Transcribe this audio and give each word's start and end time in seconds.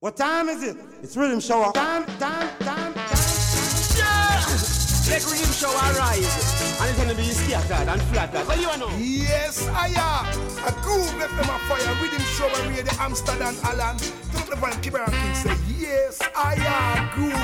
What 0.00 0.16
time 0.16 0.48
is 0.48 0.62
it? 0.62 0.78
It's 1.02 1.14
Riddim 1.14 1.46
Shower. 1.46 1.72
Time, 1.74 2.06
time, 2.16 2.48
time, 2.60 2.94
time. 2.94 3.20
Yeah! 4.00 4.40
Let 5.12 5.20
Riddim 5.28 5.52
Shower 5.52 5.92
rise. 6.00 6.80
And 6.80 6.88
it's 6.88 6.98
gonna 6.98 7.14
be 7.14 7.24
scattered 7.24 7.86
and 7.86 8.00
flattered. 8.08 8.46
What 8.48 8.56
do 8.56 8.62
you 8.62 8.76
know? 8.78 8.88
Yes, 8.96 9.68
I 9.68 9.88
am. 10.00 10.24
A 10.64 10.72
groove 10.80 11.12
left 11.18 11.36
them 11.36 11.50
a 11.52 11.58
fire. 11.68 11.94
Riddim 12.00 12.24
Shower 12.32 12.70
radio 12.70 12.92
Amsterdam 12.98 13.54
Alan. 13.62 13.98
Don't 14.32 14.48
the 14.48 14.56
van 14.56 14.72
Kibaran 14.80 15.12
King 15.12 15.34
say, 15.34 15.56
Yes, 15.78 16.18
I 16.34 16.54
am. 16.56 17.10
Groove 17.12 17.34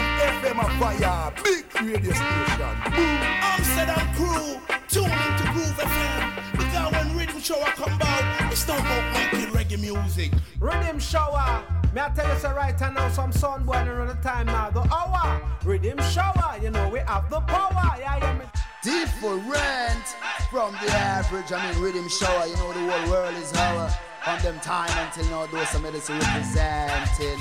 FM 0.40 0.56
a 0.56 0.78
fire. 0.80 1.32
Big 1.44 1.66
radio 1.76 2.12
station. 2.16 2.72
Boom. 2.96 3.20
Amsterdam 3.52 4.14
crew. 4.16 4.56
Tune 4.88 5.12
into 5.12 5.44
Groove 5.52 5.76
FM. 5.76 6.56
Because 6.56 6.90
when 6.90 7.08
Riddim 7.20 7.44
Shower 7.44 7.68
come 7.76 7.98
out, 8.00 8.50
it's 8.50 8.66
not 8.66 8.80
about 8.80 9.12
making 9.12 9.52
reggae 9.76 10.02
music. 10.02 10.32
Riddim 10.58 11.00
Shower. 11.00 11.64
May 11.94 12.02
I 12.02 12.08
tell 12.10 12.28
you 12.32 12.38
so 12.38 12.52
right 12.52 12.78
now, 12.80 13.08
some 13.10 13.32
sun 13.32 13.64
born 13.64 13.88
around 13.88 14.08
the 14.08 14.14
time 14.14 14.46
now. 14.46 14.70
The 14.70 14.80
hour. 14.92 15.40
Riddim 15.62 16.00
Shower. 16.12 16.58
You 16.62 16.70
know, 16.70 16.88
we 16.88 17.00
have 17.00 17.28
the 17.30 17.40
power. 17.40 17.96
Yeah, 17.98 18.18
yeah, 18.18 18.38
me. 18.38 18.44
Different 18.82 20.06
from 20.50 20.72
the 20.72 20.92
average. 20.92 21.52
I 21.52 21.72
mean, 21.72 21.82
Riddim 21.82 22.10
Shower. 22.10 22.46
You 22.46 22.56
know, 22.56 22.72
the 22.72 22.92
whole 22.92 23.10
world 23.10 23.34
is 23.36 23.52
our. 23.54 23.90
From 24.24 24.42
them 24.42 24.58
time 24.58 24.90
until 25.06 25.24
now, 25.26 25.46
those 25.46 25.68
some 25.68 25.82
medicine 25.82 26.18
representing. 26.18 27.38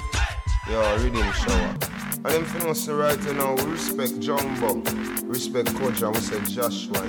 Yo, 0.70 0.98
Riddim 1.00 1.34
Shower. 1.34 1.95
And 2.26 2.34
them 2.34 2.46
for 2.46 2.70
us 2.70 2.88
right 2.88 3.24
now, 3.36 3.54
we 3.54 3.64
respect 3.66 4.20
Jumbo, 4.20 4.82
respect 5.28 5.70
and 5.70 5.80
we 5.80 6.20
say 6.22 6.42
Joshua. 6.46 7.02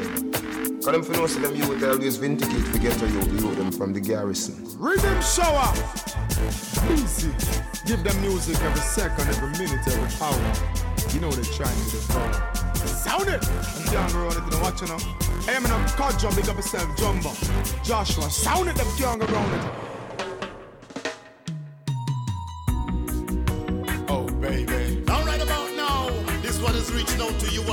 Cause 0.85 0.93
them 0.93 1.03
for 1.03 1.23
us 1.23 1.37
them 1.37 1.57
youth 1.57 1.83
always 1.85 2.19
vindicate 2.19 2.71
to 2.71 2.79
get 2.79 2.93
to 2.99 3.09
you, 3.09 3.21
you 3.21 3.55
them 3.55 3.73
from 3.73 3.95
the 3.95 4.01
garrison. 4.01 4.57
Riddim 4.77 5.23
Shower. 5.25 5.73
Easy. 6.93 7.33
Give 7.87 8.05
them 8.05 8.21
music 8.21 8.61
every 8.61 8.83
second, 8.83 9.27
every 9.29 9.49
minute, 9.53 9.89
every 9.89 10.21
hour. 10.21 11.15
You 11.15 11.21
know 11.21 11.31
they're 11.31 11.45
trying 11.45 11.75
to 11.75 11.91
devour. 11.93 12.77
Sound 12.87 13.29
it! 13.29 13.43
I'm 13.49 13.93
down 13.95 14.11
the 14.11 14.19
road, 14.19 14.35
you 14.35 14.51
know 14.51 14.61
what 14.61 14.79
you 14.83 14.87
know. 14.89 14.99
Hey, 15.47 15.57
I'm 15.57 15.65
in 15.65 15.71
a 15.71 15.89
car 15.97 16.13
jump, 16.13 16.37
big 16.37 16.47
up 16.51 16.57
yourself, 16.57 16.95
Jumbo. 16.99 17.33
Joshua, 17.83 18.29
sound 18.29 18.69
it, 18.69 18.77
them 18.77 18.87
young 18.99 19.23
around 19.23 19.55
it. 19.55 19.96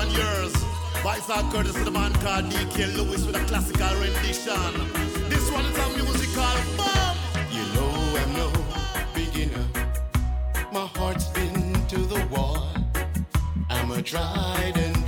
years. 0.02 0.53
Vice 1.03 1.27
Curtis 1.52 1.73
to 1.73 1.83
the 1.83 1.91
man 1.91 2.11
called 2.13 2.45
DK 2.45 2.95
Lewis 2.97 3.25
with 3.25 3.36
a 3.36 3.45
classical 3.45 3.94
rendition. 4.00 4.73
This 5.30 5.52
one 5.52 5.66
is 5.66 5.77
a 5.77 5.89
musical 5.89 6.55
bomb. 6.77 7.17
You 7.52 7.63
know 7.75 7.91
I'm 8.17 8.33
no 8.33 8.52
beginner. 9.13 9.66
My 10.72 10.88
heart's 10.97 11.27
been 11.27 11.73
to 11.88 11.97
the 11.97 12.25
wall. 12.31 12.69
I'm 13.69 13.91
a 13.91 14.02
tried 14.02 14.73
and 14.77 15.02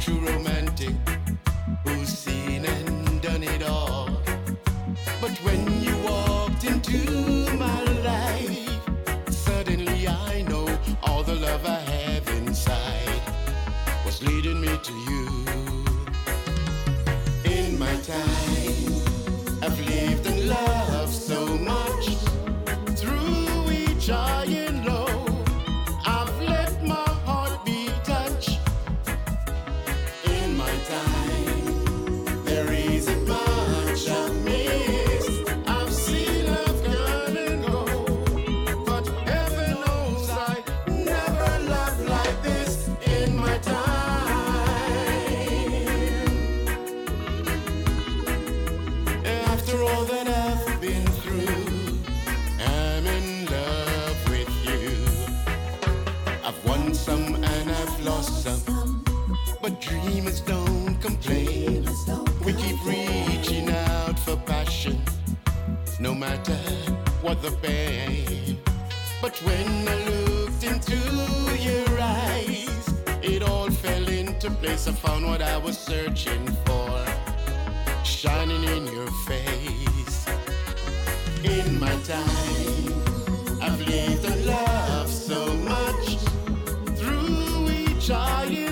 to 14.86 14.94
you. 14.94 15.15
But 59.66 59.82
dreamers 59.82 60.42
don't 60.42 60.96
complain. 61.02 61.84
We 62.46 62.54
keep 62.54 62.78
reaching 62.86 63.68
out 63.72 64.20
for 64.20 64.36
passion, 64.38 65.02
no 66.00 66.14
matter 66.14 66.60
what 67.24 67.42
the 67.42 67.50
pain. 67.64 68.60
But 69.24 69.36
when 69.42 69.88
I 69.88 69.96
looked 70.10 70.64
into 70.64 71.00
your 71.68 72.00
eyes, 72.00 72.94
it 73.24 73.42
all 73.42 73.72
fell 73.72 74.08
into 74.08 74.52
place. 74.52 74.88
I 74.88 74.92
found 74.92 75.26
what 75.26 75.42
I 75.42 75.58
was 75.58 75.80
searching 75.80 76.46
for 76.66 77.04
shining 78.04 78.66
in 78.66 78.86
your 78.94 79.10
face. 79.30 80.28
In 81.44 81.80
my 81.80 81.96
time, 82.14 82.94
I've 83.64 83.82
lived 83.82 84.26
and 84.26 84.46
loved 84.46 85.10
so 85.10 85.42
much 85.72 86.18
through 87.00 87.72
each 87.72 88.10
high 88.10 88.65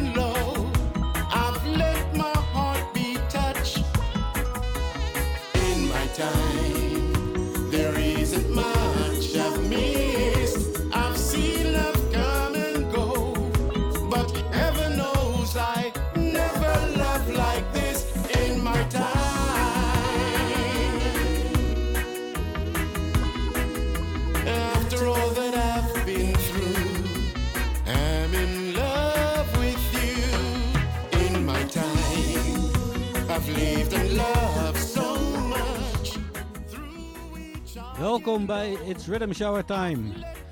Welkom 38.04 38.46
bij 38.46 38.78
It's 38.86 39.08
Rhythm 39.08 39.32
Shower 39.34 39.66
Time. 39.66 40.02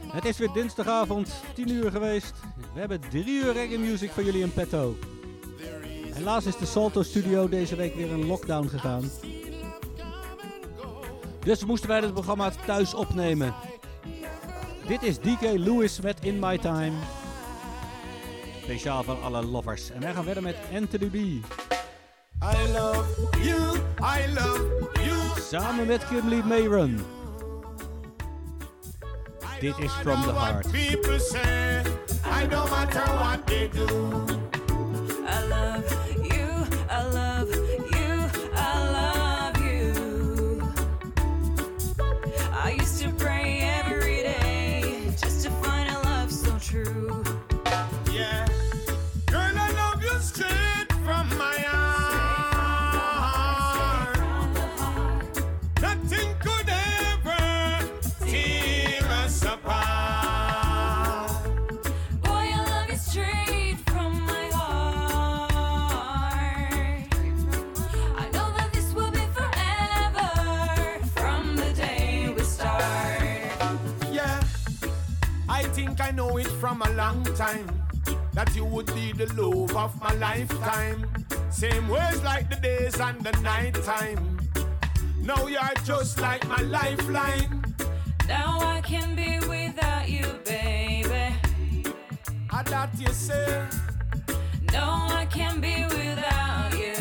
Het 0.05 0.25
is 0.25 0.37
weer 0.37 0.51
dinsdagavond, 0.53 1.43
10 1.53 1.69
uur 1.69 1.91
geweest. 1.91 2.33
We 2.73 2.79
hebben 2.79 2.99
3 3.09 3.25
uur 3.25 3.53
reggae 3.53 3.77
music 3.77 4.11
voor 4.11 4.23
jullie 4.23 4.41
in 4.41 4.53
petto. 4.53 4.95
Helaas 6.13 6.45
is 6.45 6.57
de 6.57 6.65
Salto 6.65 7.03
Studio 7.03 7.49
deze 7.49 7.75
week 7.75 7.95
weer 7.95 8.07
in 8.07 8.25
lockdown 8.25 8.67
gegaan. 8.67 9.11
Dus 11.39 11.65
moesten 11.65 11.89
wij 11.89 11.99
het 11.99 12.13
programma 12.13 12.51
thuis 12.65 12.93
opnemen. 12.93 13.53
Dit 14.87 15.03
is 15.03 15.19
DK 15.19 15.41
Lewis 15.41 16.01
met 16.01 16.25
In 16.25 16.39
My 16.39 16.57
Time. 16.57 16.93
Speciaal 18.63 19.03
voor 19.03 19.21
alle 19.21 19.45
lovers. 19.45 19.91
En 19.91 20.01
wij 20.01 20.13
gaan 20.13 20.23
verder 20.23 20.43
met 20.43 20.55
Anthony 20.75 21.07
B. 21.07 21.15
I 21.15 22.71
love 22.73 23.29
you, 23.43 23.77
I 23.99 24.33
love 24.33 24.89
you. 24.93 25.41
Samen 25.49 25.87
met 25.87 26.07
Kimberly 26.07 26.41
Mayron. 26.45 27.19
Dit 29.61 29.77
is 29.77 29.91
From 29.91 30.23
the 30.23 30.33
Heart. 30.33 30.71
People 30.71 31.19
say, 31.19 31.83
I 32.25 32.47
don't 32.47 32.67
matter 32.71 33.05
what 33.13 33.45
they 33.45 33.67
do. 33.67 34.40
From 76.71 76.81
a 76.83 76.95
long 76.95 77.21
time 77.35 77.67
that 78.31 78.55
you 78.55 78.63
would 78.63 78.85
be 78.95 79.11
the 79.11 79.27
love 79.33 79.75
of 79.75 79.91
my 79.99 80.13
lifetime. 80.13 81.05
Same 81.49 81.85
ways 81.89 82.23
like 82.23 82.49
the 82.49 82.55
days 82.55 82.97
and 82.97 83.19
the 83.21 83.33
night 83.41 83.75
time. 83.83 84.39
Now 85.21 85.47
you're 85.47 85.77
just 85.83 86.21
like 86.21 86.47
my 86.47 86.61
lifeline. 86.61 87.61
Now 88.25 88.57
I 88.61 88.79
can 88.79 89.15
be 89.15 89.39
without 89.49 90.07
you, 90.07 90.25
baby. 90.45 91.35
I 92.49 92.63
that 92.63 92.91
you 92.97 93.09
say. 93.09 93.65
No, 94.71 94.85
I 95.21 95.27
can't 95.29 95.59
be 95.59 95.83
without 95.89 96.71
you. 96.83 96.95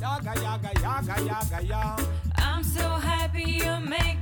Yaga, 0.00 0.32
yaga, 0.40 0.70
yaga, 0.80 1.16
yaga, 1.30 1.62
yaga. 1.62 2.08
I'm 2.38 2.64
so 2.64 2.88
happy 2.88 3.60
you 3.64 3.80
make 3.80 4.21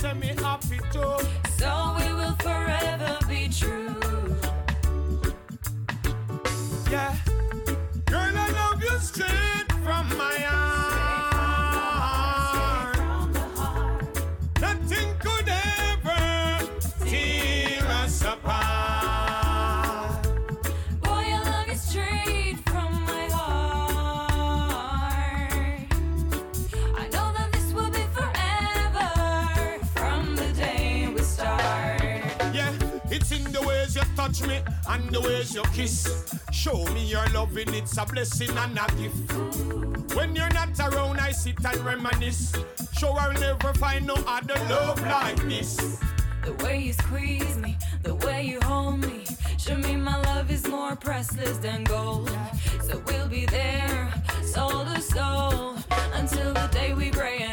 say 0.00 0.14
me 0.14 0.28
happy 0.42 0.78
too. 0.92 1.16
So 1.58 1.96
we 1.98 2.12
will 2.14 2.36
forever 2.40 3.18
be 3.28 3.48
true. 3.48 3.94
Yeah. 6.90 7.16
Girl, 8.06 8.32
I 8.44 8.48
love 8.60 8.82
you 8.82 8.98
straight 8.98 9.72
from 9.84 10.08
my 10.18 10.36
heart. 10.46 10.63
Touch 34.24 34.46
me 34.48 34.58
and 34.88 35.10
the 35.10 35.20
ways 35.20 35.54
you 35.54 35.62
kiss. 35.74 36.34
Show 36.50 36.84
me 36.94 37.04
your 37.04 37.26
loving, 37.34 37.74
it's 37.74 37.96
a 37.98 38.06
blessing 38.06 38.56
and 38.56 38.78
a 38.78 38.86
gift. 38.96 40.14
When 40.14 40.34
you're 40.34 40.54
not 40.54 40.78
around, 40.80 41.20
I 41.20 41.30
sit 41.32 41.62
and 41.64 41.78
reminisce. 41.80 42.54
Show 42.98 43.12
I'll 43.12 43.34
never 43.34 43.74
find 43.74 44.06
no 44.06 44.14
other 44.26 44.58
love 44.70 45.00
like 45.02 45.36
this. 45.48 45.76
The 46.42 46.54
way 46.64 46.80
you 46.80 46.92
squeeze 46.94 47.56
me, 47.58 47.76
the 48.02 48.14
way 48.14 48.44
you 48.44 48.60
hold 48.62 49.00
me. 49.00 49.24
Show 49.58 49.76
me 49.76 49.96
my 49.96 50.20
love 50.22 50.50
is 50.50 50.66
more 50.68 50.96
priceless 50.96 51.58
than 51.58 51.84
gold. 51.84 52.30
So 52.82 53.02
we'll 53.06 53.28
be 53.28 53.44
there, 53.46 54.12
soul 54.42 54.84
to 54.86 55.00
soul, 55.02 55.76
until 56.14 56.54
the 56.54 56.68
day 56.72 56.94
we 56.94 57.10
gray 57.10 57.43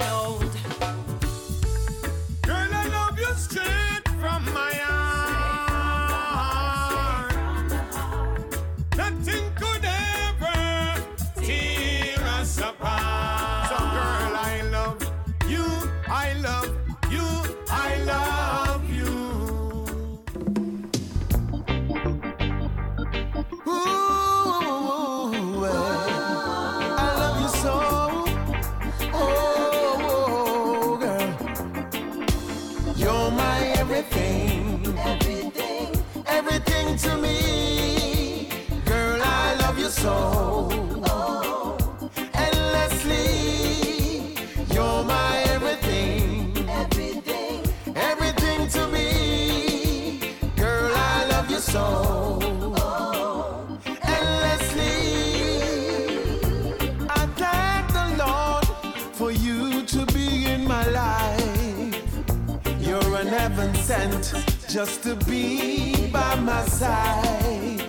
heaven 63.61 63.75
sent 63.83 64.33
just 64.67 65.03
to 65.03 65.15
be 65.25 66.09
by 66.11 66.35
my 66.35 66.65
side. 66.65 67.81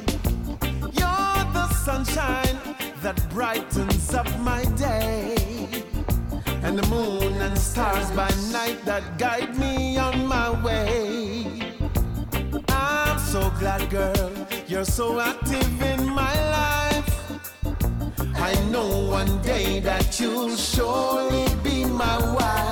You're 0.92 1.44
the 1.56 1.68
sunshine 1.84 2.58
that 3.02 3.18
brightens 3.30 4.12
up 4.14 4.28
my 4.40 4.64
day. 4.76 5.34
And 6.62 6.78
the 6.78 6.86
moon 6.88 7.32
and 7.40 7.58
stars 7.58 8.10
by 8.10 8.30
night 8.50 8.84
that 8.84 9.18
guide 9.18 9.56
me 9.58 9.96
on 9.96 10.26
my 10.26 10.50
way. 10.62 11.46
I'm 12.68 13.18
so 13.18 13.50
glad, 13.58 13.88
girl, 13.90 14.32
you're 14.66 14.84
so 14.84 15.20
active 15.20 15.82
in 15.82 16.08
my 16.08 16.34
life. 16.58 17.10
I 18.34 18.52
know 18.70 19.08
one 19.08 19.40
day 19.42 19.80
that 19.80 20.20
you'll 20.20 20.56
surely 20.56 21.46
be 21.62 21.84
my 21.84 22.18
wife. 22.34 22.71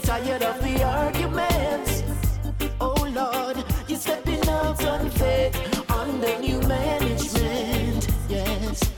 you're 0.00 0.18
tired 0.18 0.42
of 0.42 0.62
the 0.62 0.82
arguments. 0.82 2.02
Oh 2.80 3.10
Lord, 3.14 3.62
you're 3.88 3.98
stepping 3.98 4.46
out 4.48 4.82
on 4.84 5.10
faith 5.10 5.54
under 5.90 6.38
new 6.38 6.60
management, 6.60 8.08
yes. 8.28 8.90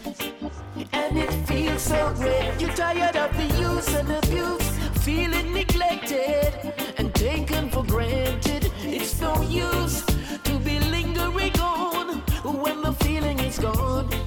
And 0.92 1.18
it 1.18 1.32
feels 1.46 1.82
so 1.82 2.14
great, 2.16 2.60
you're 2.60 2.74
tired 2.74 3.16
of 3.16 3.36
the 3.36 3.46
use 3.60 3.94
and 3.94 4.10
abuse, 4.10 4.68
feeling 5.04 5.52
neglected 5.52 6.72
and 6.98 7.12
taken 7.14 7.70
for 7.70 7.84
granted. 7.84 8.70
It's 8.82 9.20
no 9.20 9.40
use 9.42 10.04
to 10.04 10.58
be 10.60 10.78
lingering 10.78 11.58
on 11.58 12.18
when 12.62 12.82
the 12.82 12.92
feeling 12.92 13.38
is 13.40 13.58
gone. 13.58 14.21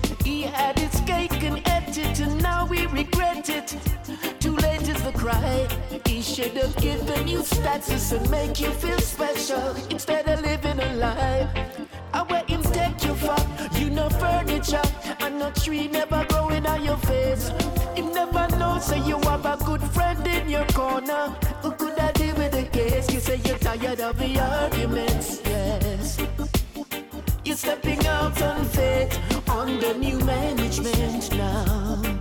Should 6.25 6.57
have 6.57 6.75
given 6.77 7.27
you 7.27 7.43
status 7.43 8.11
and 8.11 8.27
make 8.31 8.59
you 8.59 8.71
feel 8.71 8.97
special 8.97 9.75
instead 9.91 10.27
of 10.27 10.41
living 10.41 10.79
a 10.79 10.95
lie. 10.95 11.47
I 12.13 12.43
him 12.47 12.63
take 12.63 13.03
you 13.03 13.13
from, 13.15 13.43
you 13.75 13.89
know 13.91 14.09
furniture, 14.09 14.81
and 15.19 15.37
no 15.39 15.51
tree 15.51 15.87
never 15.87 16.25
growing 16.29 16.65
on 16.65 16.83
your 16.83 16.97
face. 16.97 17.51
You 17.95 18.11
never 18.11 18.47
know, 18.57 18.79
say 18.79 18.99
you 19.05 19.19
have 19.19 19.45
a 19.45 19.57
good 19.65 19.83
friend 19.83 20.25
in 20.27 20.49
your 20.49 20.65
corner 20.67 21.27
who 21.61 21.71
could 21.71 21.97
have 21.99 22.13
deal 22.13 22.35
with 22.35 22.53
the 22.53 22.63
case. 22.63 23.11
You 23.13 23.19
say 23.19 23.39
you're 23.45 23.59
tired 23.59 23.99
of 23.99 24.17
the 24.17 24.39
arguments, 24.39 25.41
yes. 25.45 26.17
You're 27.43 27.55
stepping 27.55 28.05
out 28.07 28.41
on 28.41 28.65
faith 28.65 29.19
under 29.49 29.93
new 29.93 30.17
management 30.19 31.31
now. 31.37 32.14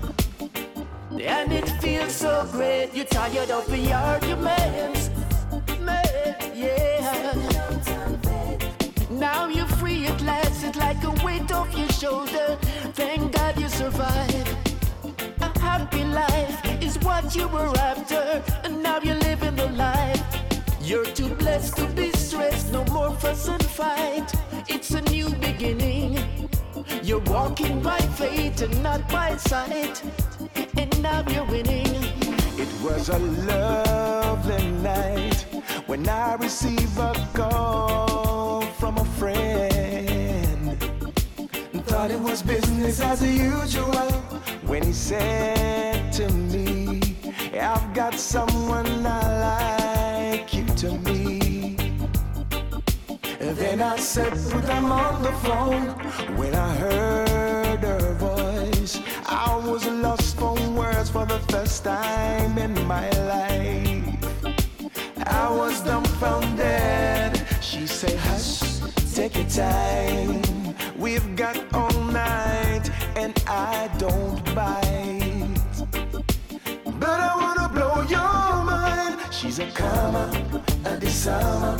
And 1.26 1.52
it 1.52 1.68
feels 1.80 2.14
so 2.14 2.46
great. 2.52 2.94
You're 2.94 3.06
tired 3.06 3.50
of 3.50 3.66
the 3.66 3.92
arguments. 3.92 5.10
Yeah. 6.54 7.34
Now 9.10 9.48
you're 9.48 9.66
free 9.66 10.06
at 10.06 10.20
last. 10.22 10.64
It's 10.64 10.76
like 10.76 11.02
a 11.04 11.10
weight 11.24 11.50
off 11.52 11.76
your 11.76 11.88
shoulder. 11.88 12.58
Thank 12.92 13.32
God 13.32 13.58
you 13.58 13.68
survived. 13.68 14.48
A 15.40 15.58
happy 15.58 16.04
life 16.04 16.60
is 16.82 16.98
what 16.98 17.34
you 17.34 17.48
were 17.48 17.72
after, 17.78 18.42
and 18.62 18.82
now 18.82 19.00
you're 19.02 19.16
living 19.16 19.56
the 19.56 19.68
life. 19.70 20.22
You're 20.82 21.06
too 21.06 21.34
blessed 21.34 21.76
to 21.78 21.86
be 21.88 22.12
stressed, 22.12 22.72
no 22.72 22.84
more 22.86 23.12
fuss 23.12 23.48
and 23.48 23.64
fight. 23.64 24.30
It's 24.68 24.90
a 24.90 25.00
new 25.02 25.30
beginning. 25.36 26.18
You're 27.02 27.20
walking 27.20 27.80
by 27.80 27.98
faith 27.98 28.60
and 28.62 28.82
not 28.82 29.08
by 29.08 29.36
sight, 29.36 30.02
and 30.76 31.02
now 31.02 31.22
you're 31.28 31.44
winning. 31.44 31.86
It 32.56 32.68
was 32.82 33.08
a 33.08 33.18
lovely 33.18 34.66
night 34.82 35.46
when 35.86 36.08
I 36.08 36.34
received 36.34 36.98
a 36.98 37.12
call 37.34 38.62
from 38.78 38.98
a 38.98 39.04
friend. 39.04 40.78
Thought 41.86 42.10
it 42.10 42.20
was 42.20 42.42
business 42.42 43.00
as 43.00 43.22
usual 43.22 44.10
when 44.66 44.82
he 44.82 44.92
said 44.92 46.12
to 46.14 46.28
me, 46.28 47.00
I've 47.60 47.94
got 47.94 48.14
someone 48.14 49.06
I 49.06 50.40
like 50.40 50.54
you 50.54 50.64
to 50.64 50.92
me. 50.98 51.76
Then 53.40 53.80
I 53.82 53.96
said, 53.96 54.32
put 54.50 54.64
them 54.66 54.90
on 54.90 55.22
the 55.22 55.32
phone. 55.44 55.88
When 56.36 56.54
I 56.54 56.74
heard 56.74 57.80
her 57.80 58.14
voice, 58.14 59.00
first 61.74 61.84
time 61.84 62.56
in 62.58 62.86
my 62.86 63.10
life. 63.26 64.04
I 65.26 65.50
was 65.50 65.80
dumbfounded. 65.80 67.42
She 67.60 67.86
said, 67.88 68.16
hush, 68.16 68.60
take 69.12 69.34
your 69.34 69.48
time. 69.48 70.42
We've 70.96 71.34
got 71.34 71.56
all 71.74 72.00
night, 72.12 72.88
and 73.16 73.34
I 73.48 73.90
don't 73.98 74.44
bite. 74.54 75.58
But 77.00 77.18
I 77.28 77.32
wanna 77.42 77.68
blow 77.68 78.02
your 78.02 78.64
mind. 78.72 79.18
She's 79.32 79.58
a 79.58 79.68
comer, 79.72 80.30
a 80.84 80.96
disarmer, 80.96 81.76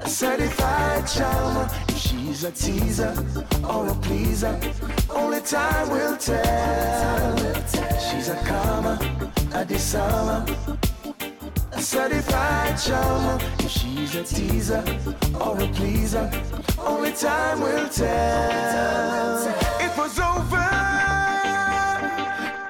a 0.00 0.08
certified 0.08 1.06
charmer. 1.06 1.68
She's 1.94 2.44
a 2.44 2.52
teaser 2.52 3.14
or 3.68 3.88
a 3.88 3.94
pleaser, 3.96 4.58
only 5.14 5.40
time 5.40 5.90
will 5.90 6.16
tell. 6.16 7.36
She's 7.98 8.28
a 8.28 8.36
comer, 8.44 8.98
a 9.54 9.64
disarmer, 9.64 10.44
a 11.72 11.80
certified 11.80 12.78
charmer. 12.78 13.38
If 13.58 13.70
she's 13.70 14.14
a 14.14 14.24
teaser 14.24 14.84
or 15.40 15.60
a 15.60 15.68
pleaser, 15.68 16.30
only 16.78 17.12
time 17.12 17.60
will 17.60 17.88
tell. 17.88 19.48
It 19.80 19.96
was 19.96 20.18
over. 20.18 20.68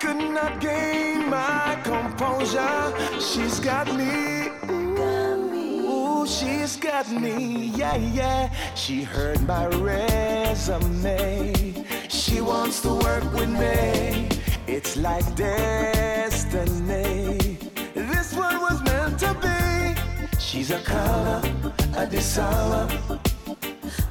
Could 0.00 0.32
not 0.32 0.60
gain 0.60 1.28
my 1.28 1.78
composure. 1.84 2.92
She's 3.20 3.60
got 3.60 3.92
me. 3.94 4.50
She's 6.24 6.76
got 6.76 7.10
me. 7.10 7.72
Yeah, 7.76 7.96
yeah. 7.96 8.50
She 8.74 9.02
heard 9.02 9.40
my 9.46 9.66
resume. 9.66 11.52
She 12.32 12.40
wants 12.40 12.80
to 12.80 12.94
work 12.94 13.30
with 13.34 13.50
me. 13.50 14.26
It's 14.66 14.96
like 14.96 15.36
destiny. 15.36 16.78
This 17.94 18.32
one 18.34 18.58
was 18.58 18.82
meant 18.82 19.18
to 19.18 19.34
be. 19.44 19.94
She's 20.38 20.70
a 20.70 20.80
color, 20.80 21.42
a 21.94 22.06
disarmer, 22.06 22.88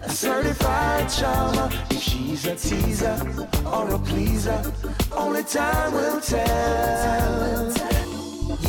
a 0.03 0.09
certified 0.09 1.09
charmer. 1.09 1.71
If 1.89 1.99
she's 1.99 2.45
a 2.45 2.55
teaser 2.55 3.17
or 3.65 3.89
a 3.89 3.97
pleaser, 3.97 4.61
only 5.11 5.43
time 5.43 5.93
will 5.93 6.21
tell. 6.21 7.73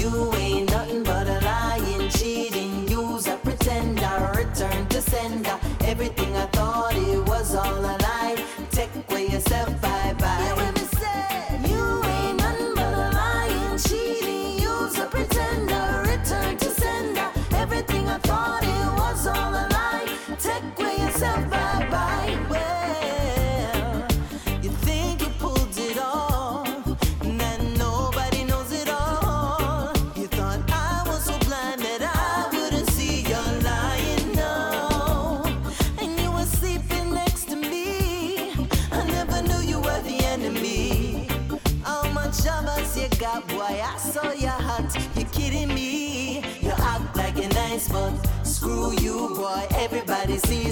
You 0.00 0.32
ain't 0.36 0.70
nothing 0.70 1.02
but 1.02 1.26
a 1.26 1.40
lying, 1.44 2.08
cheating, 2.08 2.88
user, 2.88 3.36
pretender, 3.36 4.32
return 4.34 4.86
to 4.88 5.02
sender. 5.02 5.58
Everything 5.82 6.34
I 6.38 6.46
thought 6.46 6.96
it 6.96 7.28
was 7.28 7.54
all 7.54 7.80
a 7.84 7.96
lie. 8.00 8.51
Take 9.02 9.10
away 9.10 9.26
yourself, 9.30 9.80
bye 9.80 10.21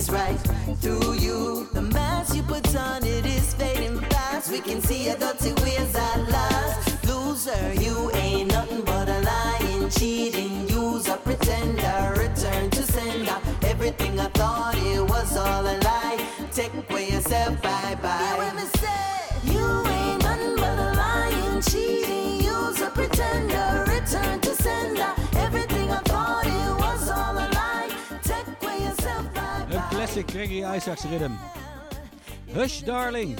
Sees 0.00 0.10
right 0.10 0.38
through 0.80 1.12
you. 1.14 1.68
The 1.74 1.82
mask 1.82 2.34
you 2.34 2.42
put 2.42 2.74
on 2.74 3.04
it 3.04 3.26
is 3.26 3.52
fading 3.52 4.00
fast. 4.00 4.50
We 4.50 4.60
can 4.60 4.80
see 4.80 5.06
your 5.06 5.16
dirty 5.16 5.52
ways 5.62 5.94
at 5.94 6.20
last. 6.30 7.06
Loser, 7.06 7.74
you 7.74 8.10
ain't 8.14 8.50
nothing 8.50 8.80
but 8.80 9.10
a 9.10 9.20
lying, 9.20 9.90
cheating, 9.90 10.66
user, 10.70 11.16
pretender, 11.16 12.14
return 12.16 12.70
to 12.70 12.82
sender. 12.82 13.36
Everything 13.62 14.18
I 14.18 14.28
thought 14.28 14.76
it 14.78 15.02
was 15.02 15.36
all 15.36 15.66
a 15.66 15.76
lie. 15.88 16.26
Take 16.50 16.72
away 16.88 17.10
yourself, 17.10 17.60
bye 17.60 17.98
bye. 18.00 18.79
Classic 30.22 30.30
Greggy 30.30 30.76
Isaacs 30.76 31.04
rhythm. 31.04 31.32
Hush 32.52 32.82
Darling. 32.84 33.38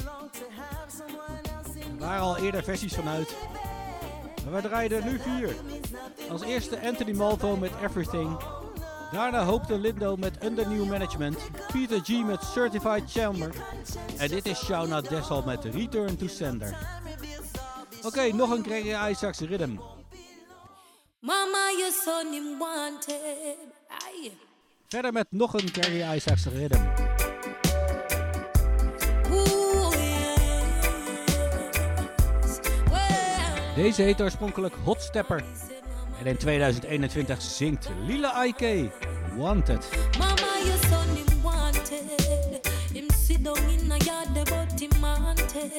Er 1.99 1.99
waren 1.99 2.21
al 2.21 2.37
eerder 2.37 2.63
versies 2.63 2.93
vanuit. 2.93 3.35
Maar 4.43 4.53
we 4.53 4.67
draaien 4.67 4.91
er 4.91 5.05
nu 5.05 5.19
vier. 5.19 5.55
Als 6.29 6.41
eerste 6.41 6.81
Anthony 6.81 7.11
Malvo 7.11 7.55
met 7.55 7.71
Everything. 7.83 8.39
Daarna 9.11 9.43
hoopte 9.43 9.77
Lindo 9.77 10.15
met 10.15 10.43
Under 10.43 10.67
New 10.67 10.89
Management. 10.89 11.37
Peter 11.71 11.99
G 12.03 12.23
met 12.25 12.43
Certified 12.43 13.11
Chamber. 13.11 13.53
En 14.17 14.27
dit 14.27 14.45
is 14.45 14.65
Shauna 14.65 15.01
Dessel 15.01 15.43
met 15.45 15.65
Return 15.65 16.17
to 16.17 16.27
Sender. 16.27 16.77
Oké, 18.03 18.33
nog 18.33 18.49
een 18.49 18.63
Greggy 18.63 19.09
Isaacs 19.09 19.39
rhythm. 19.39 19.77
Mama, 21.19 21.71
your 21.77 21.91
son 21.91 22.57
wanted. 22.57 24.50
Verder 24.91 25.13
met 25.13 25.27
nog 25.29 25.53
een 25.53 25.69
Greggy 25.71 26.15
Isaacs. 26.15 26.43
Well, 26.43 26.69
Deze 33.75 34.01
heet 34.01 34.21
oorspronkelijk 34.21 34.75
Hot 34.83 35.01
Stepper. 35.01 35.43
En 36.19 36.25
in 36.25 36.37
2021 36.37 37.41
zingt 37.41 37.89
Lila 38.05 38.43
Ike 38.43 38.89
Wanted. 39.37 39.89
Mama, 40.19 40.35
your 40.65 40.79
son 40.89 41.07
him 41.15 41.41
wanted. 41.41 41.89
Him 42.93 43.07
sit 43.25 43.43
down 43.43 43.57
in 43.57 43.91
a 43.91 43.97
yard, 43.97 44.33
but 44.33 44.79
him 44.79 45.01
wanted. 45.01 45.71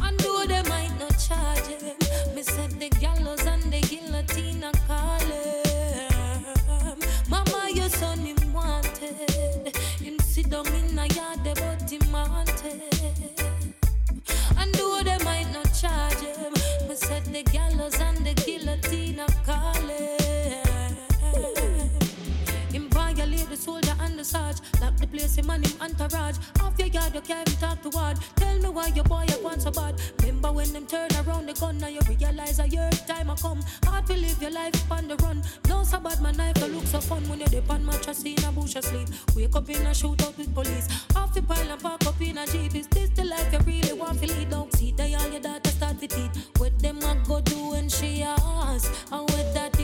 And 0.00 0.18
though 0.20 0.46
they 0.46 0.62
might 0.62 0.98
not 0.98 1.16
charge 1.28 1.66
him, 1.66 1.96
me 2.34 2.42
said 2.42 2.70
the 2.80 2.88
gallows 3.00 3.15
charge 15.86 16.20
him, 16.20 16.54
said 16.94 17.24
the 17.26 17.42
gallows 17.42 18.00
and 18.00 18.18
the 18.26 18.34
guillotine 18.44 19.25
sarge. 24.26 24.58
Lock 24.80 24.96
the 24.96 25.06
place, 25.06 25.36
him 25.36 25.50
and 25.50 25.66
him 25.66 25.80
entourage. 25.80 26.38
Off 26.60 26.78
your 26.78 26.88
yard, 26.88 27.14
you 27.14 27.20
can't 27.20 27.60
talk 27.60 27.82
to 27.82 27.90
word. 27.90 28.18
Tell 28.36 28.58
me 28.58 28.68
why 28.68 28.88
your 28.88 29.04
boy 29.04 29.24
you 29.28 29.42
want 29.42 29.62
so 29.62 29.70
bad. 29.70 29.98
Me 30.22 30.26
Remember 30.36 30.52
when 30.52 30.72
them 30.72 30.86
turn 30.86 31.08
around 31.26 31.46
the 31.48 31.54
gun, 31.54 31.78
now 31.78 31.88
you 31.88 32.00
realize 32.08 32.58
a 32.58 32.68
your 32.68 32.90
time 32.90 33.30
a 33.30 33.36
come. 33.36 33.62
Hard 33.84 34.06
to 34.06 34.14
live 34.14 34.40
your 34.42 34.50
life 34.50 34.92
on 34.92 35.08
the 35.08 35.16
run. 35.16 35.42
No 35.66 35.82
so 35.82 35.98
bad 35.98 36.20
my 36.20 36.30
knife, 36.32 36.54
the 36.54 36.68
look 36.68 36.86
so 36.86 37.00
fun 37.00 37.26
when 37.28 37.38
you're 37.38 37.48
dip 37.48 37.70
on 37.70 37.86
mattress 37.86 38.22
in 38.22 38.44
a 38.44 38.52
bush 38.52 38.76
asleep. 38.76 39.08
Wake 39.34 39.56
up 39.56 39.70
in 39.70 39.86
a 39.86 39.90
shootout 39.90 40.36
with 40.36 40.54
police. 40.54 40.88
Half 41.14 41.32
the 41.32 41.42
pile 41.42 41.70
and 41.70 41.80
park 41.80 42.06
up 42.06 42.20
in 42.20 42.38
a 42.38 42.46
jeep. 42.46 42.74
Is 42.74 42.86
this 42.88 43.10
the 43.10 43.24
life 43.24 43.50
you 43.52 43.60
really 43.60 43.92
want 43.94 44.20
to 44.20 44.26
lead? 44.26 44.50
Don't 44.50 44.72
see 44.74 44.92
they 44.92 45.14
all 45.14 45.28
your 45.28 45.40
daughter 45.40 45.70
start 45.70 46.00
to 46.00 46.06
teeth. 46.06 46.50
What 46.58 46.78
them 46.80 46.98
a 46.98 47.16
go 47.26 47.40
do 47.40 47.70
when 47.70 47.88
she 47.88 48.22
ask? 48.22 48.92
And 49.10 49.22
what 49.22 49.54
that 49.54 49.75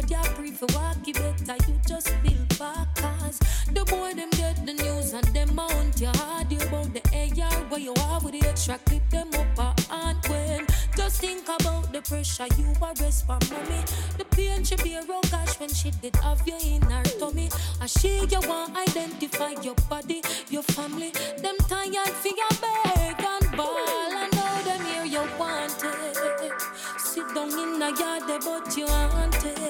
road, 0.00 0.10
ya 0.10 0.22
brief 0.34 0.58
for 0.58 0.66
walk, 0.74 0.96
you 1.06 1.14
better 1.14 1.56
you 1.68 1.80
just 1.86 2.12
build 2.22 2.58
back 2.58 2.94
cause 2.96 3.38
the 3.72 3.84
boy 3.84 4.12
them 4.14 4.30
get 4.30 4.56
the 4.66 4.72
news 4.72 5.12
and 5.12 5.24
them 5.34 5.54
mount 5.54 6.00
your 6.00 6.12
hard 6.16 6.50
you 6.50 6.58
about 6.58 6.92
the 6.92 7.02
AR 7.12 7.60
where 7.68 7.80
you 7.80 7.94
are 8.04 8.20
with 8.20 8.32
the 8.32 8.48
extra 8.48 8.78
clip 8.86 9.08
them 9.10 9.28
up 9.34 9.58
a 9.58 9.94
hand 9.94 10.18
when. 10.28 10.66
Just 10.96 11.20
think 11.20 11.44
about 11.44 11.92
the 11.92 12.02
pressure 12.02 12.46
you 12.58 12.72
arrest 12.82 13.26
for 13.26 13.38
mommy. 13.50 13.82
The 14.18 14.24
pain 14.30 14.64
she 14.64 14.76
bear 14.76 15.02
oh 15.08 15.20
gosh 15.30 15.58
when 15.60 15.72
she 15.72 15.90
did 15.90 16.16
have 16.16 16.42
you 16.46 16.56
in 16.64 16.82
her 16.82 17.02
tummy. 17.18 17.50
And 17.80 17.90
she 17.90 18.26
you 18.26 18.40
want 18.48 18.76
identify 18.76 19.54
your 19.62 19.74
body 19.88 20.22
your 20.48 20.62
family. 20.62 21.10
Them 21.42 21.56
tired 21.68 22.14
for 22.22 22.28
your 22.28 22.54
beg 22.60 23.24
and 23.24 23.56
ball 23.56 24.12
and 24.12 24.32
know 24.32 24.62
them 24.64 24.84
here 24.84 25.04
you 25.04 25.38
wanted 25.38 26.10
sit 26.98 27.34
down 27.34 27.50
in 27.50 27.78
the 27.78 27.90
yard 27.98 28.40
but 28.44 28.76
you 28.76 28.86
wanted 28.86 29.58
I 29.58 29.69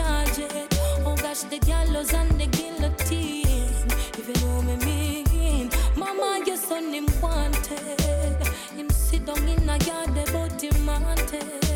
charge 0.00 0.38
it. 0.38 0.78
Oh 1.04 1.16
gosh, 1.16 1.42
the 1.52 1.58
gallows 1.58 2.12
and 2.14 2.30
the 2.40 2.46
guillotine. 2.46 3.88
If 4.18 4.26
you 4.28 4.36
know 4.46 4.62
me 4.62 4.76
mean, 4.86 5.70
Mama, 5.96 6.42
your 6.46 6.56
son 6.56 6.92
him 6.92 7.08
wanted. 7.20 7.80
Him 8.76 8.90
sit 8.90 9.26
down 9.26 9.46
in 9.48 9.68
a 9.68 9.76
yard, 9.88 10.14
but 10.32 10.62
him 10.62 10.86
wanted. 10.86 11.69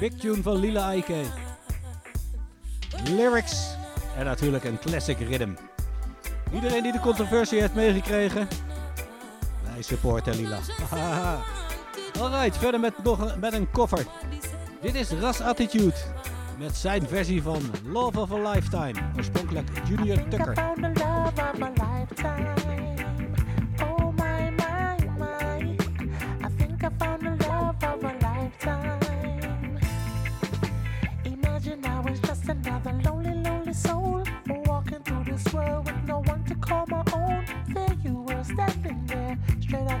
Big 0.00 0.12
tune 0.18 0.42
van 0.42 0.56
Lila 0.56 0.92
Ike. 0.94 1.22
Lyrics 3.04 3.74
en 4.16 4.24
natuurlijk 4.24 4.64
een 4.64 4.78
classic 4.78 5.18
rhythm. 5.18 5.50
Iedereen 6.52 6.82
die 6.82 6.92
de 6.92 7.00
controversie 7.00 7.60
heeft 7.60 7.74
meegekregen, 7.74 8.48
wij 9.72 9.82
supporten 9.82 10.36
Lila. 10.36 10.58
Alright, 12.20 12.56
verder 12.56 12.80
met, 12.80 13.02
nog 13.02 13.36
met 13.40 13.52
een 13.52 13.70
koffer. 13.70 14.06
Dit 14.80 14.94
is 14.94 15.10
Ras 15.10 15.40
Attitude 15.40 15.96
met 16.58 16.76
zijn 16.76 17.08
versie 17.08 17.42
van 17.42 17.62
Love 17.86 18.20
of 18.20 18.32
a 18.32 18.50
Lifetime. 18.50 18.94
Oorspronkelijk 19.16 19.68
Junior 19.88 20.28
Tucker. 20.28 20.54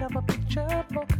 Of 0.02 0.16
a 0.16 0.22
picture 0.22 0.84
book. 0.92 1.10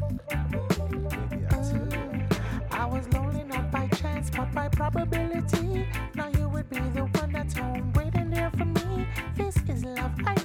I 2.70 2.86
was 2.86 3.06
lonely 3.12 3.44
not 3.44 3.70
by 3.70 3.86
chance, 3.88 4.30
but 4.30 4.52
by 4.54 4.68
probability. 4.68 5.86
Now 6.14 6.28
you 6.28 6.48
would 6.48 6.70
be 6.70 6.78
the 6.78 7.02
one 7.20 7.32
that's 7.32 7.54
home 7.58 7.92
waiting 7.92 8.30
there 8.30 8.50
for 8.56 8.64
me. 8.64 9.06
This 9.36 9.56
is 9.68 9.84
love, 9.84 10.12
I 10.24 10.39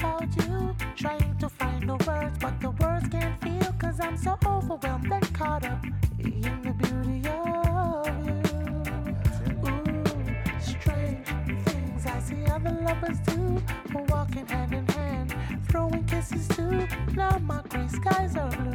about 0.00 0.34
you, 0.36 0.74
trying 0.96 1.36
to 1.38 1.48
find 1.48 1.86
the 1.86 1.96
words, 2.06 2.38
but 2.40 2.58
the 2.60 2.70
words 2.70 3.06
can't 3.08 3.38
feel, 3.42 3.72
cause 3.78 4.00
I'm 4.00 4.16
so 4.16 4.38
overwhelmed 4.46 5.12
and 5.12 5.34
caught 5.34 5.66
up 5.66 5.84
in 6.18 6.62
the 6.62 6.72
beauty 6.72 7.28
of 7.28 8.08
you. 8.26 8.40
Ooh, 9.68 10.04
strange 10.58 11.26
things 11.66 12.06
I 12.06 12.18
see 12.20 12.46
other 12.46 12.72
lovers 12.82 13.18
do, 13.26 13.62
walking 14.08 14.46
hand 14.46 14.72
in 14.72 14.86
hand, 14.88 15.34
throwing 15.68 16.04
kisses 16.04 16.48
too. 16.48 16.86
Now 17.14 17.38
my 17.38 17.60
gray 17.68 17.88
skies 17.88 18.36
are 18.36 18.48
blue 18.56 18.69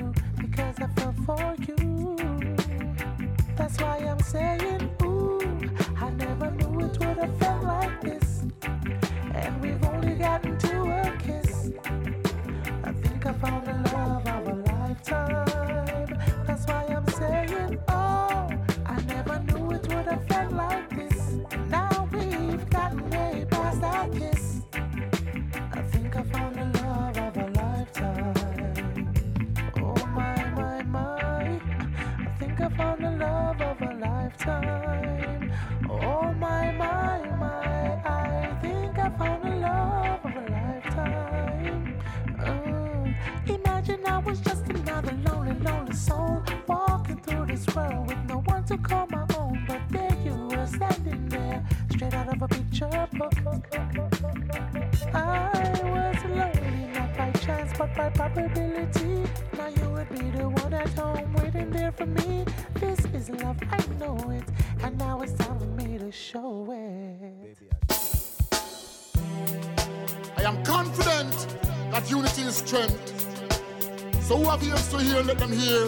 have 74.56 74.64
ears 74.64 74.88
to 74.88 74.98
hear, 75.00 75.22
let 75.22 75.38
them 75.38 75.52
hear. 75.52 75.88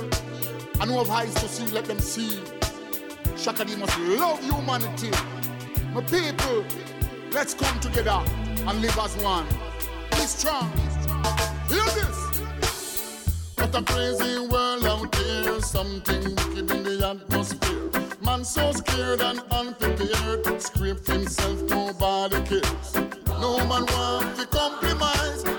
And 0.82 0.92
who 0.92 0.98
have 0.98 1.10
eyes 1.10 1.34
to 1.36 1.48
see, 1.48 1.72
let 1.72 1.86
them 1.86 2.00
see. 2.00 2.42
Chaka 3.38 3.64
Demus 3.64 3.98
love 3.98 4.44
humanity. 4.44 5.12
My 5.94 6.02
people, 6.02 6.66
let's 7.32 7.54
come 7.54 7.80
together 7.80 8.22
and 8.68 8.82
live 8.82 9.00
as 9.00 9.16
one. 9.24 9.48
Be 10.12 10.18
strong. 10.18 10.70
Hear 11.70 11.86
this. 11.96 12.42
What 13.56 13.74
a 13.74 13.82
crazy 13.84 14.40
world 14.40 14.86
out 14.86 15.12
there. 15.14 15.62
Something 15.62 16.24
wicked 16.36 16.70
in 16.70 16.84
the 16.84 17.08
atmosphere. 17.08 17.90
Man 18.22 18.44
so 18.44 18.74
scared 18.74 19.22
and 19.22 19.42
unprepared. 19.50 20.62
Scrape 20.62 21.08
himself, 21.08 21.62
nobody 21.70 22.42
cares. 22.42 22.96
No 23.40 23.60
man 23.60 23.86
want 23.86 24.36
to 24.38 24.46
compromise. 24.48 25.57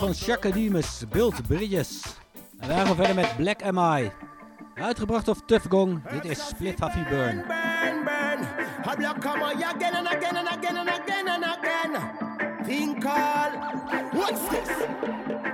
Van 0.00 0.14
Shaka 0.14 0.50
Demus, 0.50 1.04
Build 1.10 1.46
Bridges. 1.46 2.02
En 2.58 2.68
wij 2.68 2.84
gaan 2.84 2.94
verder 2.94 3.14
met 3.14 3.36
Black 3.36 3.62
Am 3.62 3.78
I. 3.78 4.10
Uitgebracht 4.74 5.28
op 5.28 5.36
Tough 5.46 5.66
Gong. 5.68 6.02
Dit 6.10 6.24
is 6.24 6.46
Split 6.46 6.80
Huffy 6.80 7.08
Burn. 7.08 7.44
burn, 7.46 8.04
burn. 8.04 8.46
A 8.86 8.96
black 8.96 9.24
on 9.24 9.62
again 9.62 9.94
and 9.94 10.06
again 10.06 10.36
and 10.36 10.48
again 10.48 10.76
and 10.76 10.88
again 10.88 11.28
and 11.28 11.44
again. 11.44 12.00
Think 12.64 13.04
all. 13.04 13.50
What's 14.12 14.48
this? 14.48 14.68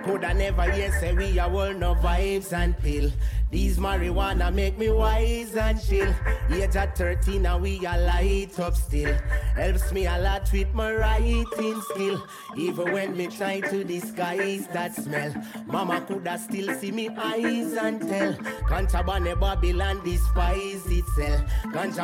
Could 0.05 0.25
I 0.25 0.33
never 0.33 0.71
hear 0.71 0.93
say 1.01 1.13
we 1.15 1.39
are 1.39 1.51
all 1.51 1.75
no 1.75 1.95
vibes 1.95 2.53
and 2.53 2.79
pill. 2.79 3.11
These 3.51 3.79
marijuana 3.79 4.55
make 4.55 4.79
me 4.79 4.91
wise 4.91 5.57
and 5.57 5.81
chill. 5.89 6.15
Age 6.63 6.77
at 6.77 6.97
13 6.97 7.45
and 7.45 7.63
we 7.63 7.85
are 7.85 7.99
light 7.99 8.59
up 8.59 8.75
still. 8.75 9.15
Helps 9.55 9.93
me 9.93 10.07
a 10.07 10.19
lot 10.19 10.51
with 10.53 10.73
my 10.73 10.95
writing 10.95 11.81
skill. 11.91 12.27
Even 12.57 12.93
when 12.93 13.17
me 13.17 13.27
try 13.27 13.61
to 13.61 13.85
disguise 13.85 14.67
that 14.69 14.95
smell. 14.95 15.35
Mama 15.67 16.01
coulda 16.09 16.39
still 16.39 16.75
see 16.75 16.93
me 16.93 17.11
eyes 17.11 17.75
and 17.75 18.01
tell. 18.01 18.35
Contraband 18.69 19.39
Babylon 19.39 20.03
despise 20.03 20.87
itself. 20.87 21.43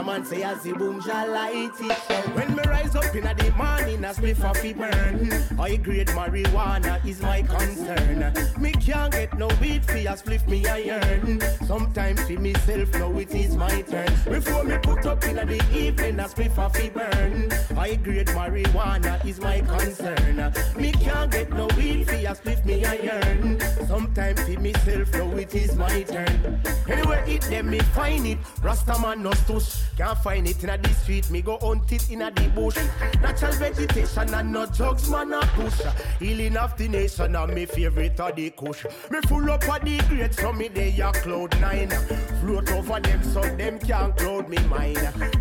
Man 0.05 0.25
say 0.27 0.43
as 0.43 0.63
the 0.63 0.73
boom 0.75 1.01
shall 1.01 1.31
light 1.31 1.71
itself. 1.79 2.37
When 2.37 2.55
me 2.55 2.63
rise 2.67 2.95
up 2.95 3.15
in 3.15 3.25
the 3.25 3.55
morning, 3.57 4.05
a 4.05 4.09
spliff 4.09 4.45
off 4.45 4.63
it 4.65 4.77
burn. 4.77 5.31
High 5.57 5.77
grade 5.77 6.09
marijuana 6.09 7.05
is 7.07 7.23
my 7.23 7.41
concern. 7.43 8.35
Me 8.61 8.73
can't 8.73 9.13
get 9.13 9.39
no 9.39 9.49
weed 9.61 9.85
for 9.85 9.97
a 9.97 10.15
spliff 10.17 10.47
me 10.47 10.67
iron. 10.67 11.41
Sometimes 11.67 12.21
for 12.23 12.39
myself, 12.39 12.93
now 12.95 13.17
it 13.19 13.35
is 13.35 13.57
my 13.57 13.81
turn. 13.83 14.42
Before 14.45 14.65
me 14.65 14.77
put 14.79 15.07
up 15.07 15.25
in 15.25 15.37
the 15.37 15.65
evening, 15.73 16.19
a 16.19 16.25
spliff 16.25 16.59
off 16.59 16.77
it 16.79 16.93
burn. 16.93 17.49
High 17.77 17.95
grade 17.95 18.27
marijuana 18.29 19.25
is 19.25 19.41
my 19.41 19.61
concern. 19.61 20.53
Me 20.77 20.91
can't 20.91 21.31
get 21.31 21.51
no 21.51 21.69
weed 21.77 22.09
for 22.09 22.15
a 22.15 22.35
spliff 22.35 22.65
me 22.65 22.85
iron. 22.85 23.61
Sometimes 23.87 24.41
for 24.41 24.61
myself, 24.61 25.13
now 25.13 25.37
it 25.37 25.55
is 25.55 25.77
my 25.77 26.03
turn. 26.03 26.61
Anywhere 26.89 27.25
it 27.27 27.43
them, 27.43 27.71
me 27.71 27.79
find 27.79 28.27
it. 28.27 28.39
Rasta 28.63 28.99
man 29.01 29.23
no 29.23 29.31
stush. 29.31 29.83
Can't 29.97 30.19
find 30.19 30.49
it 30.49 30.63
in 30.65 30.71
a 30.71 30.79
the 30.79 30.89
street, 30.95 31.31
me 31.31 31.41
go 31.41 31.59
hunt 31.59 31.93
it 31.93 32.11
in 32.11 32.23
a 32.23 32.31
the 32.33 32.49
bush. 32.49 32.79
Natural 33.21 33.53
vegetation 33.53 34.35
and 34.35 34.53
no 34.53 34.67
drugs, 34.67 35.09
man 35.09 35.33
a 35.33 35.41
push. 35.55 35.81
Healing 36.19 36.57
of 36.57 36.77
the 36.77 36.89
nation 36.89 37.37
and 37.37 37.55
me 37.55 37.67
favorite 37.67 38.19
of 38.19 38.35
the 38.35 38.51
kush. 38.51 38.87
Me 39.09 39.21
full 39.29 39.49
up 39.51 39.69
of 39.69 39.85
the 39.85 39.99
great, 40.09 40.35
so 40.35 40.53
me 40.53 40.67
they 40.67 40.99
a 41.01 41.13
cloud 41.13 41.61
nine. 41.61 41.91
Float 42.41 42.73
over 42.73 42.99
them, 42.99 43.23
so 43.23 43.41
them 43.41 43.79
can't 43.79 44.17
cloud 44.33 44.49
me 44.49 44.59
mine. 44.69 44.95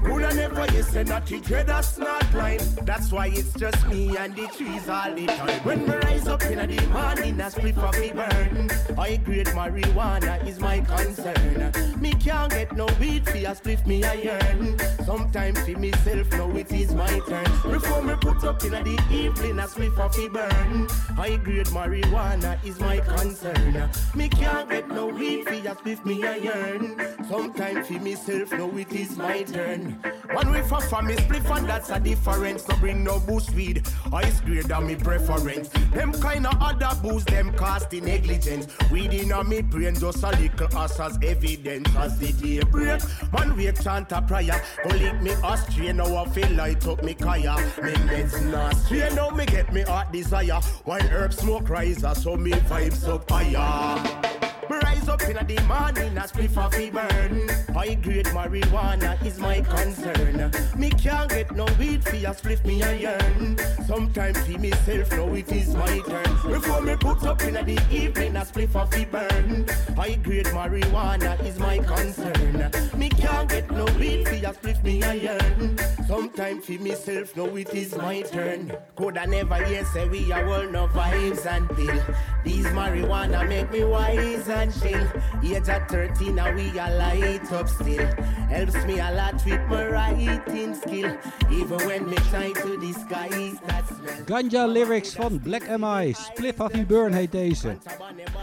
Could 0.04 0.24
I 0.24 0.34
never 0.34 0.66
you 0.74 0.84
say 0.84 1.04
not 1.04 1.26
to 1.28 1.40
dread 1.40 1.68
that's 1.68 1.98
not 1.98 2.30
blind. 2.32 2.62
That's 2.84 3.12
why 3.12 3.28
it's 3.28 3.54
just 3.54 3.88
me 3.88 4.18
and 4.18 4.36
the 4.36 4.48
trees 4.48 4.90
all 4.90 5.14
the 5.14 5.28
time. 5.28 5.60
When 5.64 5.88
me 5.88 5.96
rise 5.96 6.28
up 6.28 6.44
in 6.44 6.58
the 6.58 6.88
morning, 6.88 7.40
a 7.40 7.52
split 7.52 7.76
for 7.76 7.92
me 8.00 8.12
burn. 8.12 8.70
High 8.96 9.18
grade 9.18 9.48
marijuana 9.48 10.46
is 10.48 10.60
my 10.60 10.82
concern. 10.82 11.91
Me 12.02 12.14
can't 12.14 12.52
get 12.52 12.76
no 12.76 12.88
weed 13.00 13.30
for 13.30 13.38
a 13.38 13.54
split 13.54 13.86
me 13.86 14.04
iron. 14.04 14.76
Sometimes 15.06 15.60
for 15.60 15.78
myself, 15.78 16.32
now 16.32 16.50
it 16.58 16.72
is 16.72 16.96
my 16.96 17.20
turn. 17.30 17.72
Before 17.72 18.02
me 18.02 18.16
put 18.20 18.44
up 18.44 18.64
in 18.64 18.72
the 18.72 19.04
evening, 19.12 19.60
a 19.60 19.68
split 19.68 19.94
for 19.94 20.10
me 20.18 20.28
burn. 20.28 20.88
High 21.16 21.38
grade 21.38 21.68
marijuana 21.68 22.58
is 22.66 22.80
my 22.80 23.02
concern. 23.02 23.88
Me 24.16 24.28
can't 24.30 24.68
get 24.68 24.90
no 24.90 25.08
weed 25.10 25.44
for 25.44 25.54
a 25.54 25.76
split 25.76 26.04
me 26.04 26.26
iron. 26.26 27.00
Sometimes 27.30 27.88
for 27.88 28.00
myself, 28.00 28.52
now 28.52 28.76
it 28.76 28.92
is 28.94 29.16
my 29.16 29.44
turn. 29.44 30.02
One 30.32 30.52
way 30.52 30.64
for 30.64 31.02
me 31.04 31.18
split 31.18 31.46
and 31.46 31.70
that's 31.70 31.92
a 31.92 32.00
difference. 32.00 32.68
No 32.68 32.78
bring 32.78 33.04
no 33.04 33.20
boost 33.20 33.54
weed. 33.54 33.88
Ice 34.12 34.42
grade 34.42 34.66
than 34.66 34.88
me 34.88 34.96
preference. 34.96 35.70
Them 35.94 36.14
kind 36.14 36.48
of 36.48 36.58
other 36.60 37.00
booze, 37.04 37.26
them 37.26 37.56
casting 37.56 38.06
negligence. 38.06 38.68
Weed 38.90 39.14
in 39.14 39.32
a 39.32 39.44
me 39.44 39.62
brain 39.62 39.94
just 39.94 40.24
a 40.24 40.32
little 40.32 40.78
us 40.80 41.00
as 41.00 41.20
evidence 41.22 41.91
as 41.98 42.18
the 42.20 42.32
day 42.34 42.60
break. 42.62 43.02
Man 43.34 43.56
wake 43.56 43.82
chant 43.82 44.12
a 44.12 44.22
prayer. 44.22 44.62
Go 44.84 44.90
lick 44.90 45.22
me 45.22 45.32
astray 45.44 45.94
now 45.94 46.16
I 46.16 46.30
feel 46.30 46.52
light 46.52 46.86
up 46.88 47.04
me 47.04 47.14
kaya. 47.14 47.56
Me 47.84 47.94
meds 48.08 48.52
not 48.52 48.76
stray 48.76 49.10
now 49.14 49.30
me 49.30 49.46
get 49.46 49.72
me 49.74 49.82
heart 49.82 50.12
desire. 50.12 50.60
While 50.86 51.02
herb 51.02 51.34
smoke 51.34 51.70
riser 51.70 52.16
so 52.16 52.36
me 52.36 52.52
vibes 52.52 53.08
up 53.08 53.30
higher. 53.30 54.32
Rise 54.70 55.10
up 55.10 55.22
in 55.24 55.36
the 55.48 55.62
morning, 55.64 56.18
a 56.18 56.22
spliff 56.22 56.56
off 56.58 56.78
me 56.78 56.90
burn. 56.90 57.50
High 57.74 57.96
grade 57.96 58.28
marijuana 58.28 59.24
is 59.26 59.40
my 59.40 59.62
concern. 59.62 60.52
Me 60.78 60.90
can't 60.92 61.30
get 61.30 61.52
no 61.56 61.66
weed 61.80 62.04
for 62.04 62.16
a 62.16 62.34
spliff 62.34 62.64
me 62.66 62.84
iron. 62.84 63.58
Sometimes 63.86 64.38
for 64.46 64.60
myself, 64.60 65.12
now 65.12 65.34
it 65.34 65.52
is 65.52 65.76
my 65.76 66.00
turn. 66.08 66.52
Before 66.52 66.82
me 66.82 66.96
put 66.96 67.24
up 67.24 67.42
in 67.44 67.56
the 67.56 67.82
evening, 67.92 68.36
a 68.36 68.42
spliff 68.42 68.76
off 68.76 68.96
me 68.96 69.06
burn. 69.06 69.68
High 69.96 70.16
grade 70.16 70.46
marijuana 70.48 71.44
is 71.46 71.60
my 71.60 71.80
concern. 71.80 72.72
Me 72.98 73.10
can't 73.10 73.50
get 73.50 73.70
no 73.72 73.86
weed 74.00 74.28
for 74.28 74.36
a 74.36 74.54
spliff 74.54 74.84
me 74.84 75.04
iron. 75.04 75.78
Sometimes 76.08 76.66
for 76.66 76.74
myself, 76.74 77.36
now 77.36 77.56
it 77.56 77.74
is 77.74 77.96
my 77.96 78.22
turn. 78.22 78.72
Could 78.96 79.18
I 79.18 79.26
never 79.26 79.64
hear 79.66 79.86
say 79.86 80.08
we 80.08 80.32
are 80.32 80.48
all 80.48 80.70
no 80.70 80.88
vibes 80.88 81.46
pill. 81.76 82.16
These 82.44 82.68
marijuana 82.68 83.48
make 83.48 83.72
me 83.72 83.84
wise 83.84 84.51
and 84.52 84.72
chill. 84.82 85.08
Age 85.44 85.70
at 85.70 85.90
13 85.90 86.36
now 86.36 86.54
we 86.54 86.80
are 86.80 86.96
light 86.96 87.52
up 87.52 87.68
still. 87.68 88.08
Helps 88.50 88.86
me 88.86 89.00
a 89.00 89.12
lot 89.12 89.44
with 89.46 89.62
my 89.70 89.86
writing 89.88 90.76
skill. 90.76 91.18
Even 91.52 91.78
when 91.88 92.10
me 92.10 92.16
try 92.30 92.52
to 92.52 92.78
disguise 92.78 93.60
that 93.68 93.88
smell. 93.88 94.26
Ganja 94.26 94.66
Lyrics 94.66 95.14
van 95.14 95.40
Black 95.42 95.68
M.I. 95.80 96.14
Split 96.14 96.58
Huffy 96.58 96.86
Burn 96.86 97.14
heet 97.14 97.32
deze. 97.32 97.78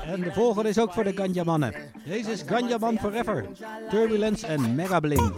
En 0.06 0.20
de 0.20 0.32
volgende 0.32 0.68
is 0.68 0.78
ook 0.78 0.92
voor 0.92 1.04
de 1.04 1.12
Ganja 1.14 1.44
mannen. 1.44 1.74
Deze 2.04 2.30
is 2.30 2.42
Ganja 2.46 2.78
Man 2.78 2.98
Forever. 2.98 3.44
Turbulence 3.90 4.46
en 4.46 4.74
Mega 4.74 5.00
Bling. 5.00 5.32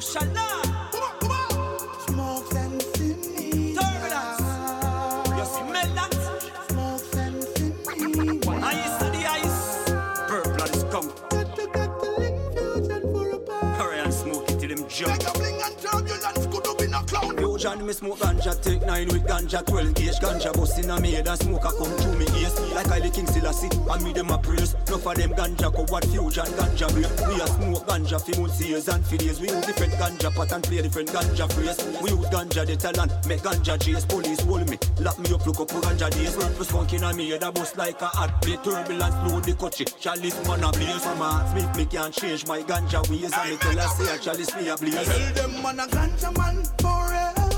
Fusion, 17.61 17.87
me 17.87 17.93
smoke 17.93 18.19
ganja, 18.19 18.61
take 18.63 18.83
nine 18.87 19.09
with 19.09 19.25
ganja, 19.25 19.65
12 19.67 19.95
gauge 19.95 20.19
ganja, 20.21 20.53
busting 20.55 20.91
a 20.91 21.01
made 21.01 21.27
and 21.27 21.39
smoke 21.41 21.65
a 21.65 21.69
come 21.73 21.93
through 21.99 22.19
me 22.19 22.27
ears. 22.41 22.59
Like 22.73 22.87
Kylie 22.87 23.13
King 23.13 23.27
still 23.27 23.47
a 23.47 23.53
sit, 23.53 23.75
and 23.75 24.05
me 24.05 24.13
them 24.13 24.31
a 24.31 24.39
praise. 24.39 24.75
No 24.89 24.99
for 24.99 25.15
them 25.15 25.33
ganja, 25.33 25.73
co 25.75 25.85
what 25.93 26.05
fusion 26.07 26.47
ganja 26.57 26.89
break. 26.93 27.29
We 27.29 27.41
a 27.41 27.47
smoke 27.47 27.87
ganja 27.87 28.19
for 28.21 28.41
months, 28.41 28.61
years 28.61 28.89
and 28.89 29.05
for 29.05 29.17
days. 29.17 29.41
We 29.41 29.49
use 29.49 29.67
different 29.67 29.93
ganja 29.95 30.55
and 30.55 30.65
play 30.65 30.83
different 30.83 31.11
ganja 31.11 31.53
phrase. 31.53 31.79
We 32.03 32.11
use 32.11 32.27
ganja 32.29 32.67
the 32.67 32.77
talent, 32.77 33.13
make 33.27 33.43
ganja 33.43 33.81
chase. 33.81 34.05
Police 34.07 34.41
hold 34.41 34.69
me, 34.69 34.79
lock 35.01 35.19
me 35.19 35.33
up, 35.35 35.47
look 35.47 35.61
up 35.61 35.71
for 35.71 35.81
ganja 35.81 36.11
days. 36.11 36.35
For 36.35 36.65
skunk 36.65 36.95
in 36.95 37.05
a 37.05 37.13
me 37.13 37.31
head, 37.31 37.43
a 37.43 37.53
bust 37.53 37.77
like 37.77 38.01
a 38.01 38.07
hot 38.07 38.41
plate. 38.43 38.65
Turbulence, 38.65 39.15
load 39.31 39.45
the 39.45 39.53
coachy. 39.53 39.85
Chalice 39.85 40.49
man 40.49 40.65
a 40.65 40.73
blaze. 40.73 41.05
From 41.05 41.23
a 41.23 41.49
Smith, 41.53 41.77
me 41.77 41.85
can't 41.87 42.15
change 42.15 42.47
my 42.47 42.63
ganja 42.63 43.09
ways. 43.11 43.33
And 43.33 43.51
me 43.51 43.57
tell 43.57 43.77
her 43.77 43.89
say 43.89 44.15
a 44.15 44.19
chalice 44.19 44.57
me 44.57 44.69
a 44.69 44.77
blaze. 44.77 45.07
Tell 45.07 45.35
them 45.35 45.63
man 45.63 45.81
a 45.81 45.87
ganja 45.87 46.37
man 46.39 46.65
forever. 46.81 47.50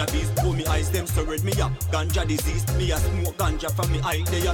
Ganja 0.00 0.12
beast. 0.12 0.32
Oh 0.44 0.52
me 0.52 0.66
eyes 0.66 0.90
them 0.90 1.06
me 1.44 1.52
ganja 1.90 2.26
disease. 2.26 2.64
Me 2.76 2.90
a 2.90 2.96
smoke 2.96 3.36
ganja 3.36 3.70
from 3.74 3.92
me 3.92 4.00
eye, 4.02 4.22
they 4.30 4.46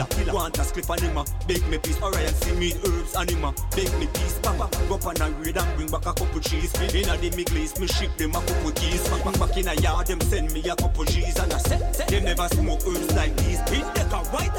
a. 0.00 0.32
Want 0.32 0.58
a 0.58 0.64
script 0.64 0.90
anima, 0.90 1.20
uh, 1.20 1.24
bake 1.46 1.66
me 1.68 1.78
piece. 1.78 2.00
Alright, 2.02 2.28
see 2.28 2.54
me 2.54 2.72
herbs 2.84 3.16
anima, 3.16 3.48
uh, 3.48 3.52
bake 3.76 3.92
me 3.98 4.06
piece. 4.06 4.38
Papa, 4.40 4.68
go 4.88 4.98
and 5.08 5.76
bring 5.76 5.88
back 5.88 6.06
a 6.06 6.12
couple 6.12 6.40
cheese. 6.40 6.72
Inna 6.94 7.16
the 7.16 7.30
me 7.78 7.86
ship 7.86 8.16
them 8.16 8.30
a 8.30 8.40
couple 8.40 8.72
keys. 8.72 9.08
Back 9.08 9.24
back 9.24 9.38
back 9.38 9.82
yard, 9.82 10.06
them 10.06 10.20
send 10.22 10.52
me 10.52 10.60
a 10.68 10.76
couple 10.76 11.04
G's 11.04 11.38
and 11.38 11.52
I 11.52 11.58
say, 11.58 11.78
them 12.08 12.24
never 12.24 12.48
smoke 12.48 12.82
herbs 12.86 13.14
like 13.14 13.36
these. 13.36 13.60
A 13.60 14.18
white 14.30 14.52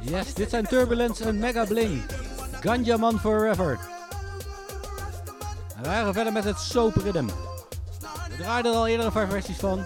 Yes, 0.00 0.34
dit 0.34 0.50
zijn 0.50 0.66
Turbulence 0.66 1.24
en 1.24 1.38
Mega 1.38 1.64
Bling. 1.64 2.02
Ganja 2.60 2.96
Man 2.96 3.18
Forever. 3.20 3.78
En 5.76 5.82
wij 5.82 6.02
gaan 6.02 6.12
verder 6.12 6.32
met 6.32 6.44
het 6.44 6.58
Soap 6.58 6.94
Rhythm. 6.96 7.26
We 8.44 8.50
draaiden 8.50 8.72
er 8.72 8.78
al 8.78 8.86
eerder 8.86 9.06
een 9.06 9.12
paar 9.12 9.28
versies 9.28 9.56
van. 9.56 9.84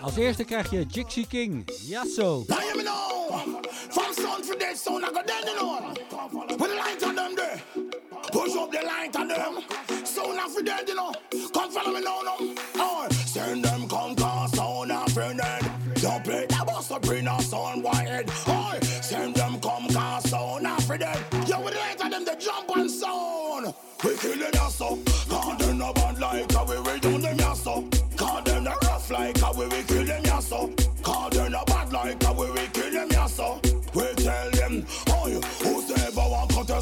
Als 0.00 0.16
eerste 0.16 0.44
krijg 0.44 0.70
je 0.70 0.84
Jixie 0.84 1.26
King, 1.26 1.70
Yasso. 1.86 2.44
Now 2.46 2.58
hear 2.58 2.76
me 2.76 2.82
now. 2.82 3.64
From 3.88 4.12
sound 4.14 4.46
for 4.46 4.58
dead 4.58 4.76
sound, 4.76 5.02
I 5.02 5.06
go 5.06 5.22
dead 5.22 5.44
you 5.44 5.58
know. 5.58 5.92
With 6.48 6.58
the 6.58 6.74
light 6.74 7.02
on 7.02 7.14
them 7.14 7.34
there. 7.34 7.60
Push 8.30 8.54
up 8.56 8.70
the 8.70 8.82
light 8.82 9.16
on 9.16 9.28
them. 9.28 9.62
Sound 10.04 10.38
of 10.38 10.64
dead, 10.64 10.88
you 10.88 10.94
know. 10.94 11.12
Come 11.52 11.70
follow 11.70 11.92
me 11.92 12.00
send 13.26 13.64
them 13.64 13.88
come 13.88 14.16
sound. 14.54 14.88
Don't 16.00 16.24
play 16.24 16.46
that 16.46 16.66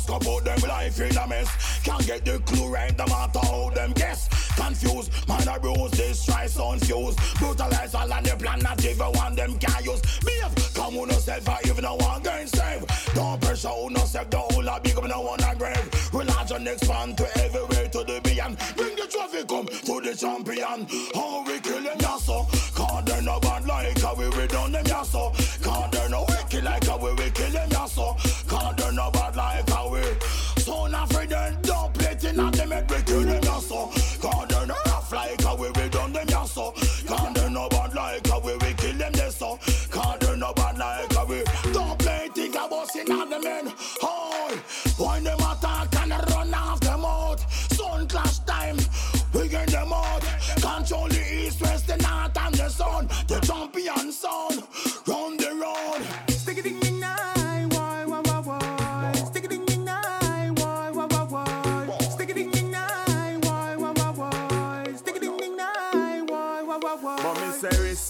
us 0.08 0.26
about 0.26 0.44
them 0.44 0.68
life 0.68 1.00
in 1.00 1.16
a 1.16 1.26
mess. 1.26 1.80
Can't 1.82 2.06
get 2.06 2.24
the 2.24 2.38
clue 2.40 2.72
right, 2.72 2.96
no 2.96 3.06
matter 3.06 3.38
how 3.40 3.70
them 3.70 3.92
guess. 3.92 4.28
Confused, 4.56 5.10
mind 5.28 5.48
a 5.48 5.58
bruise, 5.58 6.24
sound 6.48 6.84
fuse. 6.86 7.16
Brutalize 7.38 7.94
all 7.94 8.12
and 8.12 8.26
the 8.26 8.36
plan 8.36 8.58
not 8.60 8.84
even 8.84 9.06
one 9.12 9.34
them 9.34 9.58
can 9.58 9.84
use. 9.84 10.00
Behave, 10.20 10.74
come 10.74 10.96
on 10.96 11.08
yourself, 11.08 11.48
I 11.48 11.60
even 11.66 11.84
no 11.84 11.94
one 11.96 12.22
going 12.22 12.46
save. 12.46 12.84
Don't 13.14 13.40
pressure 13.40 13.68
on 13.68 13.92
yourself, 13.92 14.30
the 14.30 14.38
whole 14.38 14.62
lot 14.62 14.82
big 14.82 14.96
no 14.96 15.20
one 15.20 15.42
a 15.42 15.54
grave. 15.54 16.12
Relax 16.12 16.44
Religion 16.54 16.72
expand 16.72 17.16
to 17.18 17.38
everywhere 17.42 17.88
to 17.88 18.04
the 18.04 18.20
beyond. 18.22 18.56
Bring 18.76 18.94
the 18.96 19.06
trophy 19.10 19.44
come 19.44 19.66
to 19.66 20.00
the 20.00 20.14
champion. 20.16 20.86
How 21.14 21.44
we 21.46 21.58
kill 21.60 21.82
them 21.82 21.98
yasso. 21.98 22.46
Cause 22.74 23.04
they 23.04 23.20
no 23.22 23.40
bad 23.40 23.66
like 23.66 24.00
how 24.00 24.14
we 24.14 24.28
we 24.28 24.46
done 24.46 24.72
them 24.72 24.84
yasso. 24.84 25.34
Cause 25.62 25.90
they 25.90 26.08
no 26.08 26.24
wicked 26.28 26.64
like 26.64 26.84
how 26.84 26.98
we 26.98 27.12
we 27.14 27.30
kill 27.30 27.50
them 27.50 27.68
yasso. 27.70 28.14
Cause 28.16 28.23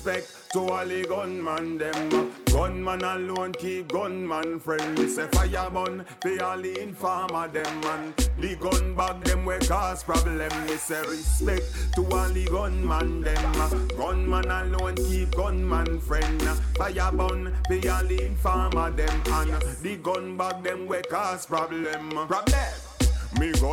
respect 0.04 0.52
to 0.52 0.60
all 0.68 0.86
the 0.86 1.02
gunman 1.04 1.78
them. 1.78 1.94
Uh, 2.12 2.52
gunman 2.52 3.02
alone 3.02 3.52
keep 3.52 3.88
gunman 3.88 4.60
friend. 4.60 4.98
Me 4.98 5.08
say 5.08 5.26
fire 5.28 5.70
burn 5.70 6.04
for 6.20 6.44
all 6.44 6.60
the 6.60 6.80
informer 6.82 7.48
them 7.48 7.80
man. 7.80 8.14
The 8.38 8.56
gun 8.56 8.94
bag 8.94 9.24
them 9.24 9.44
we 9.44 9.58
cause 9.58 10.02
problem. 10.02 10.66
Me 10.66 10.76
say 10.76 11.00
respect 11.02 11.94
to 11.94 12.02
all 12.06 12.28
the 12.28 12.44
gunman 12.44 13.22
them. 13.22 13.52
Uh, 13.56 13.68
gunman 13.96 14.50
alone 14.50 14.96
keep 14.96 15.30
gunman 15.30 16.00
friend. 16.00 16.42
Fire 16.76 17.12
burn 17.12 17.54
for 17.66 17.90
all 17.90 18.04
the 18.04 18.26
informer 18.26 18.90
them 18.90 19.22
and 19.26 19.50
uh, 19.52 19.60
the 19.82 19.96
gun 19.96 20.36
bag 20.36 20.62
them 20.62 20.86
we 20.86 21.00
cause 21.02 21.46
problem. 21.46 22.10
Problem. 22.10 22.93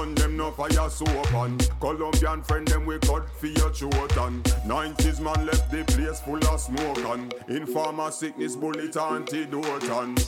Gun 0.01 0.15
them 0.15 0.35
no 0.35 0.49
fire 0.49 0.89
so 0.89 1.05
open. 1.19 1.59
Colombian 1.79 2.41
friend 2.41 2.67
them 2.67 2.87
we 2.87 2.97
cut 2.97 3.29
for 3.37 3.45
your 3.45 3.67
and 3.67 4.43
90s 4.65 5.19
man 5.19 5.45
left 5.45 5.69
the 5.69 5.83
place 5.93 6.19
full 6.21 6.43
of 6.47 6.59
smoke 6.59 6.97
and 7.13 7.31
Informer 7.47 8.09
sickness 8.09 8.55
bullet 8.55 8.97
antidote 8.97 9.83
and 9.83 10.19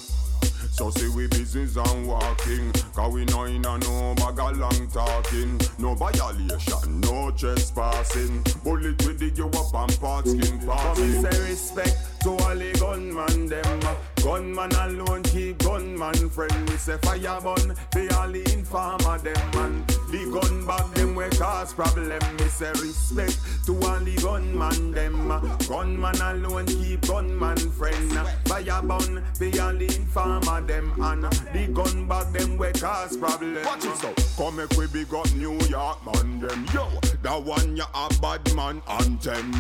so 0.74 0.92
see 0.92 1.10
we 1.10 1.26
business 1.28 1.76
and 1.76 2.08
walking. 2.08 2.72
Cause 2.94 3.14
we 3.14 3.26
know 3.26 3.46
in 3.46 3.66
a 3.66 3.78
no 3.80 4.14
bag 4.16 4.40
of 4.40 4.58
long 4.60 4.88
talking. 4.90 5.60
No 5.80 5.96
violation, 5.96 7.02
no 7.02 7.32
trespassing. 7.32 8.44
Bullet 8.64 9.04
with 9.08 9.18
the 9.18 9.32
you 9.36 9.48
up 9.48 9.74
and 9.74 10.00
part 10.00 10.28
skin 10.28 10.60
But 10.68 11.00
me 11.00 11.20
parting 11.20 11.22
say 11.24 11.50
respect 11.50 12.22
to 12.22 12.30
all 12.30 12.56
the 12.56 12.78
gunman 12.80 13.48
them. 13.48 14.13
Gunman 14.24 14.72
alone 14.72 15.22
keep 15.24 15.58
gunman 15.58 16.30
friend. 16.30 16.70
Me 16.70 16.78
say 16.78 16.98
fire 17.00 17.42
burn 17.42 17.76
for 17.92 18.16
all 18.16 18.32
the 18.32 18.42
informer 18.54 19.18
them 19.20 19.52
man. 19.54 19.86
The 20.12 20.24
gun 20.32 20.66
bag 20.66 20.94
them 20.94 21.16
we 21.16 21.28
cause 21.32 21.74
problem. 21.74 22.22
Me 22.38 22.46
say 22.48 22.72
respect 22.72 23.38
to 23.66 23.74
all 23.84 24.00
the 24.00 24.16
gunman 24.22 24.92
them. 24.92 25.28
Gunman 25.68 26.22
alone 26.22 26.68
keep 26.68 27.02
gunman 27.02 27.58
friend. 27.72 28.12
Fire 28.46 28.82
burn 28.82 29.22
for 29.36 29.62
all 29.62 29.74
the 29.74 29.94
informer 29.94 30.62
them 30.62 30.94
and 31.02 31.24
the 31.24 31.68
gun 31.74 32.08
bag 32.08 32.32
them 32.32 32.58
we 32.58 32.72
cause 32.72 33.18
problem. 33.18 33.66
Watch 33.66 33.84
it 33.84 33.98
so. 33.98 34.14
Come 34.38 34.56
make 34.56 34.72
we 34.78 34.88
big 34.88 35.14
up 35.14 35.32
New 35.34 35.60
York 35.68 36.00
man 36.06 36.40
them. 36.40 36.66
Yo, 36.74 36.88
that 37.24 37.44
one 37.44 37.76
ya 37.76 37.86
a 37.94 38.08
bad 38.22 38.56
man 38.56 38.82
and 38.88 39.06
anthem. 39.28 39.52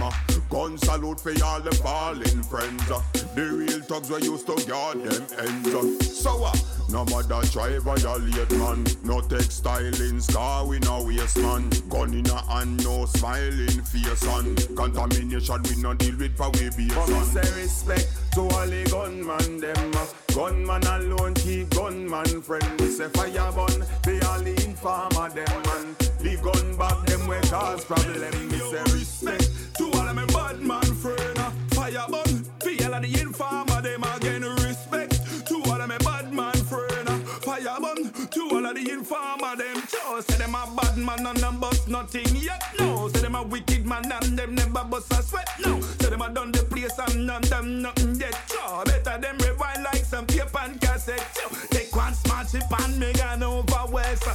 Gun 0.49 0.77
salute 0.77 1.19
for 1.19 1.33
all 1.43 1.59
the 1.59 1.75
fallen 1.75 2.43
friends. 2.43 2.87
The 3.35 3.41
real 3.51 3.81
thugs 3.81 4.09
we 4.11 4.21
used 4.21 4.45
to 4.45 4.52
guard 4.67 5.03
them 5.03 5.25
ends. 5.39 6.19
So 6.21 6.43
uh, 6.43 6.53
no 6.89 7.05
matter 7.05 7.41
try 7.51 7.77
violate 7.79 8.51
man. 8.51 8.85
No 9.03 9.21
textile 9.21 9.93
scar 10.19 10.65
we 10.65 10.79
no 10.79 11.03
waste 11.03 11.37
man. 11.37 11.69
Gun 11.89 12.13
in 12.13 12.25
a 12.27 12.41
hand, 12.51 12.83
no 12.83 13.05
smiling 13.05 13.81
face 13.83 14.27
on. 14.27 14.55
Contamination 14.75 15.61
we 15.63 15.81
no 15.81 15.93
deal 15.93 16.17
with 16.17 16.35
for 16.37 16.49
we 16.51 16.69
be 16.77 16.89
son. 16.89 17.23
say 17.25 17.61
respect 17.61 18.07
to 18.33 18.41
all 18.41 18.67
the 18.67 18.83
gunman 18.91 19.59
them. 19.59 19.91
Gunman 20.35 20.83
alone 20.85 21.33
keep 21.35 21.69
gunman 21.71 22.41
friend. 22.41 22.79
We 22.81 22.87
say 22.87 23.07
fire 23.09 23.51
burn 23.51 23.83
for 24.03 24.27
all 24.27 24.39
the 24.39 24.53
informer 24.65 25.29
them 25.29 25.61
man. 25.65 25.95
The 26.19 26.39
gun 26.41 26.77
back 26.77 27.05
them 27.05 27.27
we 27.27 27.37
cause 27.49 27.85
problem. 27.85 28.49
Me 28.49 28.57
say 28.59 28.83
respect 28.93 29.75
to 29.77 29.85
all 29.93 30.07
of 30.07 30.15
my 30.15 30.25
bad 30.27 30.59
man 30.61 30.81
friend. 30.83 31.37
uh, 31.39 31.51
Fire 31.71 32.05
burn, 32.09 32.43
feel 32.61 32.93
of 32.93 33.01
the 33.01 33.21
informer 33.21 33.72
them 33.83 34.03
again. 34.03 34.43
Respect 34.63 35.45
to 35.47 35.55
all 35.65 35.81
of 35.81 35.87
my 35.87 35.97
bad 35.99 36.33
man 36.33 36.53
friend. 36.53 37.09
Fire 37.43 37.77
burn, 37.79 38.11
to 38.29 38.49
all 38.51 38.65
of 38.65 38.75
the 38.75 38.89
informer 38.91 39.55
them. 39.55 39.75
Just 39.91 40.31
say 40.31 40.37
them 40.37 40.55
a 40.55 40.65
bad 40.75 40.97
man 40.97 41.25
and 41.27 41.37
them 41.37 41.59
bust 41.59 41.87
nothing 41.87 42.35
yet. 42.35 42.63
No, 42.79 43.09
say 43.09 43.21
them 43.21 43.35
a 43.35 43.43
wicked 43.43 43.85
man 43.85 44.09
and 44.11 44.37
them 44.37 44.55
never 44.55 44.83
bust 44.85 45.11
a 45.11 45.21
sweat. 45.21 45.47
No, 45.65 45.81
say 45.81 46.09
them 46.09 46.21
a 46.21 46.29
done 46.29 46.51
the 46.51 46.63
place 46.63 46.97
and 46.97 47.27
none 47.27 47.41
them 47.43 47.81
nothing 47.81 48.15
yet. 48.15 48.35
Sure, 48.49 48.83
better 48.85 49.17
them 49.19 49.37
rewind 49.39 49.83
like 49.83 50.05
some 50.05 50.25
tape 50.25 50.55
and 50.61 50.79
cassette. 50.79 51.25
Yo, 51.35 51.49
Take 51.69 51.95
one 51.95 52.13
smart 52.13 52.47
chip 52.49 52.63
and 52.79 52.99
me 52.99 53.11
gone 53.13 53.43
over 53.43 53.85
west. 53.91 54.25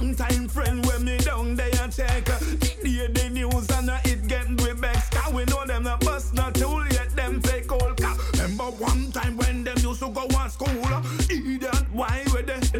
Long 0.00 0.14
time 0.14 0.48
friend 0.48 0.84
when 0.86 1.04
me 1.04 1.18
down 1.18 1.56
there 1.56 1.70
check. 1.90 2.28
Hear 2.82 3.08
the 3.08 3.28
news 3.30 3.68
and 3.70 3.90
uh, 3.90 3.98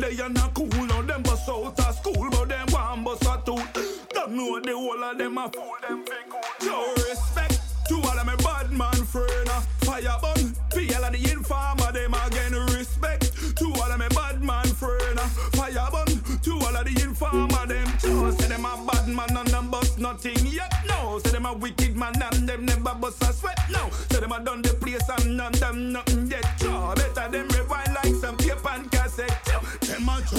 they? 0.00 0.22
Are 0.22 0.28
not 0.28 0.54
cool. 0.54 0.66
Now 0.68 1.02
them 1.02 1.22
bust 1.22 1.48
out 1.48 1.78
of 1.78 1.94
school, 1.96 2.28
but 2.30 2.48
them 2.48 2.66
one 2.70 3.04
bust 3.04 3.22
a 3.24 3.40
tooth. 3.44 4.08
Don't 4.12 4.32
know 4.32 4.60
the 4.60 4.72
whole 4.72 5.02
of 5.02 5.18
them 5.18 5.38
a 5.38 5.48
fool 5.50 5.74
them 5.86 6.04
fake 6.04 6.32
old. 6.32 6.44
Show 6.62 6.94
respect 7.08 7.60
to 7.88 7.94
all 7.96 8.18
of 8.18 8.26
my 8.26 8.36
bad 8.36 8.70
man 8.70 9.04
friend. 9.04 9.48
Fire 9.82 10.16
burn, 10.22 10.54
feel 10.72 11.04
of 11.04 11.12
the 11.12 11.32
informer 11.32 11.92
them 11.92 12.14
again. 12.14 12.52
Respect 12.76 13.56
to 13.56 13.66
all 13.66 13.90
of 13.90 13.98
my 13.98 14.08
bad 14.08 14.42
man 14.42 14.64
friend. 14.66 15.18
Fire 15.56 15.88
burn 15.90 16.40
to 16.40 16.52
all 16.52 16.76
of 16.76 16.84
the 16.84 17.02
informer 17.02 17.66
them. 17.66 17.86
Just 17.98 18.40
say 18.40 18.48
them 18.48 18.64
a 18.64 18.86
bad 18.90 19.08
man 19.08 19.36
and 19.36 19.48
them 19.48 19.70
bust 19.70 19.98
nothing 19.98 20.46
yet. 20.46 20.72
No, 20.86 21.18
say 21.24 21.32
them 21.32 21.46
a 21.46 21.52
wicked 21.52 21.96
man 21.96 22.14
and 22.20 22.48
them 22.48 22.64
never 22.64 22.94
bust 22.94 23.22
a 23.22 23.32
sweat. 23.32 23.58
No, 23.70 23.90
say 24.10 24.20
them 24.20 24.32
a 24.32 24.40
done 24.40 24.62
the 24.62 24.72
place 24.74 25.08
and 25.08 25.36
none 25.36 25.52
them 25.52 25.92
nothing 25.92 26.30
yet. 26.30 26.61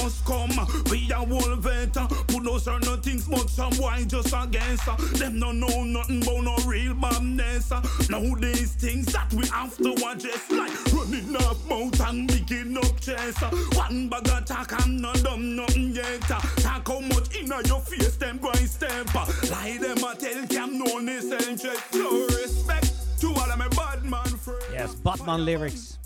A 0.03 0.11
come, 0.25 0.67
we 0.91 1.09
a 1.11 1.15
whole 1.15 1.55
vet. 1.55 1.93
Put 1.93 2.43
no 2.43 2.57
certain 2.57 3.01
things, 3.01 3.25
but 3.25 3.49
some 3.49 3.71
wine 3.77 4.09
just 4.09 4.33
against. 4.33 4.87
uh, 4.87 4.95
Them 5.13 5.39
no 5.39 5.51
know 5.53 5.83
nothing 5.85 6.21
about 6.21 6.43
no 6.43 6.55
real 6.65 6.93
badness. 6.93 7.71
Now 8.09 8.35
these 8.35 8.73
things 8.73 9.05
that 9.13 9.31
we 9.33 9.47
have 9.47 9.77
to 9.77 9.91
address, 9.93 10.51
like 10.51 10.93
running 10.93 11.35
up 11.37 11.57
mouth 11.69 12.01
and 12.01 12.27
picking 12.27 12.77
up 12.77 12.99
chest. 12.99 13.41
One 13.77 14.09
bag 14.09 14.27
of 14.27 14.45
talk, 14.45 14.73
I'm 14.83 14.99
not 14.99 15.23
dumb 15.23 15.55
nothing 15.55 15.95
yet. 15.95 16.19
Talk 16.21 16.87
how 16.87 16.99
much 16.99 17.33
inna 17.35 17.61
your 17.65 17.79
face, 17.79 18.17
them 18.17 18.39
going 18.39 18.67
step. 18.67 19.13
Lie 19.49 19.77
them 19.79 20.03
a 20.03 20.15
tell 20.15 20.47
cam 20.47 20.79
no 20.79 20.99
interest. 20.99 21.93
No 21.93 22.25
respect 22.27 22.91
to 23.21 23.27
all 23.29 23.51
of 23.51 23.57
my 23.57 23.69
bad. 23.69 24.02
Yes, 24.71 25.01
Batman 25.01 25.41
lyrics. 25.41 25.97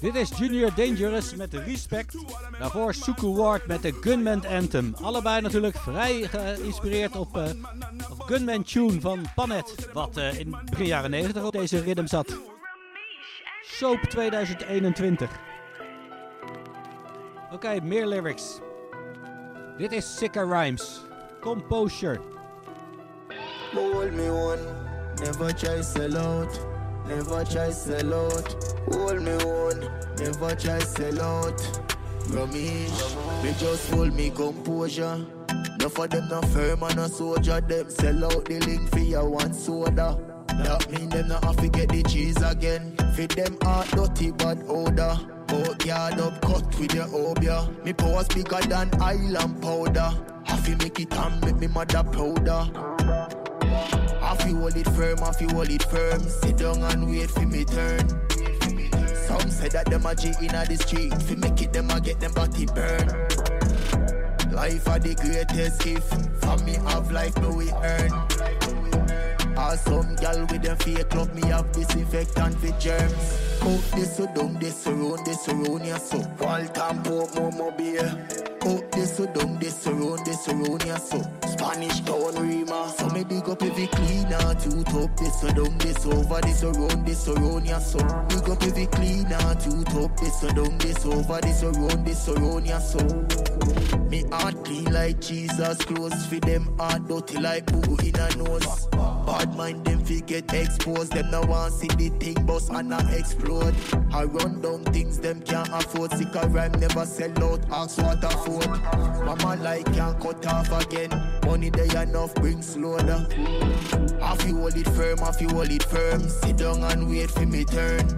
Dit 0.00 0.14
is 0.14 0.30
Junior 0.38 0.74
Dangerous 0.74 1.34
met 1.34 1.54
Respect. 1.54 2.16
Daarvoor 2.58 2.94
Suku 2.94 3.26
Ward 3.26 3.66
met 3.66 3.82
de 3.82 3.92
Gunman 4.00 4.46
Anthem. 4.46 4.94
Allebei 5.02 5.40
natuurlijk 5.40 5.76
vrij 5.76 6.22
geïnspireerd 6.22 7.16
op, 7.16 7.36
eh, 7.36 7.50
op 8.10 8.20
Gunman 8.20 8.62
Tune 8.62 9.00
van 9.00 9.26
Panet. 9.34 9.88
Wat 9.92 10.16
eh, 10.16 10.38
in 10.38 10.56
begin 10.70 10.86
jaren 10.86 11.10
90 11.10 11.44
op 11.44 11.52
deze 11.52 11.80
rhythm 11.80 12.06
zat. 12.06 12.38
Soap 13.62 14.00
2021. 14.00 15.30
Oké, 17.52 17.80
meer 17.80 18.06
lyrics. 18.06 18.60
Dit 19.78 19.92
is 19.92 20.16
Sicker 20.16 20.48
Rhymes. 20.48 21.00
Composure. 21.40 22.20
Hold 23.72 24.12
me 24.12 24.30
one, 24.30 24.60
never 25.20 25.54
try 25.54 25.82
sell 25.82 26.73
never 27.06 27.44
try 27.44 27.70
sell 27.70 28.14
out. 28.14 28.54
Hold 28.92 29.22
me 29.22 29.34
one, 29.44 29.80
never 30.18 30.54
try 30.54 30.78
sell 30.80 31.22
out. 31.22 31.58
Ramesh, 32.28 33.44
me 33.44 33.54
just 33.58 33.90
hold 33.90 34.14
me 34.14 34.30
composure. 34.30 35.24
No 35.78 35.88
for 35.88 36.08
them 36.08 36.28
no 36.28 36.40
firm 36.42 36.82
and 36.82 36.96
no 36.96 37.06
soldier, 37.08 37.60
them 37.60 37.90
sell 37.90 38.24
out 38.24 38.44
the 38.46 38.58
link 38.60 38.88
for 38.90 39.00
your 39.00 39.28
one 39.28 39.52
soda. 39.52 40.18
That 40.48 40.90
mean 40.90 41.08
them 41.08 41.28
not 41.28 41.44
have 41.44 41.56
to 41.56 41.68
get 41.68 41.88
the 41.88 42.02
cheese 42.04 42.40
again. 42.42 42.96
Fit 43.14 43.36
them 43.36 43.58
heart 43.62 43.88
dirty 43.88 44.30
bad 44.30 44.64
odor. 44.68 45.18
Out 45.48 45.84
yard 45.84 46.20
up 46.20 46.40
cut 46.42 46.78
with 46.78 46.94
your 46.94 47.06
obia. 47.06 47.84
Me 47.84 47.92
powers 47.92 48.28
bigger 48.28 48.60
than 48.62 48.90
island 49.00 49.60
powder. 49.60 50.12
Have 50.44 50.64
to 50.64 50.76
make 50.76 50.98
it 51.00 51.12
and 51.12 51.44
make 51.44 51.56
me 51.56 51.66
mother 51.66 52.02
prouder. 52.04 53.23
I 54.44 54.48
feel 54.48 54.56
hold 54.58 54.76
it 54.76 54.88
firm, 54.90 55.22
I 55.22 55.32
feel 55.32 55.48
hold 55.52 55.70
it 55.70 55.82
firm. 55.84 56.20
Sit 56.20 56.58
down 56.58 56.82
and 56.82 57.08
wait 57.08 57.30
for 57.30 57.46
me 57.46 57.64
turn. 57.64 58.06
Some 59.26 59.48
say 59.50 59.68
that 59.70 59.86
them 59.86 60.04
a 60.04 60.14
G 60.14 60.34
inna 60.42 60.66
the 60.66 60.76
street. 60.76 61.14
Fi 61.22 61.34
make 61.36 61.62
it 61.62 61.72
them 61.72 61.88
a 61.88 61.98
get 61.98 62.20
them 62.20 62.34
body 62.34 62.66
burn. 62.66 63.08
Life 64.52 64.86
are 64.86 64.98
the 64.98 65.14
greatest 65.14 65.80
gift. 65.82 66.12
For 66.44 66.62
me 66.62 66.74
have 66.74 67.10
life 67.10 67.34
no 67.38 67.52
we 67.52 67.72
earn. 67.72 68.12
Or 69.56 69.78
some 69.78 70.14
gal 70.16 70.38
with 70.40 70.60
them 70.60 70.76
fake 70.76 71.14
love 71.14 71.34
me 71.34 71.48
have 71.48 71.72
disinfectant 71.72 72.58
for 72.60 72.78
germs. 72.78 73.56
Cook 73.62 73.80
this 73.96 74.14
so 74.18 74.26
down, 74.26 74.58
this 74.60 74.76
so 74.76 74.92
round, 74.92 75.24
this 75.24 75.42
so 75.42 75.54
round, 75.54 75.86
yeah 75.86 75.96
so. 75.96 76.18
Walt 76.38 76.78
and 76.78 77.02
Pope 77.02 77.30
Momo 77.30 77.74
beer. 77.78 78.28
Cook 78.60 78.92
this 78.92 79.16
so 79.16 79.24
down, 79.24 79.58
this 79.58 79.80
so 79.80 79.92
round, 79.92 80.26
this 80.26 80.44
so 80.44 80.52
round, 80.52 80.84
yeah 80.84 80.98
so. 80.98 81.43
Spanish 81.58 82.00
town 82.00 82.34
Rima. 82.34 82.92
So 82.98 83.08
me 83.10 83.24
big 83.24 83.48
up 83.48 83.62
every 83.62 83.86
cleaner. 83.86 84.54
Two 84.54 84.82
top, 84.84 85.16
this 85.16 85.40
so 85.40 85.48
down, 85.52 85.78
this 85.78 86.04
over, 86.06 86.40
this 86.42 86.60
so 86.60 86.70
round, 86.72 87.06
this 87.06 87.24
so 87.24 87.34
round, 87.34 87.66
yeah 87.66 87.78
so. 87.78 87.98
Big 88.28 88.48
up 88.48 88.62
every 88.62 88.86
cleaner. 88.86 89.54
Two 89.62 89.84
top, 89.84 90.16
this 90.18 90.40
so 90.40 90.48
down, 90.50 90.76
this 90.78 91.04
over, 91.06 91.40
this 91.40 91.60
so 91.60 91.70
round, 91.70 92.06
this 92.06 92.24
so 92.24 92.34
round, 92.34 92.66
yeah 92.66 92.78
so. 92.78 92.98
Me 94.14 94.22
heart 94.30 94.64
clean 94.64 94.84
like 94.92 95.20
Jesus 95.20 95.78
clothes 95.78 96.26
For 96.26 96.38
them 96.40 96.76
heart 96.78 97.08
dirty 97.08 97.38
like 97.38 97.66
boo 97.66 97.96
in 97.96 98.14
a 98.16 98.36
nose 98.36 98.86
Bad 99.26 99.56
mind 99.56 99.84
them 99.84 100.04
fi 100.04 100.20
get 100.20 100.52
exposed 100.52 101.12
Them 101.12 101.30
no 101.30 101.40
want 101.42 101.74
see 101.74 101.88
the 101.88 102.10
thing 102.20 102.46
bust 102.46 102.70
and 102.70 102.90
not 102.90 103.12
explode 103.12 103.74
I 104.12 104.24
run 104.24 104.60
down 104.60 104.84
things 104.84 105.18
them 105.18 105.40
can't 105.42 105.68
afford 105.68 106.12
Sick 106.12 106.34
a 106.34 106.46
rhyme 106.48 106.72
never 106.72 107.04
sell 107.06 107.44
out 107.44 107.64
Ask 107.72 107.98
what 107.98 108.22
afford 108.22 108.68
Mama 109.24 109.56
like 109.62 109.86
can't 109.92 110.20
cut 110.20 110.46
off 110.46 110.70
again 110.82 111.10
Money 111.46 111.70
they 111.70 111.88
enough 112.02 112.34
bring 112.36 112.62
slower 112.62 113.00
I 113.00 114.36
feel 114.36 114.56
hold 114.56 114.76
it 114.76 114.88
firm, 114.88 115.20
I 115.22 115.32
feel 115.32 115.50
hold 115.50 115.70
it 115.70 115.82
firm. 115.82 116.28
Sit 116.28 116.56
down 116.56 116.82
and 116.84 117.08
wait 117.08 117.30
for 117.30 117.46
me 117.46 117.64
turn. 117.64 118.08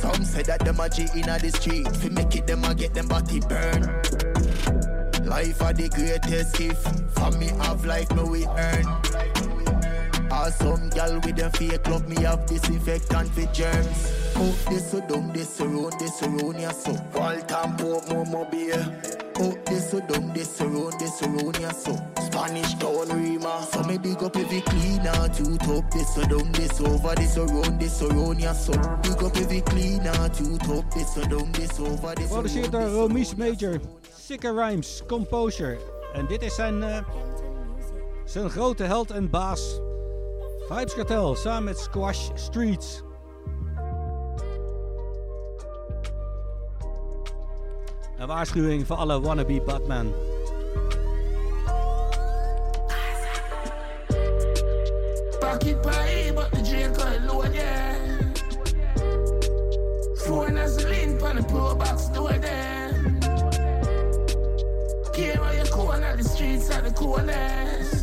Some 0.00 0.24
say 0.24 0.42
that 0.42 0.60
them 0.64 0.80
a 0.80 0.88
G 0.88 1.06
inna 1.14 1.38
the 1.38 1.50
street. 1.50 1.88
Fi 1.96 2.08
make 2.08 2.34
it 2.36 2.46
them 2.46 2.64
a 2.64 2.74
get 2.74 2.94
them 2.94 3.08
body 3.08 3.40
burn. 3.40 3.82
Life 5.26 5.62
are 5.62 5.72
the 5.72 5.88
greatest 5.94 6.56
gift. 6.56 6.86
For 7.10 7.30
me 7.38 7.46
have 7.46 7.84
life 7.84 8.10
no 8.12 8.24
we 8.24 8.46
earn 8.46 9.37
Or 10.30 10.50
some 10.50 10.90
gal 10.90 11.14
with 11.14 11.36
them 11.36 11.50
fake 11.52 11.88
love 11.88 12.08
me 12.08 12.22
have 12.22 12.46
disinfectant 12.46 13.28
for 13.34 13.46
germs 13.52 14.32
Cook 14.34 14.56
this 14.70 14.90
so 14.90 15.00
down, 15.00 15.32
this 15.32 15.56
so 15.56 15.66
round, 15.66 15.98
this 15.98 16.18
so 16.18 16.28
round, 16.28 16.60
yeah 16.60 16.72
so 16.72 16.92
Walt 17.14 17.52
and 17.52 17.78
Pope 17.78 18.04
Momo 18.06 18.50
beer 18.50 19.00
Cook 19.34 19.64
this 19.66 19.90
so 19.90 20.00
down, 20.00 20.32
this 20.34 20.56
so 20.56 20.66
round, 20.66 21.00
this 21.00 21.18
so 21.18 21.26
round, 21.26 21.58
yeah 21.58 21.72
so 21.72 21.96
Spanish 22.38 22.74
town 22.74 23.08
Rima. 23.08 23.66
So 23.72 23.82
me 23.84 23.98
big 23.98 24.22
up 24.22 24.36
every 24.36 24.60
cleaner, 24.60 25.28
two 25.28 25.56
top 25.58 25.90
this 25.90 26.14
so 26.14 26.22
down 26.24 26.52
this 26.52 26.80
over 26.80 27.14
this 27.14 27.36
around 27.36 27.80
this 27.80 28.02
around 28.02 28.40
ya 28.40 28.52
so 28.52 28.72
big 29.02 29.22
up 29.22 29.36
every 29.36 29.60
cleaner, 29.62 30.28
two 30.28 30.58
top 30.58 30.88
this 30.92 31.14
so 31.14 31.22
down 31.24 31.50
this 31.52 31.80
over 31.80 32.14
this. 32.14 32.26
Geproduceerd 32.26 32.72
door 32.72 32.88
Romies 32.88 33.34
Major, 33.36 33.80
Sicker 34.16 34.54
Rhymes, 34.54 35.02
Composure. 35.06 35.78
En 36.12 36.26
dit 36.26 36.42
is 36.42 36.54
zijn, 36.54 36.82
uh, 36.82 36.98
zijn 38.24 38.50
grote 38.50 38.82
held 38.84 39.10
en 39.10 39.30
baas. 39.30 39.80
Vybz 40.68 40.94
Kartel 40.94 41.34
samen 41.34 41.64
met 41.64 41.78
Squash 41.78 42.28
Streets. 42.34 43.02
Een 48.18 48.26
waarschuwing 48.26 48.86
voor 48.86 48.96
alle 48.96 49.20
wannabe 49.20 49.62
Batman. 49.62 50.12
Pie, 55.82 56.32
but 56.34 56.50
the 56.50 56.62
on 61.22 61.36
the 61.36 61.42
pro 61.42 61.74
box 61.74 62.08
door 62.10 62.38
there. 62.40 62.92
Care 65.12 65.40
where 65.40 65.54
you 65.56 65.70
corner, 65.70 66.16
the 66.16 66.24
streets 66.24 66.70
are 66.70 66.82
the 66.82 66.92
coolest. 66.92 67.97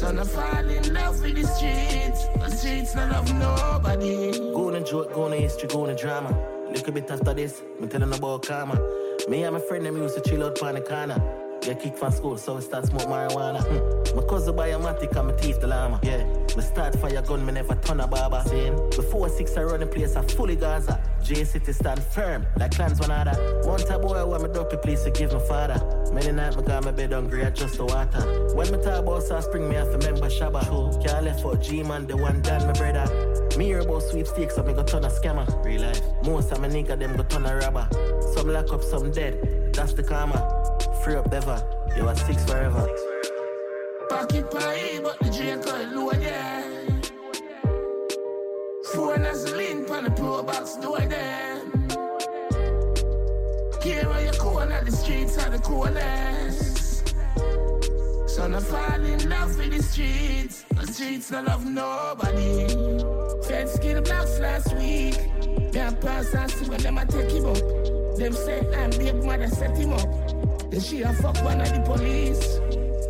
Son, 0.00 0.18
I 0.18 0.24
fall 0.24 0.66
in 0.66 0.94
love 0.94 1.20
with 1.20 1.34
the 1.34 1.46
streets. 1.46 2.26
The 2.38 2.48
streets 2.56 2.94
not 2.94 3.10
love 3.10 3.34
nobody. 3.34 4.32
Gonna 4.54 4.82
joke, 4.82 5.12
gonna 5.12 5.36
history, 5.36 5.68
gonna 5.68 5.94
drama. 5.94 6.30
Little 6.72 6.94
bit 6.94 7.10
after 7.10 7.34
this, 7.34 7.60
me 7.78 7.86
telling 7.86 8.10
about 8.10 8.46
karma. 8.46 8.80
Me 9.28 9.42
and 9.42 9.52
my 9.52 9.60
friend 9.60 9.84
them 9.84 9.98
used 9.98 10.14
to 10.14 10.22
chill 10.22 10.42
out 10.42 10.62
on 10.62 10.76
the 10.76 10.80
corner. 10.80 11.49
Get 11.62 11.78
kicked 11.78 11.98
from 11.98 12.10
school, 12.10 12.38
so 12.38 12.56
we 12.56 12.62
start 12.62 12.86
smoke 12.86 13.02
marijuana. 13.02 13.60
Hmm. 13.62 14.16
My 14.16 14.22
cousin 14.24 14.56
buy 14.56 14.68
a 14.68 14.78
matic 14.78 15.14
and 15.14 15.28
my 15.28 15.34
teeth 15.34 15.60
the 15.60 15.66
llama. 15.66 16.00
Yeah, 16.02 16.24
we 16.56 16.62
start 16.62 16.98
fire 16.98 17.20
gun, 17.20 17.44
me 17.44 17.52
never 17.52 17.74
turn 17.74 18.00
a 18.00 18.06
barber. 18.06 18.42
Same. 18.46 18.76
Before 18.90 19.28
six 19.28 19.56
I 19.58 19.64
run 19.64 19.80
the 19.80 19.86
place, 19.86 20.16
I 20.16 20.22
fully 20.22 20.56
Gaza. 20.56 20.98
J 21.22 21.44
City 21.44 21.72
stand 21.72 22.02
firm, 22.02 22.46
like 22.58 22.74
clans 22.74 22.98
one 22.98 23.10
other. 23.10 23.60
One 23.68 23.78
time 23.78 24.00
boy, 24.00 24.14
I 24.14 24.24
want 24.24 24.42
me 24.42 24.48
dopey 24.48 24.78
please 24.78 25.02
to 25.02 25.10
give 25.10 25.34
my 25.34 25.38
father. 25.40 25.78
Many 26.14 26.32
night, 26.32 26.56
me 26.56 26.62
got 26.62 26.82
my 26.82 26.92
bed 26.92 27.12
hungry, 27.12 27.44
I 27.44 27.50
just 27.50 27.76
the 27.76 27.84
water. 27.84 28.54
When 28.54 28.70
me 28.72 28.82
talk 28.82 29.00
about 29.00 29.22
South 29.22 29.44
Spring, 29.44 29.68
me 29.68 29.74
to 29.74 29.84
remember 29.84 30.30
Shabba. 30.30 31.04
Can't 31.04 31.24
left 31.24 31.42
for 31.42 31.56
G-Man, 31.56 32.06
the 32.06 32.16
one 32.16 32.40
done 32.40 32.66
my 32.66 32.72
brother. 32.72 33.06
Me 33.58 33.66
hear 33.66 33.80
about 33.80 34.02
sweepstakes, 34.04 34.54
so 34.54 34.62
me 34.62 34.72
go 34.72 34.82
turn 34.82 35.04
a 35.04 35.10
scammer. 35.10 35.46
Real 35.62 35.82
life. 35.82 36.00
Most 36.24 36.52
of 36.52 36.60
my 36.60 36.68
nigga, 36.68 36.98
them 36.98 37.16
go 37.16 37.22
turn 37.24 37.44
a 37.44 37.54
robber. 37.56 37.86
Some 38.34 38.48
lock 38.48 38.72
up, 38.72 38.82
some 38.82 39.12
dead. 39.12 39.72
That's 39.74 39.92
the 39.92 40.02
karma. 40.02 40.69
Free 41.10 41.18
up 41.18 41.32
ever. 41.32 41.60
You 41.96 42.06
are 42.06 42.14
six 42.14 42.44
forever. 42.44 42.88
Pocket 44.08 44.48
pie, 44.48 45.00
but 45.02 45.18
the 45.18 45.28
jail 45.28 45.58
cut 45.60 45.88
load, 45.88 46.22
yeah. 46.22 46.62
Phone 48.94 49.24
has 49.24 49.42
a 49.50 49.56
link 49.56 49.90
on 49.90 50.04
the 50.04 50.12
pro 50.12 50.40
box 50.44 50.76
door 50.76 51.00
there. 51.00 51.62
Care 53.80 54.08
where 54.08 54.24
you 54.24 54.38
corner, 54.38 54.84
the 54.84 54.92
streets 54.92 55.36
are 55.38 55.50
the 55.50 55.58
coolest. 55.58 57.08
Son, 58.28 58.54
I 58.54 58.60
fall 58.60 59.04
in 59.04 59.28
love 59.28 59.58
with 59.58 59.72
the 59.72 59.82
streets. 59.82 60.64
The 60.76 60.92
streets 60.92 61.30
don't 61.30 61.44
love 61.46 61.66
nobody. 61.66 62.68
Fed 63.48 63.68
skill 63.68 64.00
blocks 64.02 64.38
last 64.38 64.76
week. 64.76 65.18
Them 65.72 65.96
pass 65.96 66.28
see 66.52 66.70
when 66.70 66.80
them 66.80 66.98
a 66.98 67.04
take 67.04 67.32
him 67.32 67.46
up. 67.46 67.58
Them 68.16 68.32
say 68.32 68.60
I'm 68.76 68.90
big 68.90 69.24
mother 69.24 69.48
set 69.48 69.76
him 69.76 69.92
up. 69.94 70.39
Then 70.70 70.80
she 70.80 71.02
a 71.02 71.12
fuck 71.14 71.42
one 71.42 71.60
of 71.60 71.72
the 71.72 71.80
police. 71.80 72.60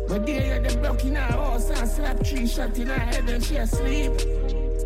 But 0.07 0.25
they 0.25 0.41
hear 0.41 0.59
them 0.59 0.81
blocking 0.81 1.15
her 1.15 1.21
house 1.21 1.69
and 1.69 1.87
slap 1.87 2.25
three 2.25 2.47
shot 2.47 2.77
in 2.77 2.87
her 2.87 2.99
head 2.99 3.29
and 3.29 3.43
she 3.43 3.57
asleep. 3.57 4.11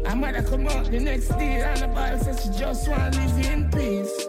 Her 0.05 0.15
mother 0.15 0.43
come 0.43 0.67
out 0.67 0.91
the 0.91 0.99
next 0.99 1.30
day 1.30 1.61
and 1.61 1.80
the 1.80 1.88
boy 1.88 2.19
says 2.21 2.43
she 2.43 2.59
just 2.59 2.88
want 2.89 3.15
live 3.15 3.45
in 3.45 3.71
peace. 3.71 4.28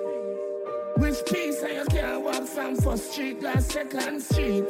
Which 0.97 1.17
peace 1.31 1.61
and 1.63 1.75
you 1.75 1.85
can't 1.91 2.23
walk 2.23 2.45
from 2.45 2.77
first 2.77 3.13
street 3.13 3.43
last 3.43 3.73
second 3.73 4.23
street. 4.23 4.65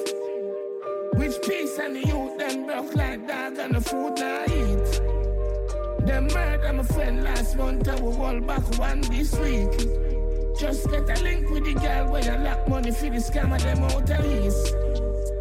Which 1.14 1.36
peace 1.46 1.78
and 1.78 1.96
the 1.96 2.00
youth 2.00 2.38
them 2.38 2.66
broke 2.66 2.94
like 2.94 3.28
dog 3.28 3.58
and 3.58 3.74
the 3.74 3.80
food 3.82 4.18
not 4.18 4.50
eat. 4.50 6.06
Them 6.06 6.28
murder 6.32 6.72
my 6.72 6.82
friend 6.82 7.22
last 7.22 7.56
month 7.56 7.86
and 7.86 8.00
we 8.00 8.16
roll 8.16 8.40
back 8.40 8.78
one 8.78 9.02
this 9.02 9.38
week. 9.38 10.15
Just 10.58 10.90
get 10.90 11.18
a 11.18 11.22
link 11.22 11.50
with 11.50 11.64
the 11.64 11.74
girl 11.74 12.10
where 12.10 12.24
you 12.24 12.42
lock 12.42 12.66
money 12.68 12.90
for 12.90 13.10
the 13.10 13.18
scammer 13.18 13.60
them 13.60 13.84
out 13.84 14.10
of 14.10 14.24
east. 14.24 14.74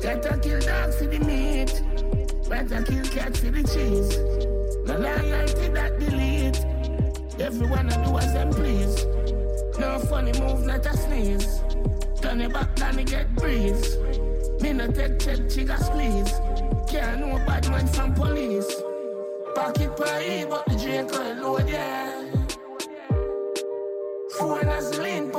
Gotta 0.01 0.37
kill 0.39 0.59
dog 0.59 0.93
for 0.93 1.05
the 1.05 1.19
meat. 1.19 1.81
Better 2.49 2.83
kill 2.83 3.05
cat 3.05 3.37
for 3.37 3.49
the 3.49 3.63
cheese. 3.63 4.17
No 4.85 4.97
loyalty 4.97 5.69
that 5.69 5.99
delete. 5.99 6.59
Everyone 7.39 7.89
I 7.89 8.05
do 8.05 8.17
as 8.17 8.33
them 8.33 8.49
please. 8.51 9.05
No 9.79 9.99
funny 9.99 10.31
move, 10.39 10.65
not 10.65 10.85
a 10.85 10.97
sneeze. 10.97 11.61
Turn 12.21 12.41
it 12.41 12.53
back, 12.53 12.75
then 12.75 12.99
it 12.99 13.07
get 13.07 13.33
breeze. 13.35 13.97
Me 14.61 14.73
no 14.73 14.87
take 14.87 15.19
check, 15.19 15.49
chica 15.49 15.81
squeeze. 15.81 16.33
Can't 16.89 17.21
know 17.21 17.37
bad 17.45 17.69
man 17.69 17.87
from 17.87 18.13
police. 18.13 18.81
Pocket 19.53 19.95
pie, 19.95 20.45
but 20.49 20.65
the 20.65 20.75
drink 20.77 21.13
oil 21.13 21.35
load, 21.41 21.69
yeah. 21.69 22.25
Phone 24.37 24.65
has 24.65 24.94
a 24.94 24.94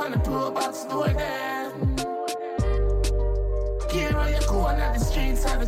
on 0.07 0.13
the 0.13 0.19
pro 0.19 0.51
box 0.51 0.85
door 0.85 1.09
there. 1.09 1.71
Care 3.89 4.13
where 4.13 4.31
you 4.31 4.47
corner, 4.47 4.93
the 4.93 5.03
streets 5.03 5.45
are 5.45 5.57
the 5.57 5.67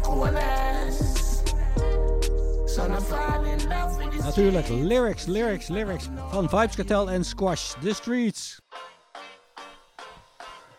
Natuurlijk, 4.24 4.68
lyrics, 4.70 5.26
lyrics, 5.26 5.68
lyrics 5.68 6.08
van 6.30 6.50
Vibes 6.50 6.76
Cartel 6.76 7.10
en 7.10 7.26
Squash, 7.26 7.74
The 7.82 7.94
Streets. 7.94 8.60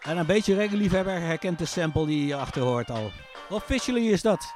En 0.03 0.17
een 0.17 0.27
beetje 0.27 0.55
reggae-liefhebber 0.55 1.21
herkent 1.21 1.59
de 1.59 1.65
sample 1.65 2.07
die 2.07 2.27
je 2.27 2.35
achter 2.35 2.63
hoort 2.63 2.91
al. 2.91 3.11
Officially 3.51 4.09
is 4.09 4.23
dat. 4.23 4.53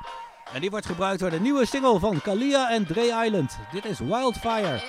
En 0.52 0.61
die 0.61 0.70
wordt 0.70 0.86
gebruikt 0.86 1.20
door 1.20 1.30
de 1.30 1.40
nieuwe 1.40 1.66
single 1.66 1.98
van 1.98 2.20
Kalia 2.20 2.70
en 2.70 2.86
Dre 2.86 3.24
Island. 3.24 3.59
Dit 3.72 3.84
is 3.84 3.98
Wildfire. 3.98 4.82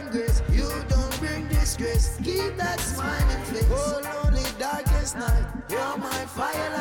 And 0.00 0.10
grace. 0.10 0.42
You 0.50 0.68
don't 0.88 1.18
bring 1.20 1.48
disgrace. 1.48 2.16
Keep 2.22 2.56
that 2.56 2.80
smiling 2.80 3.42
face. 3.44 3.66
Oh, 3.70 4.00
lonely 4.24 4.44
darkest 4.58 5.16
night. 5.16 5.44
You're 5.68 5.96
my 5.98 6.24
firelight. 6.36 6.79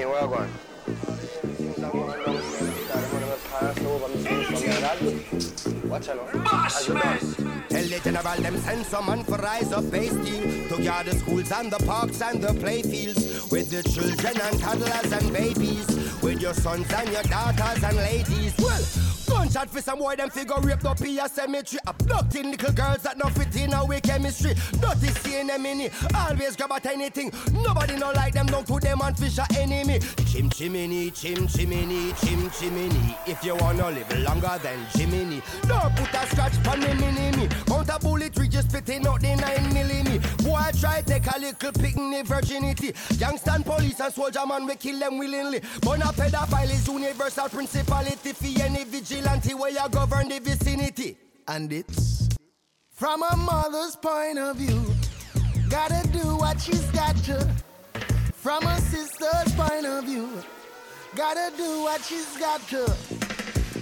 Yeah, 0.00 0.06
where 0.06 0.22
I 0.22 0.26
going? 0.26 0.50
Watch 5.88 6.08
out. 6.08 6.30
Tell 7.68 7.84
the 7.84 8.00
general 8.02 8.36
them 8.42 8.56
send 8.58 8.86
some 8.86 9.06
man 9.06 9.24
for 9.24 9.36
rise 9.36 9.72
up 9.72 9.90
base 9.90 10.12
team 10.24 10.68
to 10.68 10.82
guard 10.82 11.06
the 11.06 11.14
schools 11.16 11.52
and 11.52 11.70
the 11.70 11.78
parks 11.84 12.22
and 12.22 12.42
the 12.42 12.48
playfields 12.48 13.50
with 13.50 13.70
the 13.70 13.82
children 13.82 14.40
and 14.40 14.60
toddlers 14.60 15.12
and 15.12 15.32
babies, 15.32 15.86
with 16.22 16.40
your 16.40 16.54
sons 16.54 16.90
and 16.92 17.10
your 17.10 17.22
daughters 17.24 17.82
and 17.82 17.96
ladies. 17.96 18.54
Well, 18.58 18.82
gunshot 19.40 19.70
for 19.70 19.80
some 19.80 19.98
boy 19.98 20.14
them 20.16 20.28
figure 20.28 20.60
raped 20.60 20.84
up 20.84 21.00
in 21.00 21.18
a 21.18 21.28
cemetery, 21.28 21.80
abducting 21.86 22.50
little 22.50 22.72
girls 22.72 23.02
that 23.02 23.16
not 23.16 23.32
fit 23.32 23.56
in 23.56 23.72
our 23.72 24.00
chemistry. 24.00 24.54
Dirty 24.80 25.08
seeing 25.20 25.46
them 25.46 25.64
in 25.64 25.80
it, 25.80 25.92
always 26.14 26.56
grab 26.56 26.72
at 26.72 26.86
anything. 26.86 27.32
Nobody 27.52 27.96
no 27.96 28.10
like 28.12 28.34
them, 28.34 28.46
don't 28.46 28.66
put 28.66 28.82
them 28.82 29.00
on 29.00 29.14
fish 29.14 29.38
a 29.38 29.46
enemy. 29.58 30.00
Chim 30.26 30.50
chimney, 30.50 31.10
chim 31.10 31.48
chimney, 31.48 32.12
chim 32.20 32.50
chimney. 32.50 33.16
If 33.26 33.42
you 33.44 33.56
wanna 33.56 33.90
live 33.90 34.18
longer 34.20 34.58
than 34.62 34.78
Jiminy, 34.94 35.42
don't 35.66 35.94
put 35.96 36.14
a 36.14 36.26
scratch 36.26 36.66
on 36.66 36.80
me 36.80 36.94
mini 36.94 37.36
me. 37.36 37.48
Mount 37.68 37.88
a 37.88 37.98
spitting 38.70 39.06
out 39.06 39.20
the 39.20 39.34
nine 39.34 39.74
Boy, 40.44 40.70
try 40.78 41.02
take 41.02 41.26
a 41.26 41.38
little 41.38 41.72
picnic 41.72 42.26
virginity. 42.26 42.92
Police 43.64 44.00
and 44.00 44.14
soldier 44.14 44.46
man, 44.46 44.66
we 44.66 44.76
kill 44.76 44.98
them 44.98 45.18
willingly. 45.18 45.60
Pedophile 45.60 46.70
is 46.70 46.86
universal 46.86 47.48
principality 47.48 48.32
any 48.62 48.84
vigilante 48.84 49.54
where 49.54 49.70
you 49.70 49.88
govern 49.90 50.28
the 50.28 50.38
vicinity. 50.38 51.16
And 51.48 51.72
it's 51.72 52.28
from 52.90 53.22
a 53.22 53.36
mother's 53.36 53.96
point 53.96 54.38
of 54.38 54.56
view. 54.56 54.94
Gotta 55.68 56.06
do 56.08 56.36
what 56.36 56.60
she's 56.60 56.86
got 56.92 57.16
to. 57.24 57.54
From 58.34 58.62
a 58.64 58.80
sister's 58.80 59.52
point 59.54 59.86
of 59.86 60.04
view. 60.04 60.42
Gotta 61.16 61.54
do 61.56 61.82
what 61.82 62.02
she's 62.02 62.36
got 62.38 62.60
to. 62.68 62.88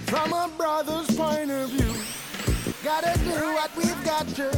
From 0.06 0.32
a 0.32 0.50
brother's 0.56 1.14
point 1.14 1.50
of 1.50 1.70
view. 1.70 2.17
Gotta 2.84 3.18
do 3.24 3.30
what 3.30 3.76
we've 3.76 4.04
got 4.04 4.28
to. 4.28 4.50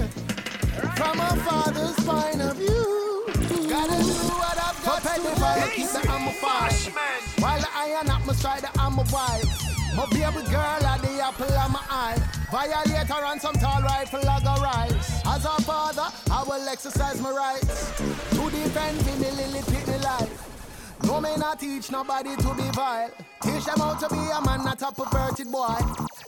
From 0.94 1.20
a 1.20 1.36
father's 1.44 1.96
point 2.04 2.42
of 2.42 2.56
view. 2.56 3.24
Gotta 3.66 3.96
do 3.96 4.12
what 4.36 4.58
I've 4.58 4.84
got 4.84 5.02
to. 5.02 5.08
pedophile, 5.08 5.72
keep 5.74 5.88
the 5.88 6.10
ammo 6.10 6.30
fast. 6.32 6.90
While 7.40 7.60
the 7.60 7.68
iron 7.74 8.10
up 8.10 8.26
my 8.26 8.34
stride, 8.34 8.62
the 8.62 8.80
ammo 8.80 9.04
wide. 9.10 9.44
My 9.96 10.04
baby 10.10 10.46
girl 10.50 10.60
at 10.60 11.00
the 11.00 11.20
apple 11.22 11.46
of 11.46 11.70
my 11.72 11.82
eye. 11.88 12.18
Violator 12.50 13.24
on 13.24 13.40
some 13.40 13.54
tall 13.54 13.80
rifle 13.82 14.28
I 14.28 14.40
go 14.40 14.62
rise. 14.62 15.22
As 15.24 15.44
a 15.46 15.62
father, 15.62 16.08
I 16.30 16.42
will 16.42 16.68
exercise 16.68 17.20
my 17.22 17.30
rights 17.30 17.90
to 17.98 18.50
defend 18.50 19.06
me, 19.06 19.16
me 19.16 19.30
life. 19.30 19.89
No 21.10 21.20
may 21.20 21.34
not 21.34 21.58
teach 21.58 21.90
nobody 21.90 22.36
to 22.36 22.54
be 22.54 22.62
vile. 22.70 23.10
Teach 23.42 23.64
them 23.64 23.80
how 23.80 23.94
to 23.94 24.08
be 24.08 24.14
a 24.14 24.40
man, 24.46 24.64
not 24.64 24.80
a 24.80 24.92
perverted 24.92 25.50
boy. 25.50 25.74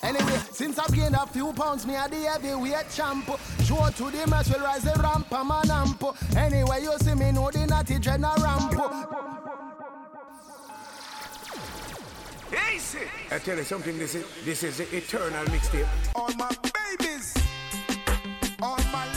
Anyway, 0.03 0.41
since 0.51 0.77
I've 0.77 0.93
gained 0.93 1.15
a 1.15 1.25
few 1.25 1.53
pounds, 1.53 1.87
me 1.87 1.95
a 1.95 2.09
the 2.09 2.17
heavyweight 2.17 2.91
champ. 2.91 3.27
Show 3.63 3.91
to 3.91 4.11
the 4.11 4.27
mess 4.29 4.53
will 4.53 4.61
rise 4.61 4.83
the 4.83 5.01
ramp, 5.01 5.29
I'm 5.31 5.53
an 5.53 5.71
amp. 5.71 6.03
Anyway, 6.37 6.83
you 6.83 6.99
see 6.99 7.15
me 7.15 7.31
know 7.31 7.49
the 7.53 7.99
dread 8.01 8.23
a 8.23 8.35
ramp. 8.43 8.75
Easy. 12.75 12.99
I 13.31 13.39
tell 13.39 13.57
you 13.57 13.63
something, 13.63 13.97
this 13.97 14.17
is 14.17 14.25
this 14.45 14.65
is 14.65 14.79
the 14.79 14.97
eternal 14.97 15.45
mixtape. 15.45 15.87
All 16.17 16.35
my 16.35 16.51
babies, 16.99 17.35
all 18.61 18.77
my 18.93 19.12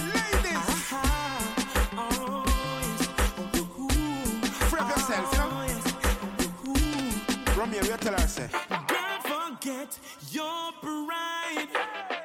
Romeo, 7.82 7.98
tell 7.98 8.14
her, 8.14 8.28
say. 8.28 8.48
Don't 8.70 9.24
forget 9.24 10.00
your 10.32 10.72
pride. 10.82 12.25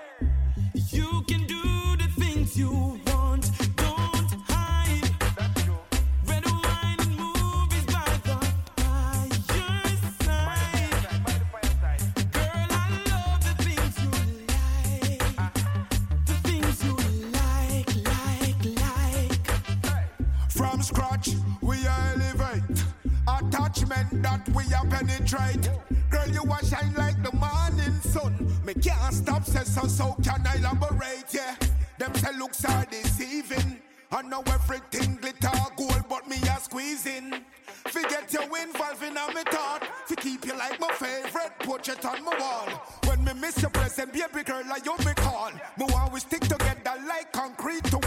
That 24.22 24.48
we 24.50 24.64
a 24.64 24.84
penetrate. 24.88 25.68
Girl, 26.10 26.28
you 26.28 26.42
a 26.42 26.64
shine 26.64 26.94
like 26.94 27.22
the 27.22 27.32
morning 27.36 28.00
sun. 28.00 28.34
Me 28.64 28.74
can't 28.74 29.14
stop, 29.14 29.44
say 29.44 29.64
so, 29.64 29.86
so 29.86 30.16
can 30.22 30.46
I 30.46 30.56
elaborate, 30.56 31.32
yeah. 31.32 31.54
Them 31.98 32.14
say 32.14 32.36
looks 32.38 32.64
are 32.64 32.86
deceiving. 32.86 33.78
I 34.12 34.22
know 34.22 34.42
everything 34.46 35.16
glitter 35.16 35.50
gold, 35.76 36.04
but 36.08 36.28
me 36.28 36.36
a 36.36 36.60
squeezing. 36.60 37.44
Forget 37.86 38.32
you 38.32 38.42
involving 38.42 39.16
on 39.16 39.34
me 39.34 39.42
thought. 39.50 39.86
To 40.08 40.16
keep 40.16 40.44
you 40.44 40.56
like 40.56 40.80
my 40.80 40.92
favorite 40.94 41.52
portrait 41.60 42.04
on 42.04 42.24
my 42.24 42.36
wall. 42.38 42.68
When 43.04 43.22
me 43.24 43.32
miss 43.34 43.60
your 43.62 43.70
present, 43.70 44.12
baby 44.12 44.42
girl, 44.44 44.62
like 44.68 44.84
you 44.84 44.96
me 44.98 45.14
call. 45.14 45.50
Me 45.78 45.86
we 46.12 46.20
stick 46.20 46.40
together 46.40 46.94
like 47.06 47.32
concrete 47.32 47.84
to 47.84 47.98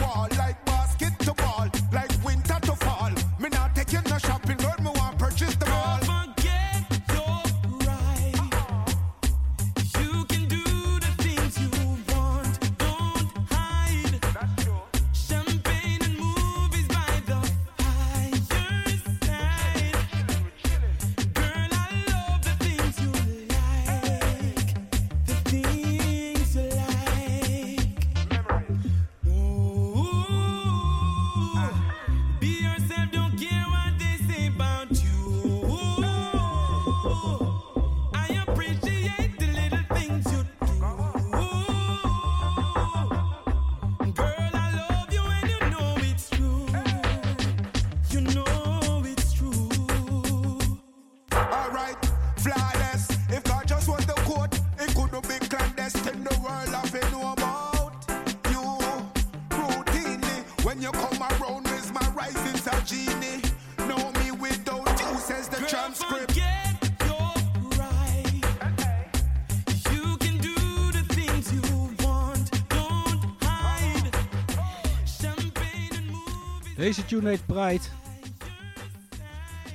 Deze 76.84 77.06
tune 77.06 77.30
heet 77.30 77.46
Pride. 77.46 77.84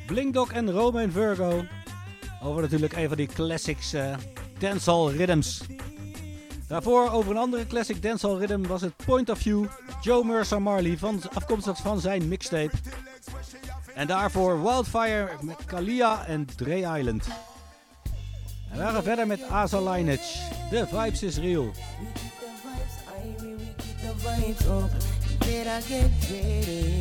Blinkdog 0.07 0.53
en 0.53 0.71
Romain 0.71 1.13
Virgo. 1.13 1.65
Over 2.43 2.63
natuurlijk 2.63 2.93
een 2.93 3.09
van 3.09 3.17
die 3.17 3.27
classics. 3.27 3.93
eh, 3.93 4.17
dancehall 4.59 5.17
rhythms. 5.17 5.61
Daarvoor 6.67 7.11
over 7.11 7.31
een 7.31 7.37
andere 7.37 7.67
classic 7.67 8.03
dancehall 8.03 8.39
rhythm 8.39 8.63
was 8.67 8.81
het 8.81 8.93
Point 9.07 9.31
of 9.31 9.39
View, 9.39 9.65
Joe 10.01 10.25
Mercer 10.25 10.63
Marley, 10.63 10.99
van, 10.99 11.21
afkomstig 11.33 11.79
van 11.79 12.01
zijn 12.01 12.29
mixtape. 12.29 12.77
En 13.95 14.07
daarvoor 14.07 14.63
Wildfire 14.63 15.29
met 15.41 15.65
Kalia 15.65 16.27
en 16.27 16.47
Dre 16.57 16.99
Island. 16.99 17.27
En 18.71 18.79
we 18.79 18.83
gaan 18.83 19.03
verder 19.03 19.27
met 19.27 19.43
Asa 19.43 19.81
Lineage. 19.81 20.39
The 20.71 20.87
Vibes 20.87 21.23
is 21.23 21.37
Real. 21.37 21.73
the 24.01 24.13
vibes 24.17 24.67
up. 24.67 25.18
Better 25.41 25.81
get 25.89 26.11
ready. 26.31 27.01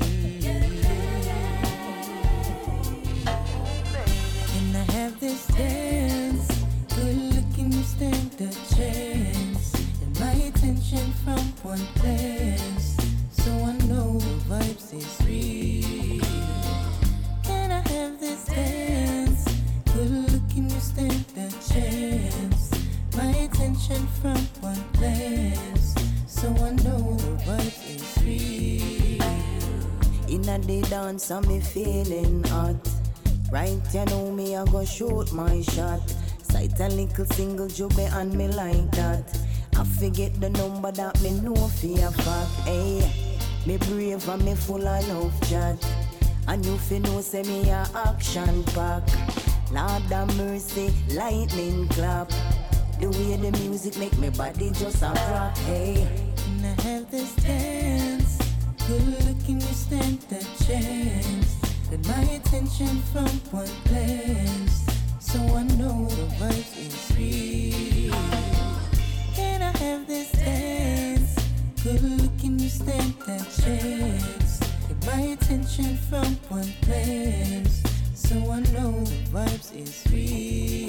Can 4.52 4.76
I 4.76 4.92
have 4.92 5.20
this 5.20 5.48
dance? 5.48 6.48
Good 6.96 7.18
looking, 7.36 7.72
you 7.72 7.84
stand 7.84 8.34
a 8.40 8.50
chance. 8.76 9.74
And 10.02 10.20
my 10.20 10.34
attention 10.50 11.12
from 11.24 11.40
one 11.64 11.88
glance. 12.02 12.98
So 13.32 13.52
I 13.52 13.74
know 13.88 14.20
the 14.20 14.36
vibes 14.50 14.94
is 14.94 15.20
real. 15.26 16.24
Can 17.44 17.72
I 17.72 17.82
have 17.90 18.20
this 18.20 18.46
dance? 18.46 19.46
Good 19.94 20.12
looking, 20.32 20.70
you 20.70 20.80
stand 20.80 21.26
a 21.36 21.50
chance. 21.74 22.72
My 23.16 23.32
attention 23.46 24.08
from 24.22 24.38
one 24.62 24.84
glance. 24.94 26.07
So 26.38 26.50
I 26.50 26.70
know 26.70 27.18
the 27.18 27.58
real. 28.24 29.24
Inna 30.30 30.60
the 30.60 30.82
dance, 30.88 31.32
I'm 31.32 31.62
feeling 31.62 32.44
hot. 32.44 32.76
Right, 33.52 33.82
you 33.92 34.06
know 34.06 34.32
me, 34.32 34.56
I 34.56 34.64
go 34.66 34.86
shoot 34.86 35.34
my 35.34 35.64
shot. 35.64 36.02
Sight 36.44 36.80
a 36.80 36.90
little 36.90 37.26
single 37.26 37.66
jubby 37.66 38.06
and 38.14 38.32
me 38.36 38.50
like 38.50 38.92
that. 38.92 39.24
I 39.78 39.84
forget 39.84 40.40
the 40.40 40.52
number 40.52 40.92
that 40.92 41.20
me 41.24 41.32
know 41.40 41.56
for 41.56 41.88
a 41.88 42.12
fact. 42.12 42.52
Hey, 42.68 43.12
me 43.66 43.78
brave 43.78 44.30
and 44.30 44.46
me 44.46 44.54
full 44.54 44.88
of 44.88 45.08
love 45.10 45.50
chat. 45.50 45.84
And 46.48 46.64
you 46.64 46.78
fi 46.78 47.00
know 47.00 47.20
say 47.22 47.42
me 47.42 47.68
a 47.72 47.90
action 47.96 48.64
pack. 48.76 49.10
Lord 49.72 50.04
have 50.04 50.38
mercy, 50.38 50.94
lightning 51.16 51.88
clap. 51.88 52.32
The 53.00 53.10
way 53.10 53.36
the 53.38 53.52
music 53.60 53.96
make 54.00 54.18
me 54.18 54.30
body 54.32 54.72
just 54.72 55.04
a 55.04 55.10
rock. 55.10 55.56
Hey. 55.58 56.08
Can 56.36 56.66
I 56.66 56.82
have 56.82 57.12
this 57.12 57.36
dance? 57.36 58.40
Good 58.88 59.26
looking, 59.26 59.62
you 59.62 59.74
stand 59.74 60.26
a 60.32 60.64
chance. 60.64 61.56
Get 61.92 62.08
my 62.08 62.24
attention 62.34 62.98
from 63.14 63.28
one 63.52 63.70
glance. 63.86 64.88
So 65.20 65.40
I 65.40 65.64
know 65.78 66.08
the 66.10 66.26
vibe 66.40 66.78
is 66.88 67.12
real. 67.16 68.16
Can 69.36 69.62
I 69.62 69.78
have 69.78 70.08
this 70.08 70.32
dance? 70.32 71.36
Good 71.84 72.02
looking, 72.02 72.58
you 72.58 72.70
stand 72.70 73.14
a 73.28 73.38
chance. 73.62 74.60
Get 74.88 75.06
my 75.06 75.22
attention 75.34 75.98
from 76.10 76.36
one 76.50 76.74
glance. 76.82 77.84
So 78.16 78.36
I 78.52 78.62
know 78.74 79.04
the 79.04 79.18
vibes 79.30 79.76
is 79.76 80.04
real. 80.12 80.87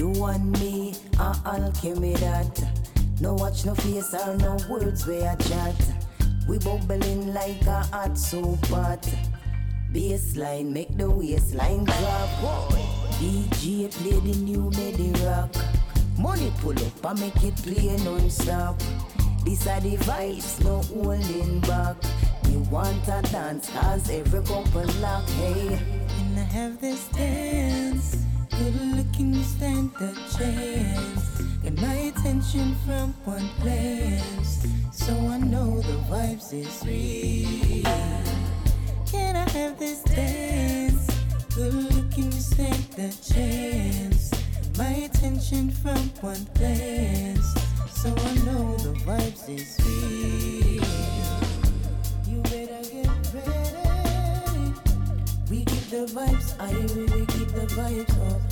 You 0.00 0.24
and 0.24 0.58
me 0.58 0.94
are 1.18 1.36
alchemy 1.44 2.14
that 2.14 2.64
No 3.20 3.34
watch 3.34 3.66
no 3.66 3.74
face 3.74 4.14
or 4.14 4.34
no 4.38 4.56
words 4.70 5.06
where 5.06 5.28
I 5.28 5.34
chat. 5.34 5.74
We 6.48 6.58
bubbling 6.58 7.34
like 7.34 7.60
a 7.66 7.82
hot 7.92 8.16
soup 8.16 8.62
pot. 8.70 9.06
Baseline 9.92 10.72
make 10.72 10.96
the 10.96 11.10
waistline 11.10 11.84
drop. 11.84 12.30
DJ 13.20 13.90
play 13.90 14.18
the 14.20 14.38
new 14.38 14.70
medi 14.70 15.12
rock. 15.22 15.54
Money 16.16 16.50
pull 16.60 16.78
up 16.78 17.04
and 17.04 17.20
make 17.20 17.44
it 17.44 17.56
play 17.56 17.94
non-stop. 18.02 18.80
These 19.44 19.66
are 19.66 19.80
the 19.80 19.98
vibes, 19.98 20.64
no 20.64 20.80
holding 20.80 21.60
back. 21.60 21.96
We 22.46 22.56
want 22.72 23.06
a 23.06 23.20
dance 23.30 23.68
cause 23.68 24.08
every 24.08 24.40
couple 24.44 24.86
lock 25.02 25.28
Hey, 25.28 25.78
Can 26.08 26.38
I 26.38 26.44
have 26.44 26.80
this 26.80 27.06
dance? 27.08 28.29
Good 28.60 28.76
looking, 28.94 29.32
you 29.32 29.42
stand 29.42 29.90
a 30.00 30.12
chance. 30.36 31.40
Get 31.62 31.80
my 31.80 31.94
attention 31.94 32.74
from 32.84 33.14
one 33.24 33.48
glance. 33.62 34.66
So 34.92 35.14
I 35.14 35.38
know 35.38 35.80
the 35.80 35.96
vibes 36.10 36.52
is 36.52 36.84
real. 36.84 37.84
Can 39.10 39.34
I 39.34 39.48
have 39.48 39.78
this 39.78 40.02
dance? 40.02 41.06
Good 41.54 41.72
looking, 41.72 42.26
you 42.26 42.32
stand 42.32 42.84
a 42.98 43.10
chance. 43.32 44.30
My 44.76 45.08
attention 45.08 45.70
from 45.70 46.10
one 46.20 46.46
glance. 46.52 47.54
So 47.88 48.10
I 48.10 48.34
know 48.44 48.76
the 48.76 48.92
vibes 49.06 49.48
is 49.48 49.78
real. 49.86 50.84
You 52.28 52.42
better 52.42 52.82
get 52.92 53.08
ready. 53.32 54.74
We 55.48 55.64
keep 55.64 55.88
the 55.88 56.04
vibes, 56.12 56.54
I 56.60 56.70
really 56.94 57.24
keep 57.26 57.48
the 57.48 57.66
vibes 57.74 58.34
up. 58.34 58.49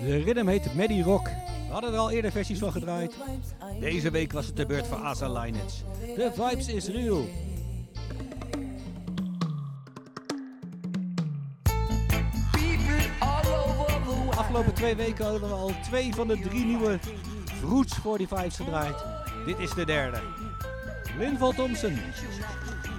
De 0.00 0.22
rhythm 0.24 0.46
heet 0.46 0.74
Maddie 0.74 1.02
Rock. 1.02 1.24
We 1.24 1.72
hadden 1.72 1.92
er 1.92 1.98
al 1.98 2.10
eerder 2.10 2.30
versies 2.30 2.58
van 2.58 2.72
gedraaid. 2.72 3.14
Deze 3.80 4.10
week 4.10 4.32
was 4.32 4.46
het 4.46 4.56
de 4.56 4.66
beurt 4.66 4.86
voor 4.86 4.96
Asa 4.96 5.28
Lineage. 5.28 5.82
The 6.16 6.30
Vibes 6.34 6.68
is 6.68 6.88
real. 6.88 7.28
Afgelopen 14.36 14.74
twee 14.74 14.94
weken 14.94 15.24
hadden 15.24 15.48
we 15.48 15.54
al 15.54 15.72
twee 15.82 16.14
van 16.14 16.28
de 16.28 16.38
drie 16.38 16.64
nieuwe 16.64 16.98
Roots 17.62 17.98
45's 17.98 18.56
gedraaid. 18.56 19.04
Dit 19.46 19.58
is 19.58 19.70
de 19.70 19.84
derde. 19.84 20.20
Linval 21.18 21.52
Thompson. 21.52 21.98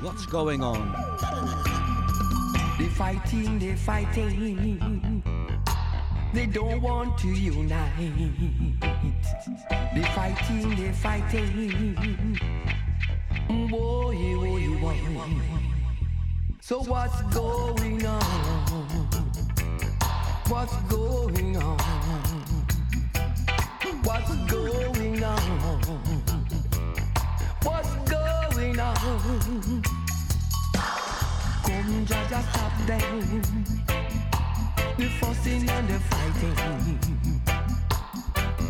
What's 0.02 0.26
going 0.26 0.62
on? 0.64 0.91
They're 2.78 2.89
fighting, 2.89 3.60
they're 3.60 3.78
fighting. 3.78 5.24
They 6.34 6.46
don't 6.46 6.82
want 6.82 7.18
to 7.20 7.30
unite. 7.30 7.91
They're 9.93 10.12
fighting, 10.14 10.76
they're 10.76 10.93
fighting. 10.93 12.38
Boy, 13.70 14.16
boy, 14.36 14.80
boy. 14.82 14.98
So 16.62 16.80
what's 16.84 17.22
going 17.34 18.06
on? 18.06 18.22
What's 20.50 20.76
going 20.89 21.58
on? 21.58 21.80
What's 24.04 24.36
going 24.52 25.24
on? 25.24 26.24
Come, 28.96 29.30
stop 32.08 32.74
them. 32.86 33.41
The 34.98 35.08
and 35.70 35.88
the 35.88 36.00
fighting. 36.00 36.56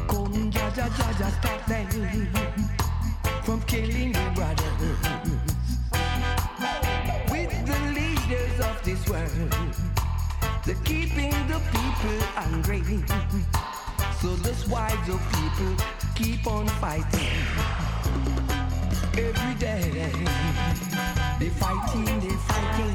Come, 0.07 0.51
stop 0.51 1.65
them 1.67 1.87
from 3.43 3.61
killing 3.61 4.11
the 4.13 4.31
brothers. 4.33 4.99
With 7.29 7.53
the 7.65 7.79
leaders 7.93 8.59
of 8.59 8.83
this 8.83 9.07
world, 9.07 9.31
they're 10.65 10.83
keeping 10.83 11.31
the 11.47 11.61
people 11.71 12.19
angry. 12.37 13.03
So 14.21 14.29
people 15.31 15.75
keep 16.15 16.47
on 16.47 16.67
fighting 16.67 18.44
every 19.17 19.55
day. 19.55 19.91
They 21.39 21.49
fighting, 21.49 22.05
they 22.19 22.35
fighting. 22.47 22.93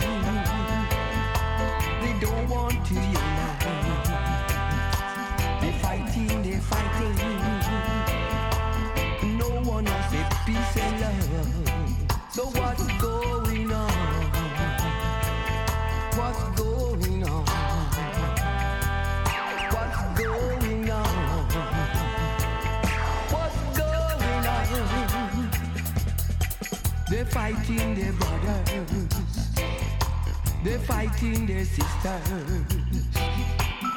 They 2.02 2.14
don't 2.20 2.48
want 2.48 2.84
to 2.86 2.94
unite. 2.94 4.00
They 5.60 5.72
fighting, 5.82 6.42
they 6.42 6.58
fighting. 6.58 7.49
They're 27.20 27.28
fighting 27.28 27.94
their 27.96 28.12
brothers. 28.14 29.08
They're 30.64 30.78
fighting 30.78 31.44
their 31.44 31.66
sisters. 31.66 32.30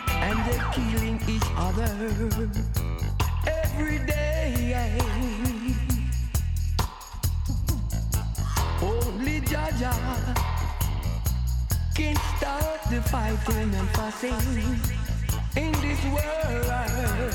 And 0.10 0.38
they're 0.46 0.72
killing 0.74 1.22
each 1.30 1.50
other 1.56 1.88
every 3.48 4.00
day. 4.00 4.76
Only 8.82 9.40
Jaja 9.40 9.94
can 11.96 12.18
start 12.36 12.84
the 12.90 13.02
fighting 13.04 13.74
and 13.74 13.90
fussing 13.92 14.36
in 15.56 15.72
this 15.80 16.04
world. 16.12 17.34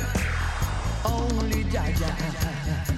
Only 1.06 1.64
Jaja. 1.64 2.97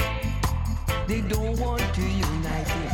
They 1.07 1.21
don't 1.21 1.59
want 1.59 1.81
to 1.95 2.01
unite 2.01 2.90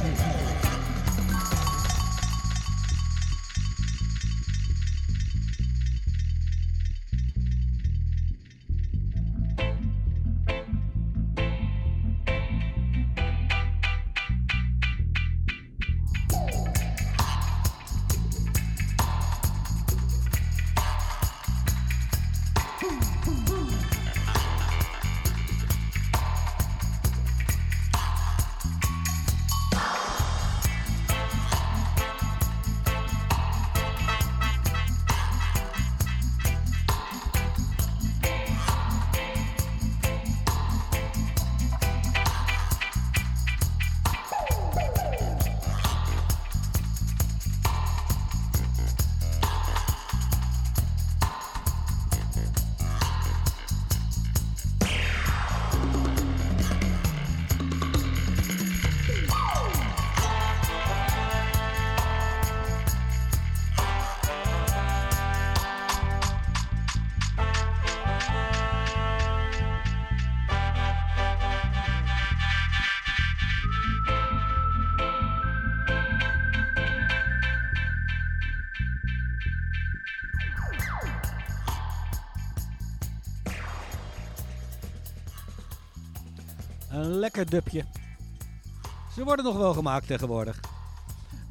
Ze 89.14 89.24
worden 89.24 89.46
nog 89.46 89.58
wel 89.58 89.74
gemaakt 89.74 90.08
tegenwoordig. 90.08 90.60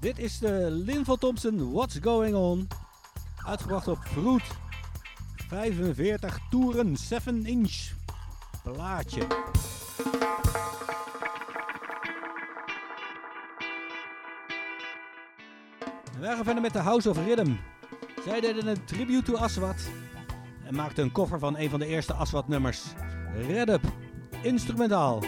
Dit 0.00 0.18
is 0.18 0.38
de 0.38 0.68
Linval 0.70 1.16
Thompson 1.16 1.72
What's 1.72 1.98
Going 2.02 2.34
On. 2.34 2.68
Uitgebracht 3.46 3.88
op 3.88 3.98
Fruit. 3.98 4.42
45 5.48 6.38
toeren 6.50 6.96
7 6.96 7.46
inch 7.46 7.92
plaatje. 8.62 9.26
En 16.14 16.20
wij 16.20 16.34
gaan 16.34 16.44
verder 16.44 16.62
met 16.62 16.72
de 16.72 16.78
House 16.78 17.10
of 17.10 17.16
Rhythm. 17.16 17.52
Zij 18.24 18.40
deden 18.40 18.66
een 18.66 18.84
tribute 18.84 19.22
to 19.22 19.36
Aswad. 19.36 19.76
En 20.64 20.74
maakten 20.74 21.04
een 21.04 21.12
cover 21.12 21.38
van 21.38 21.56
een 21.56 21.70
van 21.70 21.78
de 21.78 21.86
eerste 21.86 22.14
Aswad 22.14 22.48
nummers. 22.48 22.82
Red 23.46 23.68
Up. 23.68 23.82
Instrumentaal. 24.42 25.22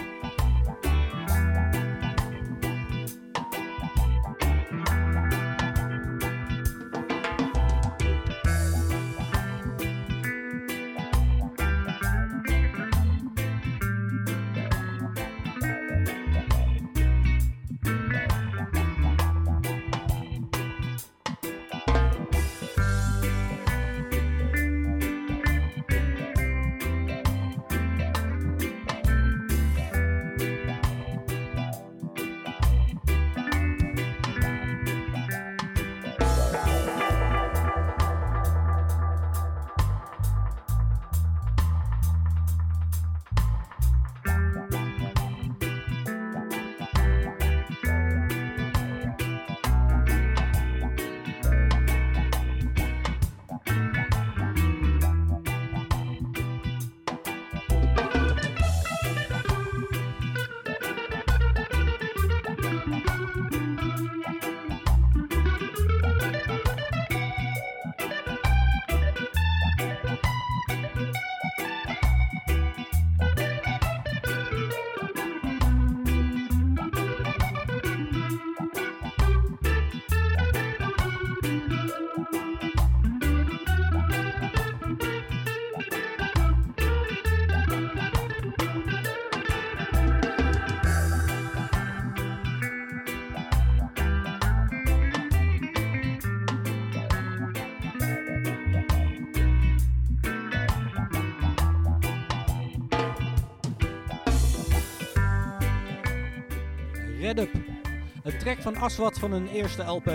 Track 108.54 108.62
van 108.62 108.82
Aswad 108.82 109.18
van 109.18 109.32
een 109.32 109.48
eerste 109.48 109.82
LP. 109.82 110.06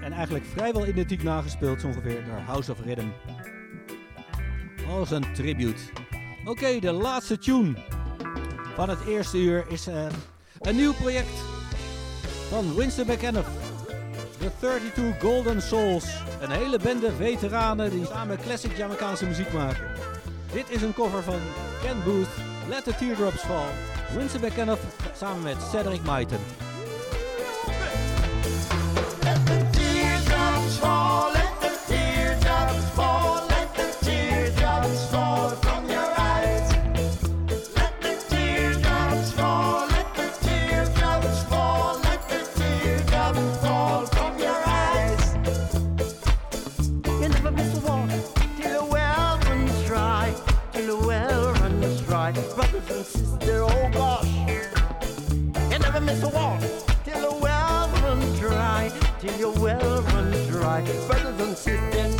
En 0.00 0.12
eigenlijk 0.12 0.44
vrijwel 0.44 0.86
identiek 0.86 1.22
nagespeeld, 1.22 1.80
zo 1.80 1.86
ongeveer, 1.86 2.24
door 2.24 2.38
House 2.46 2.72
of 2.72 2.84
Rhythm. 2.84 3.06
Als 4.88 5.10
een 5.10 5.32
tribute. 5.34 5.80
Oké, 6.44 6.78
de 6.78 6.92
laatste 6.92 7.38
tune 7.38 7.74
van 8.74 8.88
het 8.88 9.06
eerste 9.06 9.38
uur 9.38 9.64
is 9.68 9.86
eh, 9.86 10.06
een 10.58 10.76
nieuw 10.76 10.92
project 10.92 11.42
van 12.48 12.74
Winston 12.74 13.06
McKenna. 13.06 13.42
The 14.38 14.50
32 14.58 15.20
Golden 15.20 15.62
Souls. 15.62 16.04
Een 16.40 16.50
hele 16.50 16.78
bende 16.78 17.12
veteranen 17.12 17.90
die 17.90 18.06
samen 18.06 18.38
classic 18.38 18.76
Jamaicaanse 18.76 19.26
muziek 19.26 19.52
maken. 19.52 19.84
Dit 20.52 20.70
is 20.70 20.82
een 20.82 20.94
cover 20.94 21.22
van 21.22 21.40
Ken 21.82 22.04
Booth, 22.04 22.30
Let 22.68 22.84
the 22.84 22.94
Teardrops 22.94 23.40
Fall. 23.40 23.70
Winston 24.16 24.40
McKenna 24.40 24.76
samen 25.14 25.42
met 25.42 25.56
Cedric 25.72 26.00
Myton. 26.02 26.69
wash. 53.94 54.26
You 55.70 55.78
never 55.78 56.00
miss 56.00 56.22
a 56.22 56.28
wash 56.28 56.62
till 57.04 57.20
the 57.20 57.38
well 57.40 57.88
run 58.02 58.20
dry, 58.36 58.90
till 59.20 59.36
your 59.38 59.52
well 59.52 60.02
run 60.02 60.30
dry. 60.48 60.82
Brothers 61.06 61.40
and 61.40 61.56
sisters. 61.56 62.19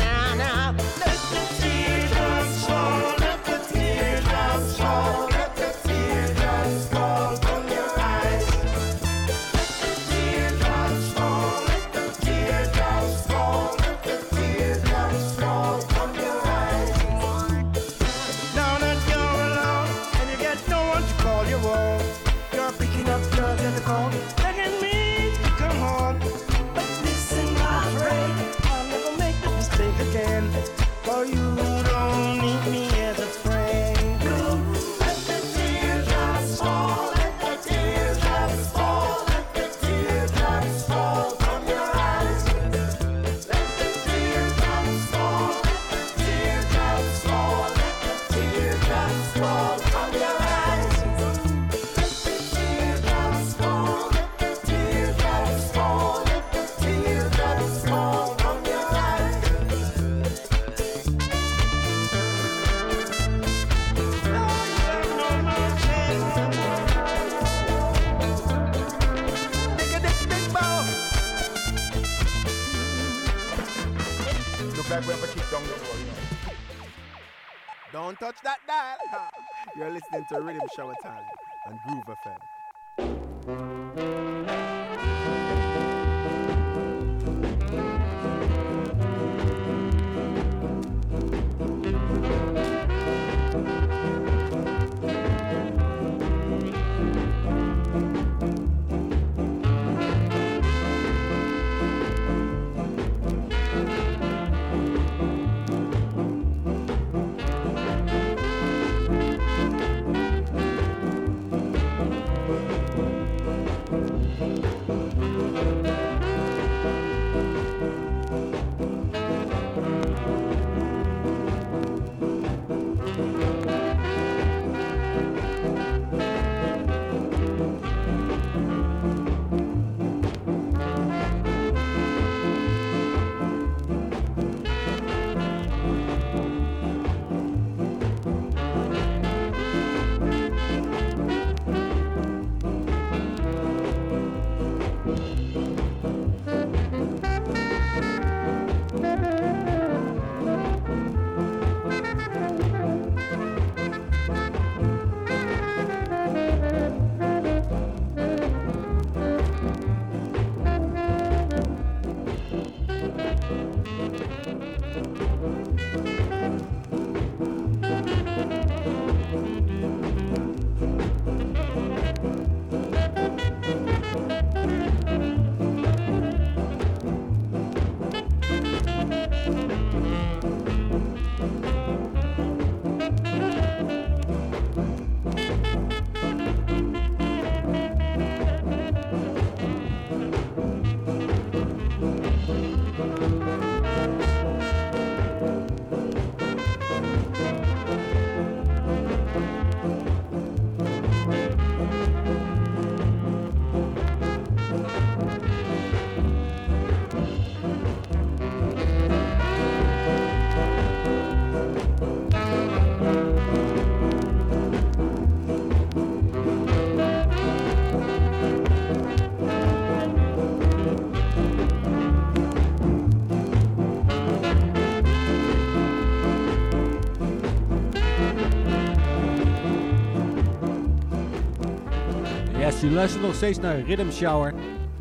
Je 232.81 232.91
luistert 232.91 233.23
nog 233.23 233.35
steeds 233.35 233.59
naar 233.59 233.81
Rhythm 233.81 234.11
Shower. 234.11 234.55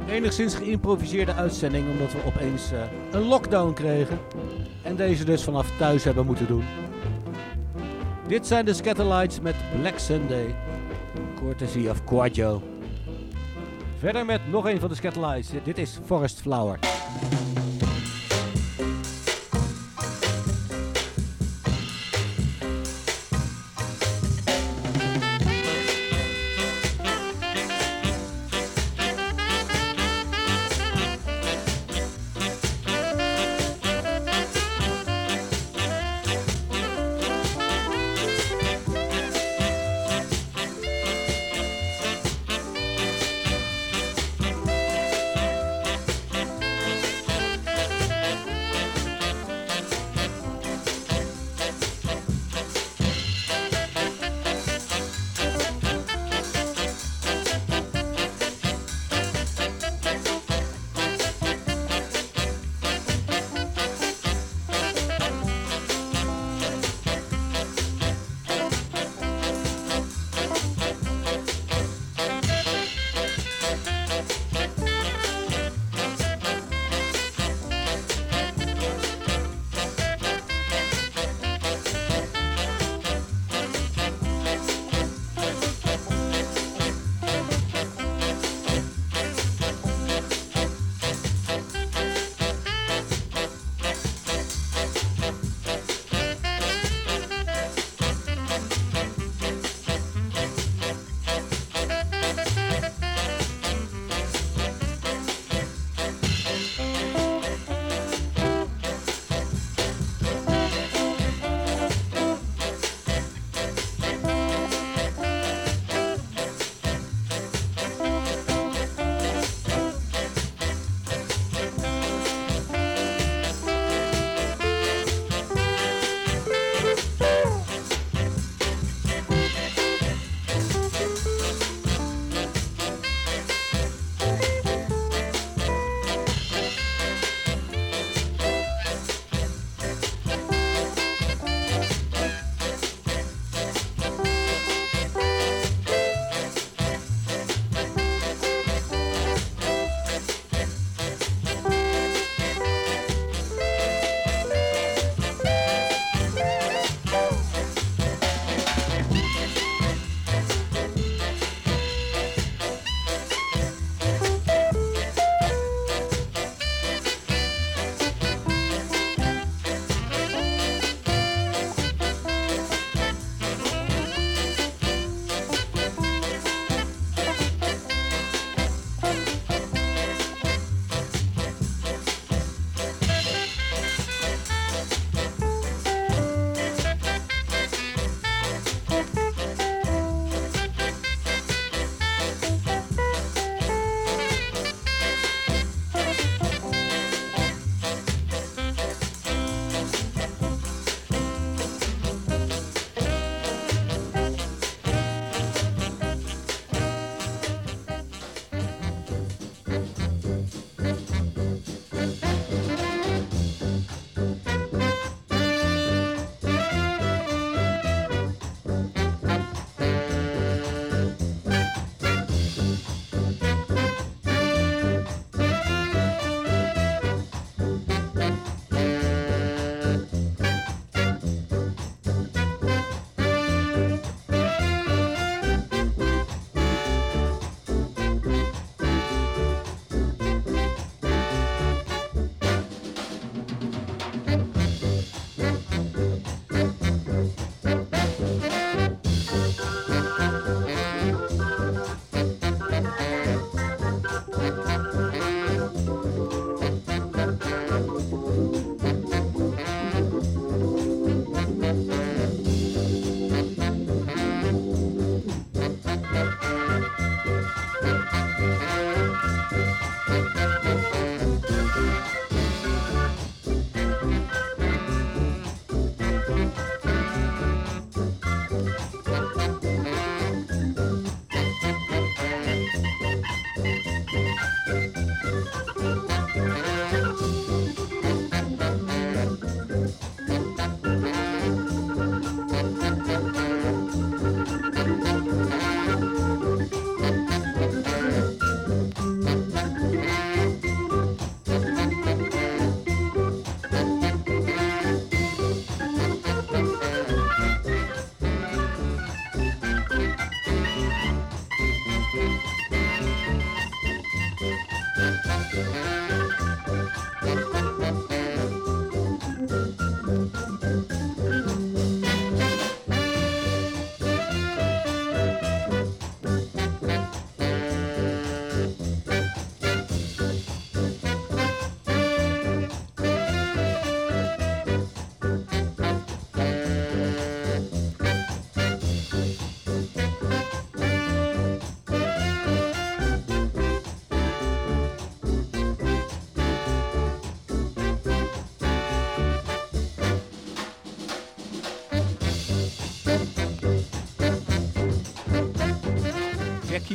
Enigszins 0.08 0.56
geïmproviseerde 0.56 1.34
uitzending 1.34 1.90
omdat 1.90 2.12
we 2.12 2.26
opeens 2.26 2.72
eh, 2.72 2.80
een 3.12 3.22
lockdown 3.22 3.74
kregen. 3.74 4.20
En 4.84 4.96
deze 4.96 5.26
dus 5.26 5.44
vanaf 5.44 5.78
thuis 5.78 6.04
hebben 6.04 6.26
moeten 6.26 6.48
doen. 6.48 6.64
Dit 8.28 8.48
zijn 8.48 8.66
de 8.66 8.74
Scatterlights 8.74 9.40
met 9.40 9.56
Black 9.80 10.00
Sunday. 10.00 10.56
Courtesy 11.36 11.88
of 11.88 12.04
Quadjo. 12.04 12.62
Verder 13.98 14.26
met 14.26 14.42
nog 14.52 14.70
een 14.70 14.80
van 14.80 14.90
de 14.90 14.96
Scatterlights. 14.96 15.50
Dit 15.64 15.78
is 15.78 16.00
Forest 16.06 16.42
Flower. 16.42 16.80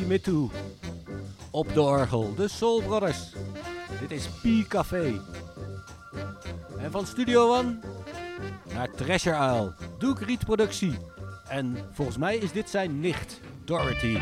me 0.06 0.20
toe. 0.20 0.50
Op 1.50 1.74
de 1.74 1.80
orgel, 1.80 2.34
de 2.34 2.48
Soul 2.48 2.82
Brothers. 2.82 3.32
Dit 4.00 4.10
is 4.10 4.28
Pi 4.42 4.64
Café. 4.68 5.20
En 6.78 6.90
van 6.90 7.06
Studio 7.06 7.56
One 7.56 7.78
naar 8.74 8.90
Treasure 8.90 9.36
Isle, 9.36 9.72
Doek 9.98 10.20
Riet 10.20 10.44
Productie. 10.44 10.98
En 11.48 11.76
volgens 11.92 12.16
mij 12.16 12.36
is 12.36 12.52
dit 12.52 12.70
zijn 12.70 13.00
nicht, 13.00 13.40
Dorothy. 13.64 14.18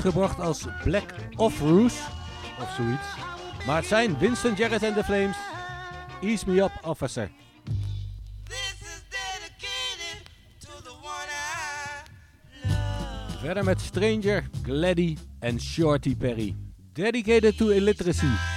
gebracht 0.00 0.40
als 0.40 0.64
Black 0.84 1.14
of 1.36 1.60
Roos 1.60 1.94
of 2.60 2.74
zoiets. 2.76 3.06
Maar 3.66 3.76
het 3.76 3.86
zijn 3.86 4.18
Winston 4.18 4.54
Jarrett 4.54 4.82
en 4.82 4.94
The 4.94 5.04
Flames. 5.04 5.36
Ease 6.20 6.50
me 6.50 6.62
up, 6.62 6.72
officer. 6.82 7.30
Verder 13.40 13.64
met 13.64 13.80
Stranger, 13.80 14.48
Gladdy 14.62 15.16
en 15.38 15.60
Shorty 15.60 16.16
Perry. 16.16 16.54
Dedicated 16.92 17.56
to 17.56 17.68
illiteracy. 17.68 18.55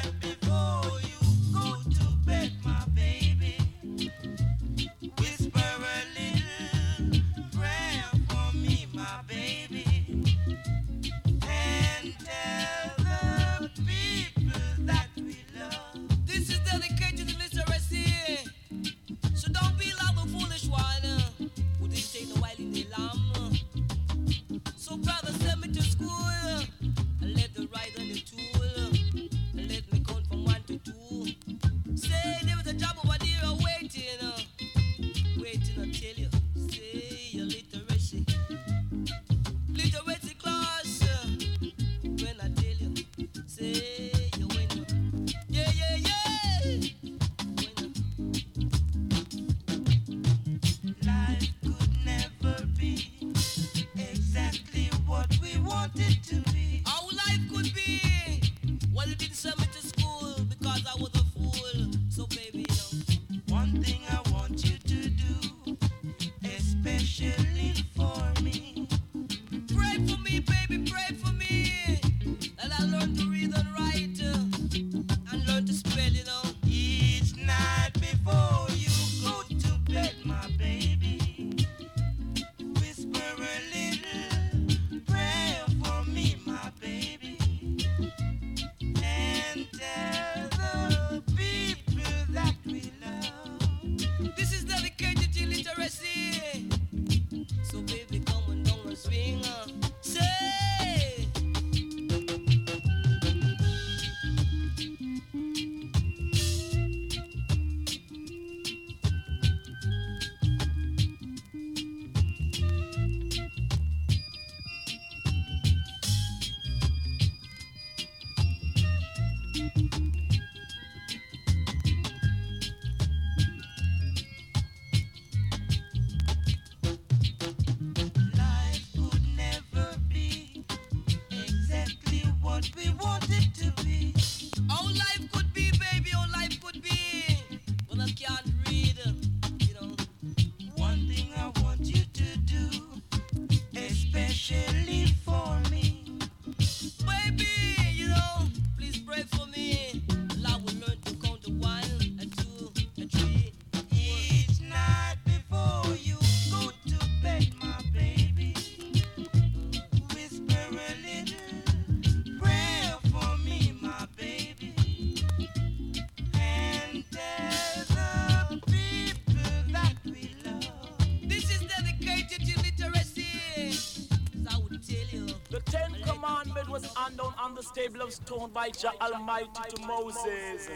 Stone 178.40 178.52
by 178.54 178.70
Jah 178.70 178.94
Almighty 179.02 179.48
to 179.76 179.88
Moses, 179.88 180.70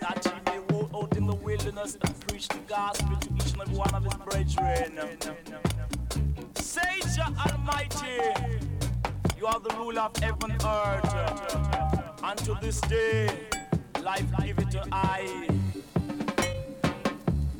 that 0.00 0.24
he 0.24 0.50
may 0.50 0.58
walk 0.70 0.90
out 0.94 1.16
in 1.16 1.26
the 1.26 1.34
wilderness 1.34 1.96
and 2.00 2.20
preach 2.26 2.48
the 2.48 2.58
gospel 2.66 3.16
to 3.16 3.34
each 3.34 3.52
and 3.52 3.62
every 3.62 3.76
one 3.76 3.94
of 3.94 4.04
his 4.04 4.14
brethren. 4.14 5.18
Say, 6.54 7.00
Jah 7.14 7.32
Almighty, 7.46 8.20
you 9.38 9.46
are 9.46 9.60
the 9.60 9.74
ruler 9.76 10.02
of 10.02 10.16
heaven 10.16 10.50
and 10.50 10.64
earth. 10.64 12.18
And 12.22 12.38
to 12.40 12.58
this 12.60 12.80
day, 12.82 13.28
life 14.02 14.26
give 14.42 14.58
it 14.58 14.70
to 14.72 14.84
I. 14.90 15.48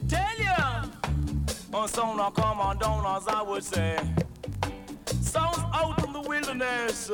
Tell 0.09 0.39
ya, 0.41 0.85
on 1.73 1.89
sound 1.89 2.35
come 2.35 2.61
on 2.61 2.79
down 2.79 3.05
as 3.17 3.29
I 3.29 3.43
would 3.43 3.63
say. 3.63 3.99
Sounds 5.21 5.59
out 5.73 6.05
in 6.05 6.13
the 6.13 6.23
wilderness. 6.23 7.11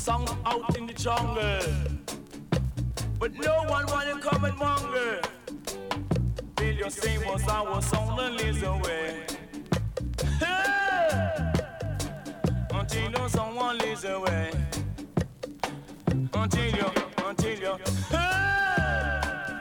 Sounds 0.00 0.30
out 0.46 0.78
in 0.78 0.86
the 0.86 0.94
jungle. 0.94 1.60
But 3.18 3.34
no 3.34 3.64
one 3.64 3.84
wanna 3.88 4.18
come 4.18 4.44
and 4.46 4.56
monger. 4.56 5.20
Feel 6.56 6.74
your 6.74 6.88
same 6.88 7.20
was 7.26 7.46
our 7.46 7.82
sound 7.82 8.18
and 8.18 8.36
lives 8.38 8.62
away. 8.62 9.26
Until 12.72 13.28
someone 13.28 13.76
lives 13.76 14.04
away. 14.04 14.50
Until 16.32 16.70
you, 16.78 16.86
until 17.26 17.58
you. 17.60 17.78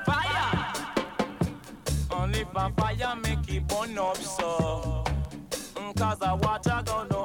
Fire! 0.06 0.74
Only 2.12 2.46
fire 2.46 3.16
make 3.18 3.50
it 3.54 3.68
burn 3.68 3.98
up 3.98 4.16
so. 4.16 5.04
Mm, 5.76 5.96
Cause 5.98 6.20
the 6.20 6.34
water 6.42 6.82
gonna 6.86 7.19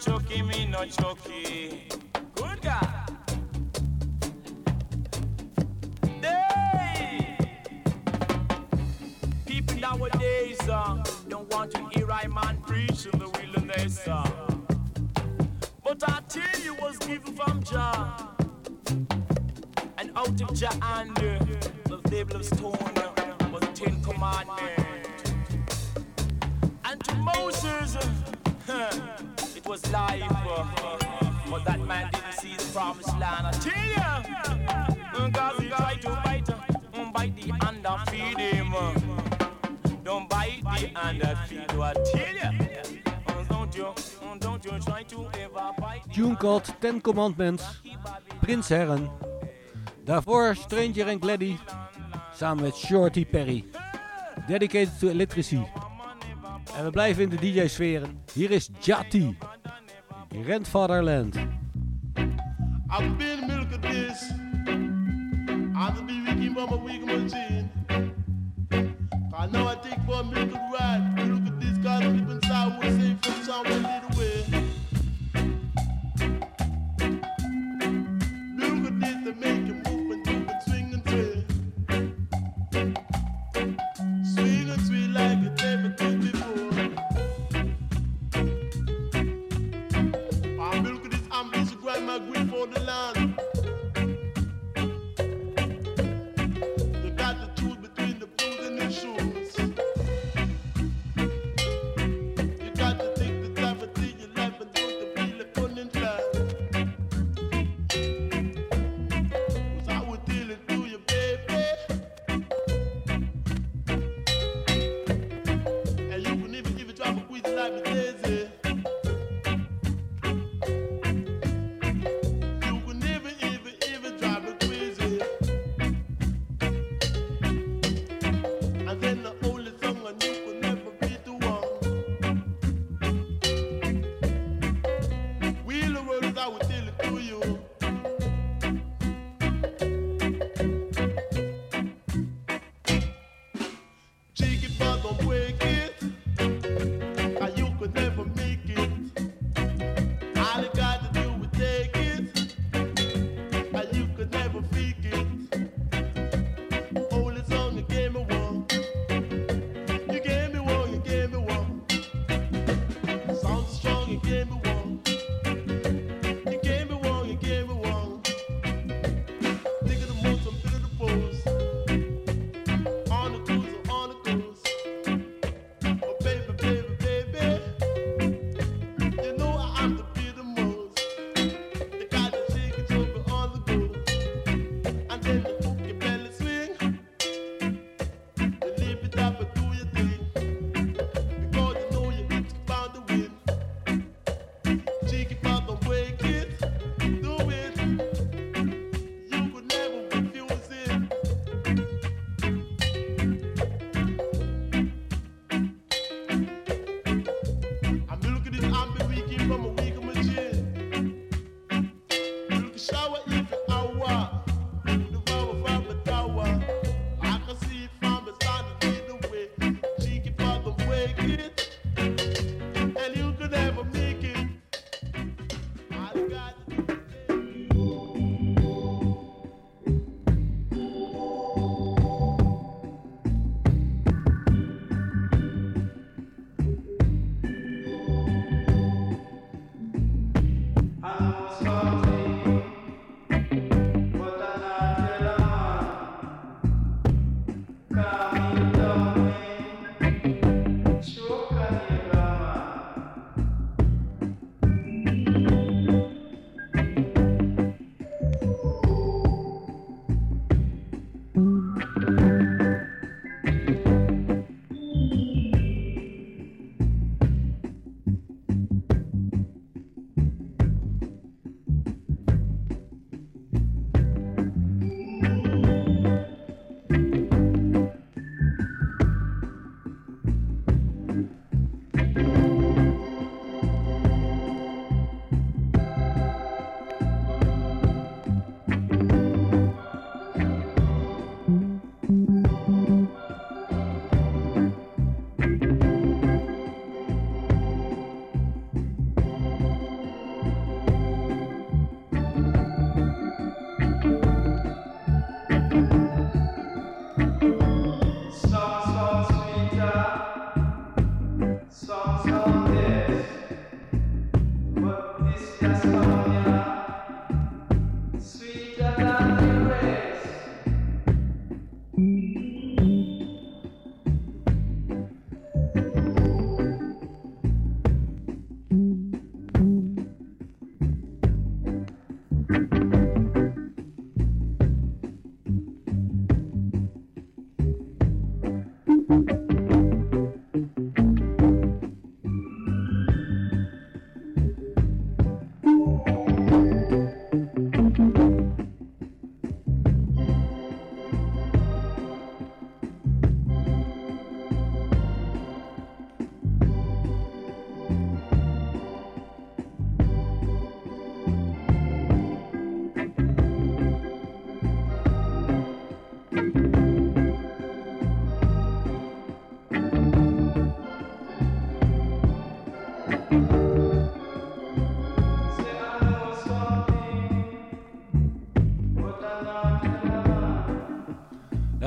Chucky, 0.00 0.42
me 0.42 0.66
no 0.66 0.84
Chucky. 0.84 1.88
Good 2.36 2.62
God. 2.62 3.10
Hey! 6.22 7.36
People 9.44 9.76
nowadays 9.78 10.60
uh, 10.68 11.02
don't 11.28 11.52
want 11.52 11.72
to 11.72 11.88
hear 11.88 12.10
I 12.12 12.28
man 12.28 12.58
preach 12.64 13.06
in 13.06 13.18
the 13.18 13.28
wilderness. 13.28 14.06
Uh. 14.06 14.30
But 15.82 16.08
I 16.08 16.20
tell 16.28 16.60
you 16.62 16.74
was 16.74 16.96
given 16.98 17.34
from 17.34 17.62
Jah. 17.64 18.36
And 19.98 20.12
out 20.14 20.40
of 20.40 20.54
Jah 20.54 20.78
uh, 20.80 21.04
the 21.88 22.00
table 22.08 22.36
of 22.36 22.44
stone 22.44 22.92
uh, 22.96 23.48
was 23.50 23.62
the 23.62 23.72
Ten 23.74 24.00
Commandments. 24.04 25.32
And 26.84 27.02
to 27.02 27.14
Moses, 27.16 27.96
uh, 28.68 29.16
it 29.38 29.40
was 29.68 29.92
life. 29.92 30.22
But 31.50 31.64
that 31.66 31.80
man 31.80 32.10
didn't 32.10 32.32
see 32.40 32.56
the 32.56 32.64
promised 32.72 33.18
land. 33.18 33.46
I 33.46 33.52
tell 33.52 33.90
ya, 33.96 35.30
cause 35.30 35.58
he 35.60 35.68
tried 35.68 36.00
to 36.02 36.10
bite, 36.24 36.50
uh, 36.50 37.12
bite 37.12 37.36
the 37.36 37.52
hand 37.60 37.86
and 37.86 38.10
feed 38.10 38.38
him. 38.38 38.72
Don't 40.04 40.28
bite 40.28 40.62
the 40.62 40.88
hand 40.98 41.20
that 41.20 41.48
feed 41.48 41.70
you. 41.72 41.82
I 41.82 41.92
tell 41.92 42.34
ya, 42.34 42.50
don't 43.48 43.76
you, 43.76 43.86
uh, 43.86 44.38
don't 44.38 44.64
you 44.64 44.78
try 44.80 45.02
to 45.02 45.28
ever 45.38 45.72
bite. 45.78 46.02
Tune 46.14 46.36
called 46.36 46.64
Ten 46.80 47.00
Commandments, 47.00 47.64
Prins 48.40 48.68
Herren. 48.68 49.10
Daarvoor 50.04 50.54
Stranger 50.56 51.10
and 51.10 51.20
Gladdy, 51.20 51.58
samen 52.34 52.64
met 52.64 52.76
Shorty 52.76 53.24
Perry. 53.24 53.64
Dedicated 54.48 54.98
to 55.00 55.10
Electricity. 55.10 55.66
En 56.76 56.84
we 56.84 56.90
blijven 56.90 57.22
in 57.22 57.28
de 57.28 57.36
DJ-sferen. 57.36 58.20
Hier 58.32 58.50
is 58.50 58.70
Jati, 58.80 59.36
Grandfatherland. 60.42 61.36
I've 62.90 63.16
been 63.16 63.46
milk 63.46 63.72
of 63.72 63.80
this. 63.80 64.32
I've 65.74 66.04
been 66.06 66.24
wiki 66.24 66.48
mama 66.50 66.76
wiki 66.76 67.04
machine. 67.04 67.70
I 69.40 69.46
know 69.46 69.68
I 69.68 69.76
take 69.76 70.00
for 70.06 70.24
milk 70.24 70.52
of 70.52 70.60
ride. 70.72 71.28
Look 71.28 71.46
at 71.46 71.60
this 71.60 71.78
guy 71.78 72.00
deep 72.12 72.28
inside 72.28 72.82
will 72.82 72.90
say 72.98 73.16
from 73.22 73.42
somewhere 73.44 73.78
little 73.78 74.07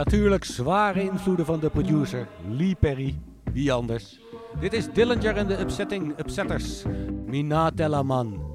Natuurlijk 0.03 0.43
zware 0.43 1.01
invloeden 1.03 1.45
van 1.45 1.59
de 1.59 1.69
producer 1.69 2.27
Lee 2.49 2.75
Perry, 2.75 3.19
wie 3.51 3.71
anders. 3.71 4.19
Dit 4.59 4.73
is 4.73 4.91
Dillinger 4.93 5.37
en 5.37 5.47
de 5.47 5.59
Upsetting 5.59 6.19
Upsetters, 6.19 6.83
Minatelaman. 7.25 8.51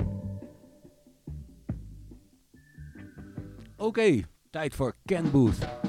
Oké, 3.76 4.22
tijd 4.50 4.74
voor 4.74 4.94
Ken 5.04 5.30
Booth. 5.30 5.85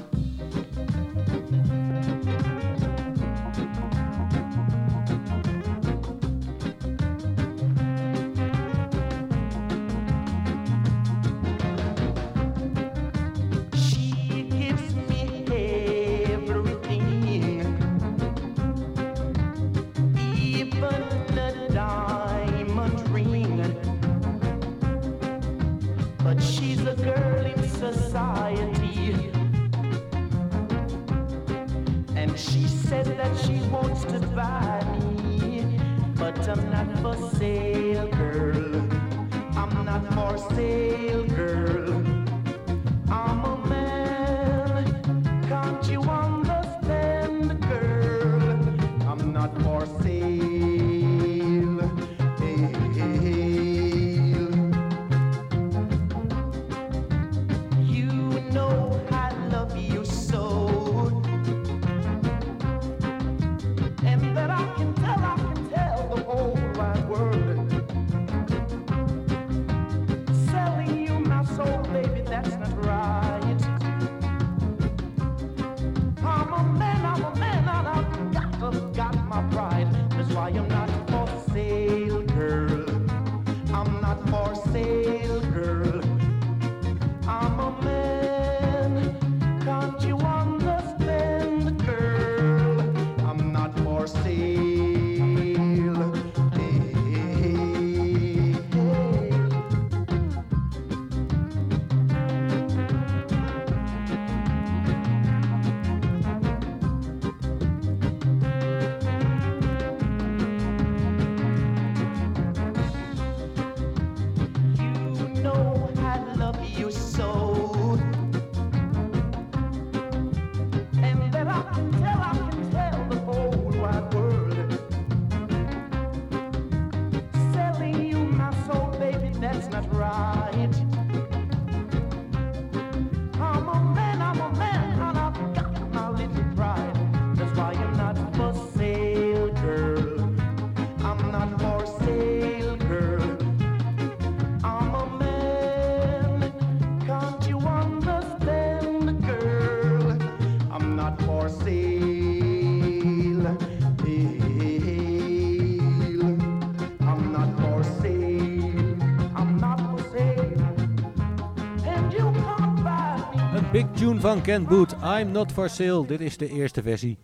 van 164.28 164.42
Ken 164.42 164.64
Boot, 164.64 164.94
I'm 165.02 165.30
Not 165.30 165.52
For 165.52 165.68
Sale. 165.68 166.06
Dit 166.06 166.20
is 166.20 166.36
de 166.36 166.48
eerste 166.48 166.82
versie. 166.82 167.18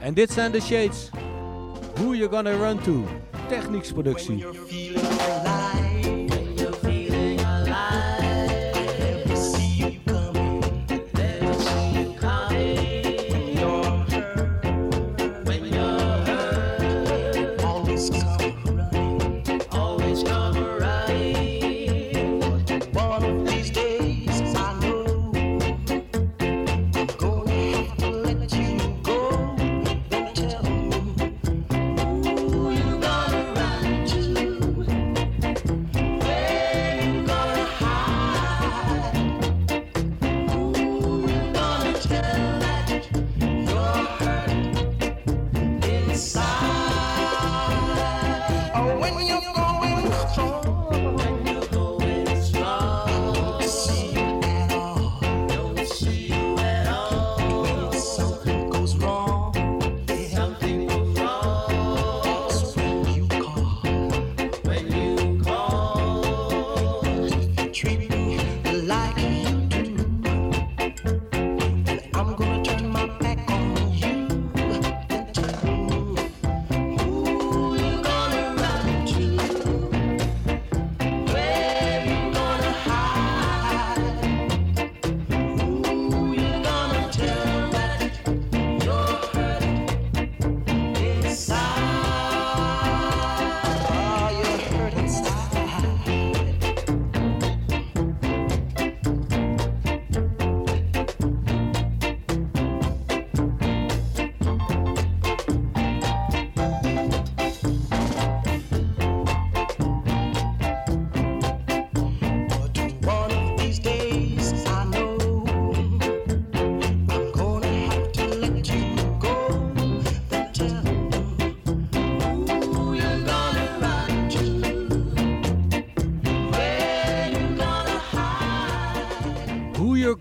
En 0.00 0.14
dit 0.14 0.30
zijn 0.30 0.52
de 0.52 0.60
shades. 0.60 1.10
Who 1.94 2.14
You 2.14 2.30
Gonna 2.30 2.50
Run 2.50 2.80
To, 2.80 3.04
technicsproductie. 3.48 4.44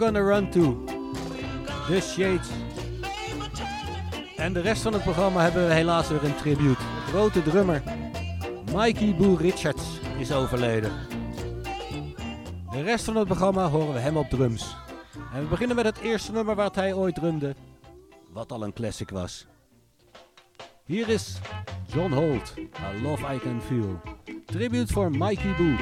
Gonna 0.10 0.27
Run 0.27 0.49
To. 0.49 0.84
The 1.88 2.02
Shades. 2.02 2.49
En 4.36 4.53
de 4.53 4.60
rest 4.60 4.81
van 4.81 4.94
het 4.94 5.03
programma 5.03 5.41
hebben 5.41 5.68
we 5.68 5.73
helaas 5.73 6.07
weer 6.07 6.23
een 6.23 6.36
tribute. 6.36 6.80
De 6.80 7.11
grote 7.11 7.41
drummer 7.41 7.84
Mikey 8.73 9.15
Boo 9.15 9.34
Richards 9.34 9.84
is 10.18 10.31
overleden. 10.31 10.91
De 12.72 12.81
rest 12.81 13.06
van 13.06 13.15
het 13.15 13.27
programma 13.27 13.68
horen 13.68 13.94
we 13.94 13.99
hem 13.99 14.18
op 14.18 14.30
drums. 14.30 14.76
En 15.34 15.41
we 15.41 15.48
beginnen 15.48 15.76
met 15.76 15.86
het 15.86 15.98
eerste 15.98 16.31
nummer 16.31 16.56
wat 16.56 16.76
hij 16.76 16.94
ooit 16.94 17.15
drumde. 17.15 17.56
Wat 18.31 18.52
al 18.52 18.64
een 18.64 18.73
classic 18.73 19.10
was. 19.10 19.48
Hier 20.86 21.10
is 21.10 21.40
John 21.88 22.11
Holt, 22.11 22.53
A 22.81 23.02
Love 23.02 23.34
I 23.34 23.40
Can 23.40 23.61
Feel. 23.61 24.02
Tribute 24.45 24.94
voor 24.94 25.11
Mikey 25.11 25.56
Boo. 25.57 25.76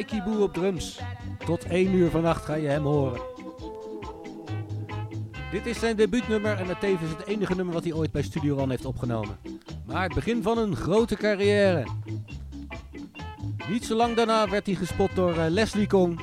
Mikey 0.00 0.36
op 0.38 0.52
drums. 0.52 0.98
Tot 1.44 1.64
1 1.64 1.94
uur 1.94 2.10
vannacht 2.10 2.44
ga 2.44 2.54
je 2.54 2.68
hem 2.68 2.82
horen. 2.82 3.20
Dit 5.50 5.66
is 5.66 5.78
zijn 5.78 5.96
debuutnummer 5.96 6.58
en 6.58 6.66
het 6.66 6.80
tevens 6.80 7.10
het 7.10 7.26
enige 7.26 7.54
nummer 7.54 7.74
wat 7.74 7.84
hij 7.84 7.92
ooit 7.92 8.12
bij 8.12 8.22
Studio 8.22 8.58
One 8.58 8.70
heeft 8.70 8.84
opgenomen. 8.84 9.38
Maar 9.86 10.02
het 10.02 10.14
begin 10.14 10.42
van 10.42 10.58
een 10.58 10.76
grote 10.76 11.16
carrière. 11.16 11.86
Niet 13.68 13.84
zo 13.84 13.94
lang 13.94 14.16
daarna 14.16 14.48
werd 14.48 14.66
hij 14.66 14.74
gespot 14.74 15.14
door 15.14 15.38
eh, 15.38 15.44
Leslie 15.48 15.86
Kong. 15.86 16.20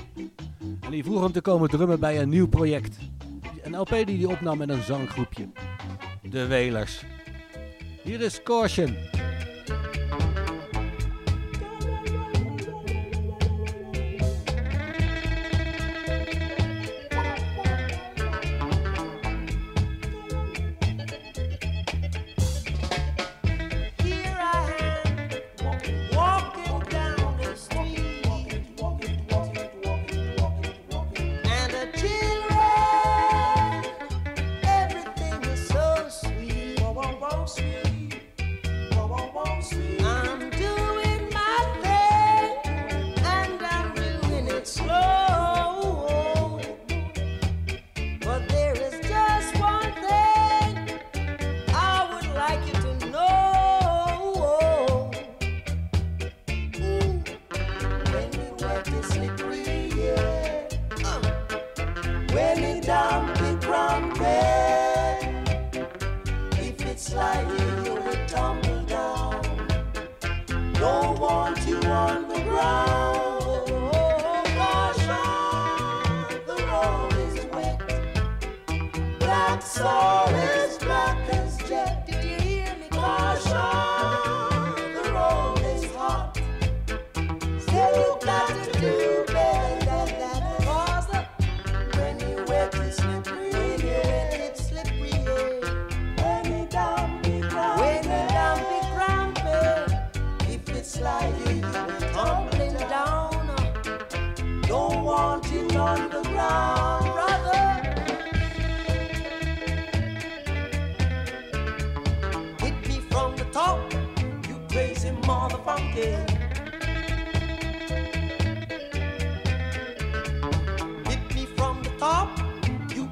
En 0.81 0.91
die 0.91 1.03
vroeg 1.03 1.21
hem 1.21 1.31
te 1.31 1.41
komen 1.41 1.69
drummen 1.69 1.99
bij 1.99 2.21
een 2.21 2.29
nieuw 2.29 2.47
project. 2.47 2.97
Een 3.63 3.77
LP 3.77 3.89
die 4.05 4.25
hij 4.25 4.35
opnam 4.35 4.57
met 4.57 4.69
een 4.69 4.83
zanggroepje. 4.83 5.47
De 6.21 6.47
Wailers. 6.47 7.03
Hier 8.03 8.21
is 8.21 8.43
Caution. 8.43 9.16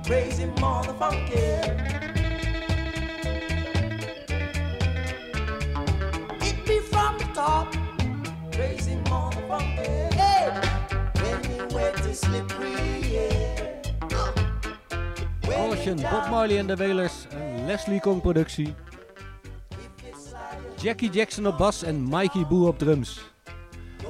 Crazy 0.06 0.46
motherfucker. 0.62 1.66
Hit 6.42 6.68
me 6.68 6.80
from 6.92 7.18
the 7.18 7.26
top, 7.34 7.76
crazy 8.52 8.98
motherfucker. 9.10 10.14
Hey, 10.14 10.52
when 11.22 11.44
you 11.58 11.76
wet 11.76 12.00
is 12.06 12.20
slippery, 12.20 13.02
yeah. 13.12 13.82
Caution, 15.42 16.02
Bob 16.02 16.30
Marley 16.30 16.58
en 16.58 16.68
de 16.68 16.76
Wailers, 16.76 17.26
een 17.30 17.66
Leslie 17.66 18.00
Kong 18.00 18.22
productie. 18.22 18.76
Jackie 20.82 21.10
Jackson 21.10 21.48
op 21.48 21.58
bas 21.58 21.84
en 21.84 22.10
Mikey 22.10 22.46
Boo 22.48 22.68
op 22.68 22.80
drums. 22.80 23.20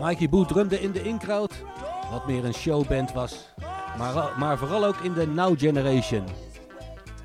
Mikey 0.01 0.29
Boo 0.29 0.45
drumde 0.45 0.81
in 0.81 0.91
de 0.91 1.01
In-Crowd, 1.01 1.53
wat 2.11 2.27
meer 2.27 2.45
een 2.45 2.53
showband 2.53 3.13
was. 3.13 3.53
Maar, 3.97 4.33
maar 4.37 4.57
vooral 4.57 4.85
ook 4.85 4.97
in 4.97 5.13
de 5.13 5.27
Now 5.27 5.59
Generation. 5.59 6.23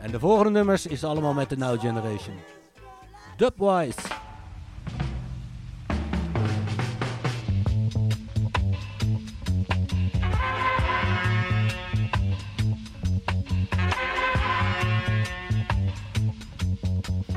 En 0.00 0.10
de 0.10 0.18
volgende 0.18 0.50
nummers 0.50 0.86
is 0.86 1.04
allemaal 1.04 1.32
met 1.32 1.48
de 1.48 1.56
Now 1.56 1.80
Generation. 1.80 2.36
Dubwise. 3.36 3.98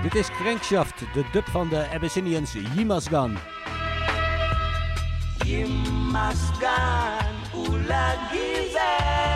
Dit 0.01 0.15
is 0.15 0.29
Crankshaft, 0.29 0.99
de 1.13 1.25
dub 1.31 1.45
van 1.45 1.69
de 1.69 1.87
Abyssinians 1.93 2.53
Yimasgan. 2.75 3.37
Yimasgan 5.45 7.32
la 7.87 8.15
guisère. 8.31 9.32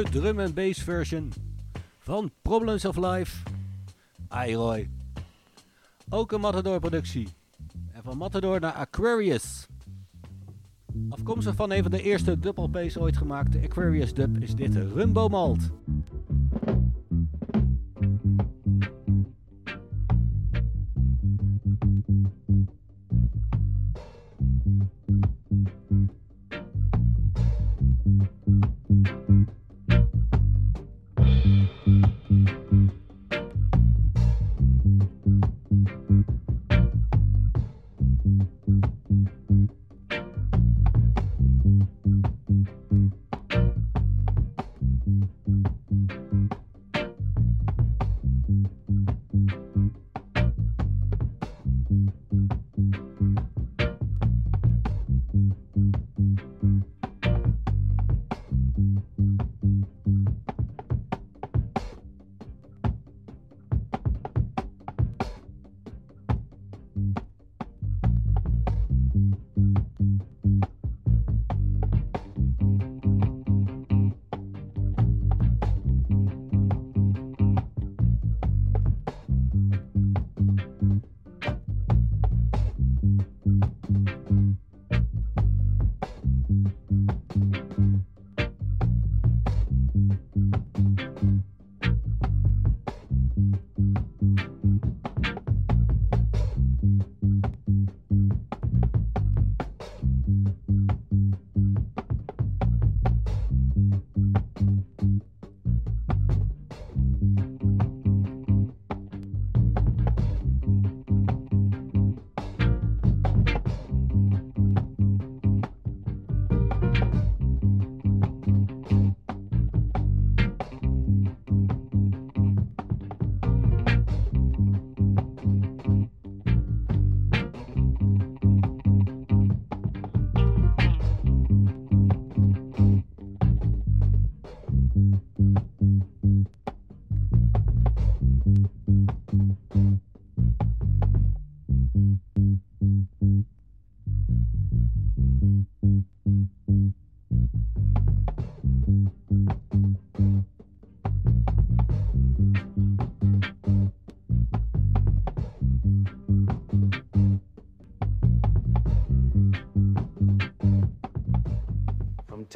De 0.00 0.10
drum 0.10 0.38
and 0.38 0.54
bass 0.54 0.82
version 0.82 1.32
van 1.98 2.30
Problems 2.42 2.84
of 2.84 2.96
Life. 2.96 3.42
Roy. 4.28 4.90
Ook 6.08 6.32
een 6.32 6.40
Matador 6.40 6.80
productie. 6.80 7.28
En 7.92 8.02
van 8.02 8.16
Matador 8.16 8.60
naar 8.60 8.72
Aquarius. 8.72 9.66
Afkomstig 11.08 11.54
van 11.54 11.72
een 11.72 11.82
van 11.82 11.90
de 11.90 12.02
eerste 12.02 12.38
dub 12.38 12.58
LP's 12.58 12.96
ooit 12.96 13.16
gemaakt, 13.16 13.52
de 13.52 13.60
Aquarius 13.64 14.14
dub, 14.14 14.42
is 14.42 14.54
dit 14.54 14.74
Rumbo 14.74 15.28
Malt. 15.28 15.70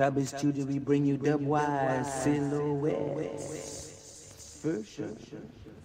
Tubby 0.05 0.27
Studio, 0.27 0.67
we 0.67 0.79
bring 0.79 1.07
you 1.07 1.17
dubwise 1.17 2.05
silhouettes. 2.05 3.41
Version 4.63 5.17
uh, 5.33 5.37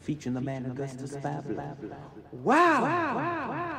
featuring 0.01 0.35
the 0.35 0.41
man 0.41 0.65
Augustus 0.65 1.15
Pablo. 1.23 1.77
Wow! 2.33 2.83
de 2.83 3.78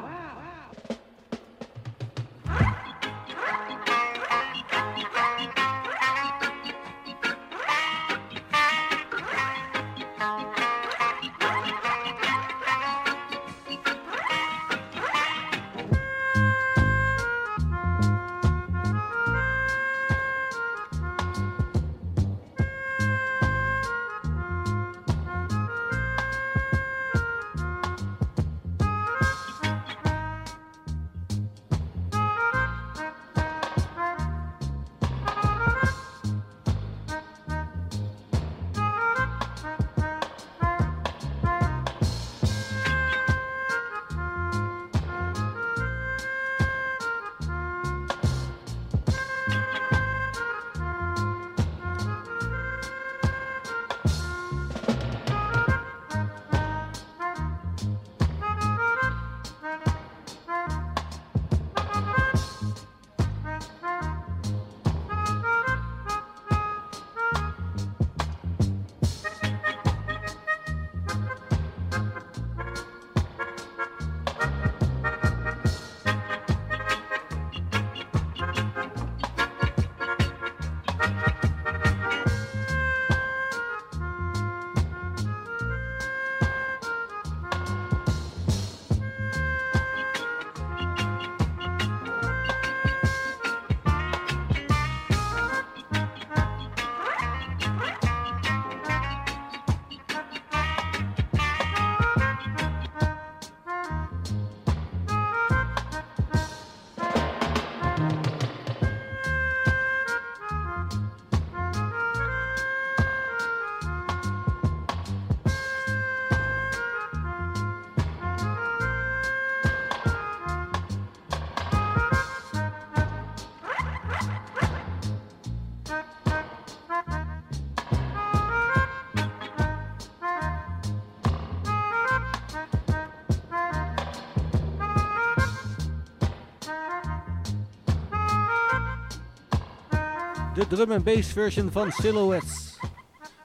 drum 140.71 140.93
and 140.93 141.05
bass 141.05 141.33
version 141.33 141.71
van 141.71 141.91
Silhouettes. 141.93 142.79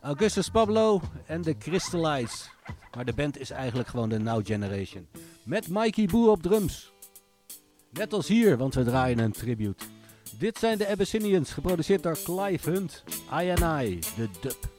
Augustus 0.01 0.49
Pablo 0.49 1.01
en 1.25 1.41
de 1.41 1.57
Crystallize. 1.57 2.35
Maar 2.95 3.05
de 3.05 3.13
band 3.13 3.39
is 3.39 3.49
eigenlijk 3.49 3.89
gewoon 3.89 4.09
de 4.09 4.19
Now 4.19 4.45
Generation. 4.45 5.07
Met 5.43 5.69
Mikey 5.69 6.05
Boo 6.05 6.31
op 6.31 6.41
drums. 6.41 6.91
Net 7.91 8.13
als 8.13 8.27
hier, 8.27 8.57
want 8.57 8.73
we 8.73 8.83
draaien 8.83 9.19
een 9.19 9.31
tribute. 9.31 9.85
Dit 10.37 10.57
zijn 10.57 10.77
de 10.77 10.87
Abyssinians, 10.87 11.51
geproduceerd 11.51 12.03
door 12.03 12.17
Clive 12.23 12.69
Hunt. 12.69 13.03
I 13.41 13.49
and 13.49 13.83
I, 13.83 13.99
de 14.15 14.29
dub. 14.41 14.74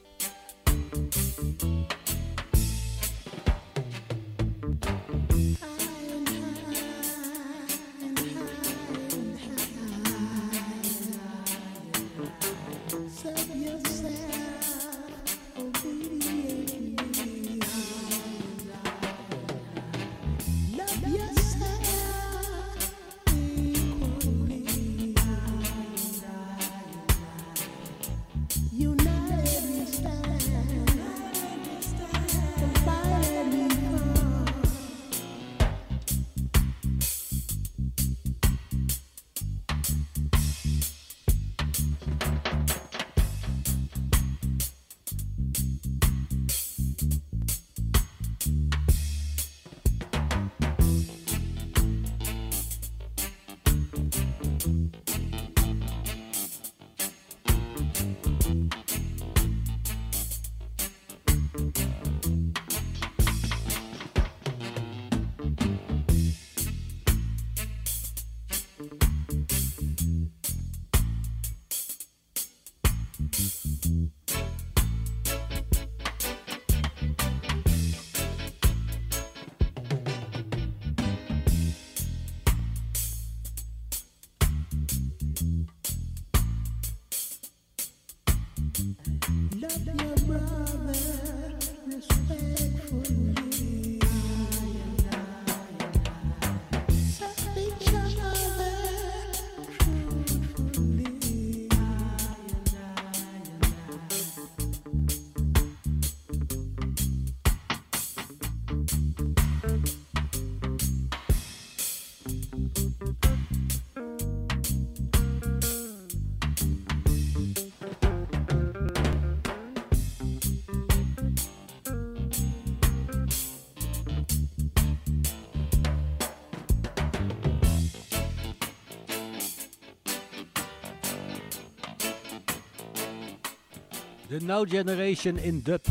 Now 134.47 134.63
Generation 134.63 135.37
in 135.37 135.61
dub. 135.61 135.81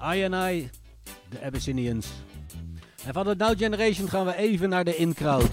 I 0.00 0.24
and 0.24 0.34
I, 0.34 0.70
de 1.28 1.44
Abyssinians. 1.44 2.06
En 3.06 3.12
van 3.12 3.24
de 3.24 3.34
Now 3.36 3.58
Generation 3.58 4.08
gaan 4.08 4.26
we 4.26 4.36
even 4.36 4.68
naar 4.68 4.84
de 4.84 4.96
in-crowd. 4.96 5.50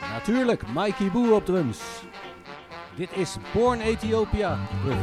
Natuurlijk, 0.00 0.62
Mikey 0.74 1.10
Boo 1.10 1.34
op 1.34 1.44
drums. 1.44 1.78
Dit 2.96 3.08
is 3.14 3.36
Born 3.54 3.80
Ethiopia, 3.80 4.58
de 4.84 4.94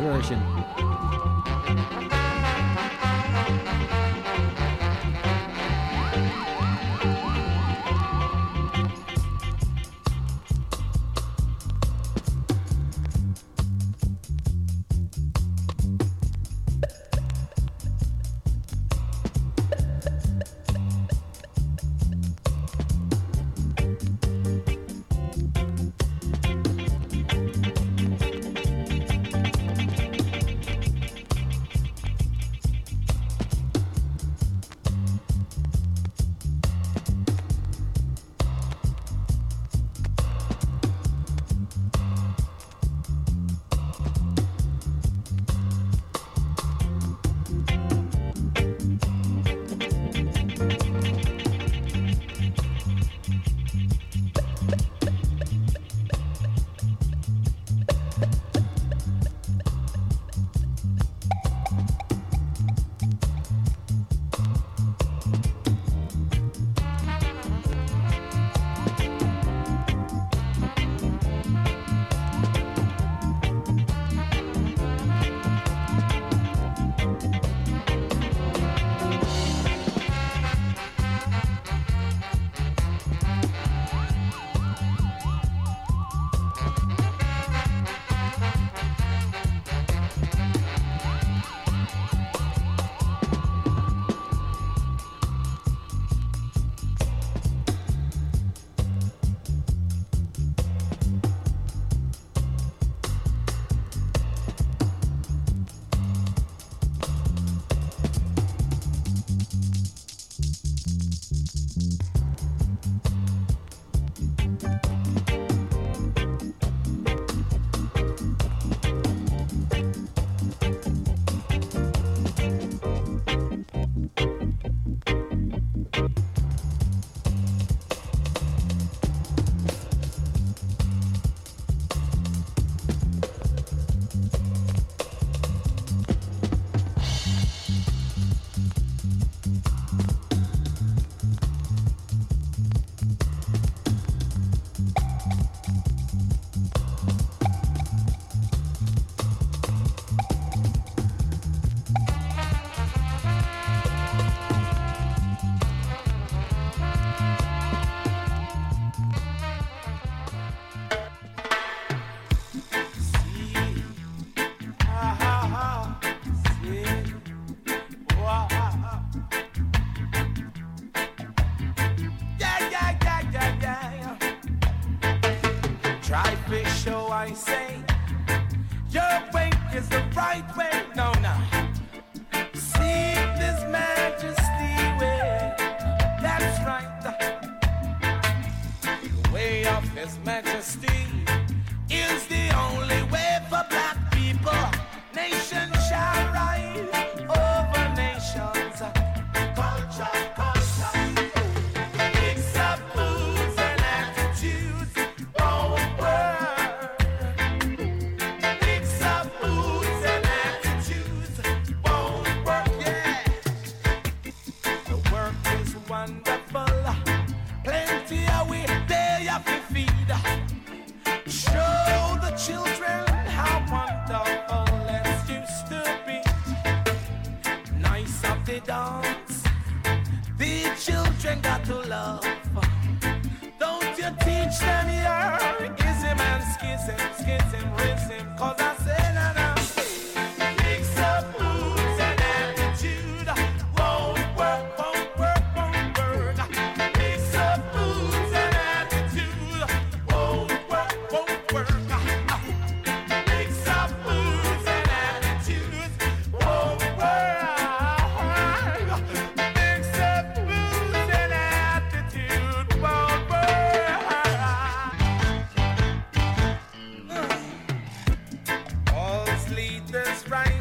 just 269.93 270.27
right. 270.27 270.52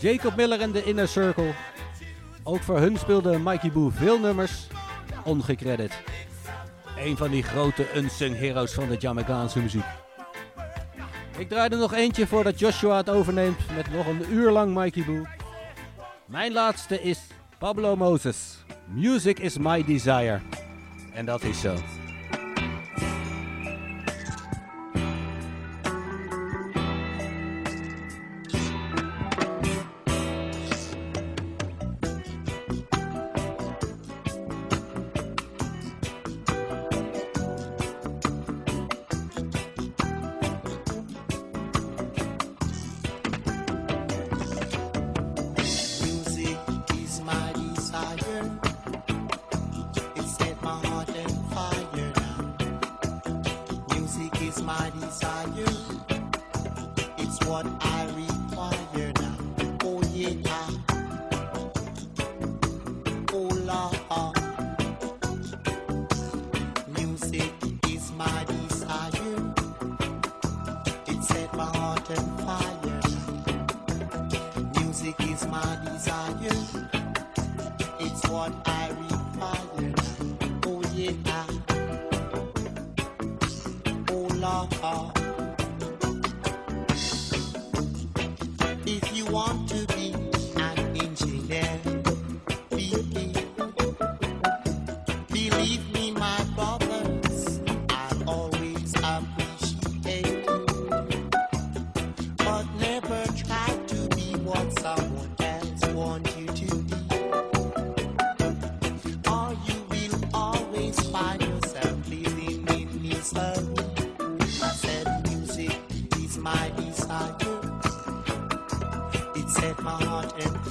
Jacob 0.00 0.36
Miller 0.36 0.60
en 0.60 0.72
de 0.72 0.84
Inner 0.84 1.08
Circle. 1.08 1.54
Ook 2.42 2.62
voor 2.62 2.78
hun 2.78 2.96
speelde 2.96 3.38
Mikey 3.38 3.72
Boo 3.72 3.90
veel 3.90 4.18
nummers, 4.18 4.66
ongecredit. 5.24 5.92
Een 6.96 7.16
van 7.16 7.30
die 7.30 7.42
grote 7.42 7.86
unsung 7.96 8.36
heroes 8.36 8.72
van 8.72 8.88
de 8.88 8.96
Jamaicaanse 8.96 9.58
muziek. 9.58 9.84
Ik 11.38 11.48
draai 11.48 11.68
er 11.70 11.78
nog 11.78 11.94
eentje 11.94 12.26
voordat 12.26 12.58
Joshua 12.58 12.96
het 12.96 13.10
overneemt 13.10 13.74
met 13.76 13.92
nog 13.92 14.06
een 14.06 14.32
uur 14.32 14.50
lang 14.50 14.74
Mikey 14.74 15.04
Boo. 15.04 15.26
Mijn 16.26 16.52
laatste 16.52 17.02
is 17.02 17.18
Pablo 17.58 17.96
Moses. 17.96 18.56
Music 18.86 19.38
is 19.38 19.58
my 19.58 19.84
desire. 19.84 20.40
En 21.12 21.24
dat 21.24 21.42
is 21.42 21.60
zo. 21.60 21.74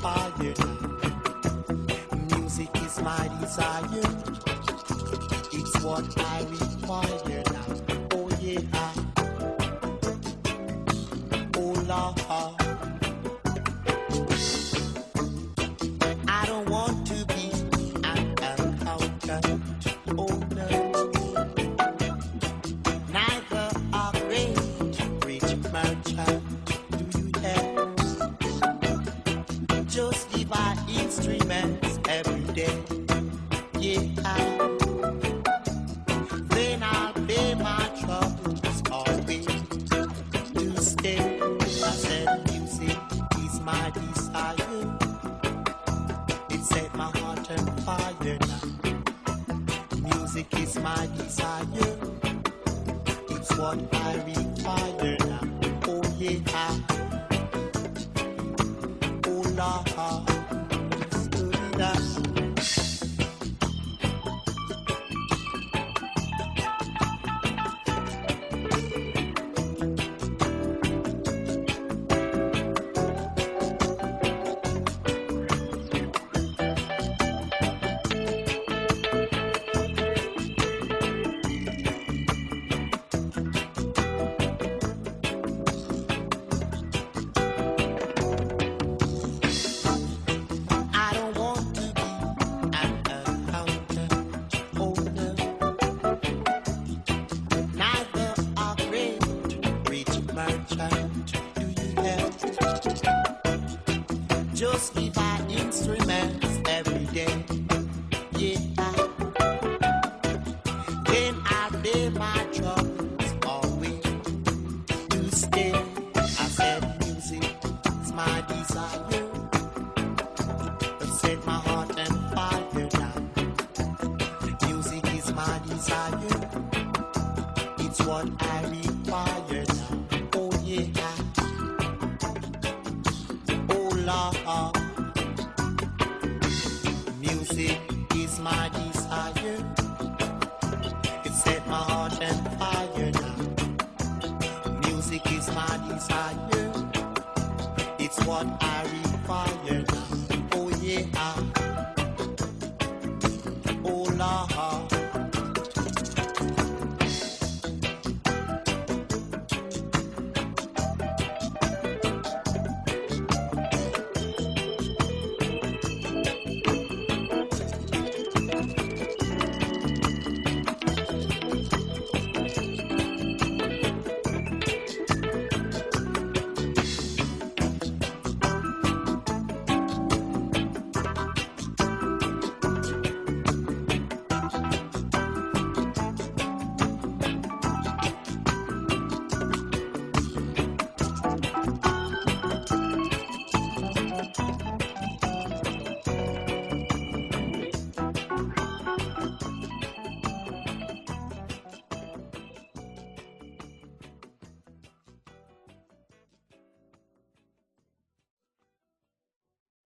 On 0.06 0.67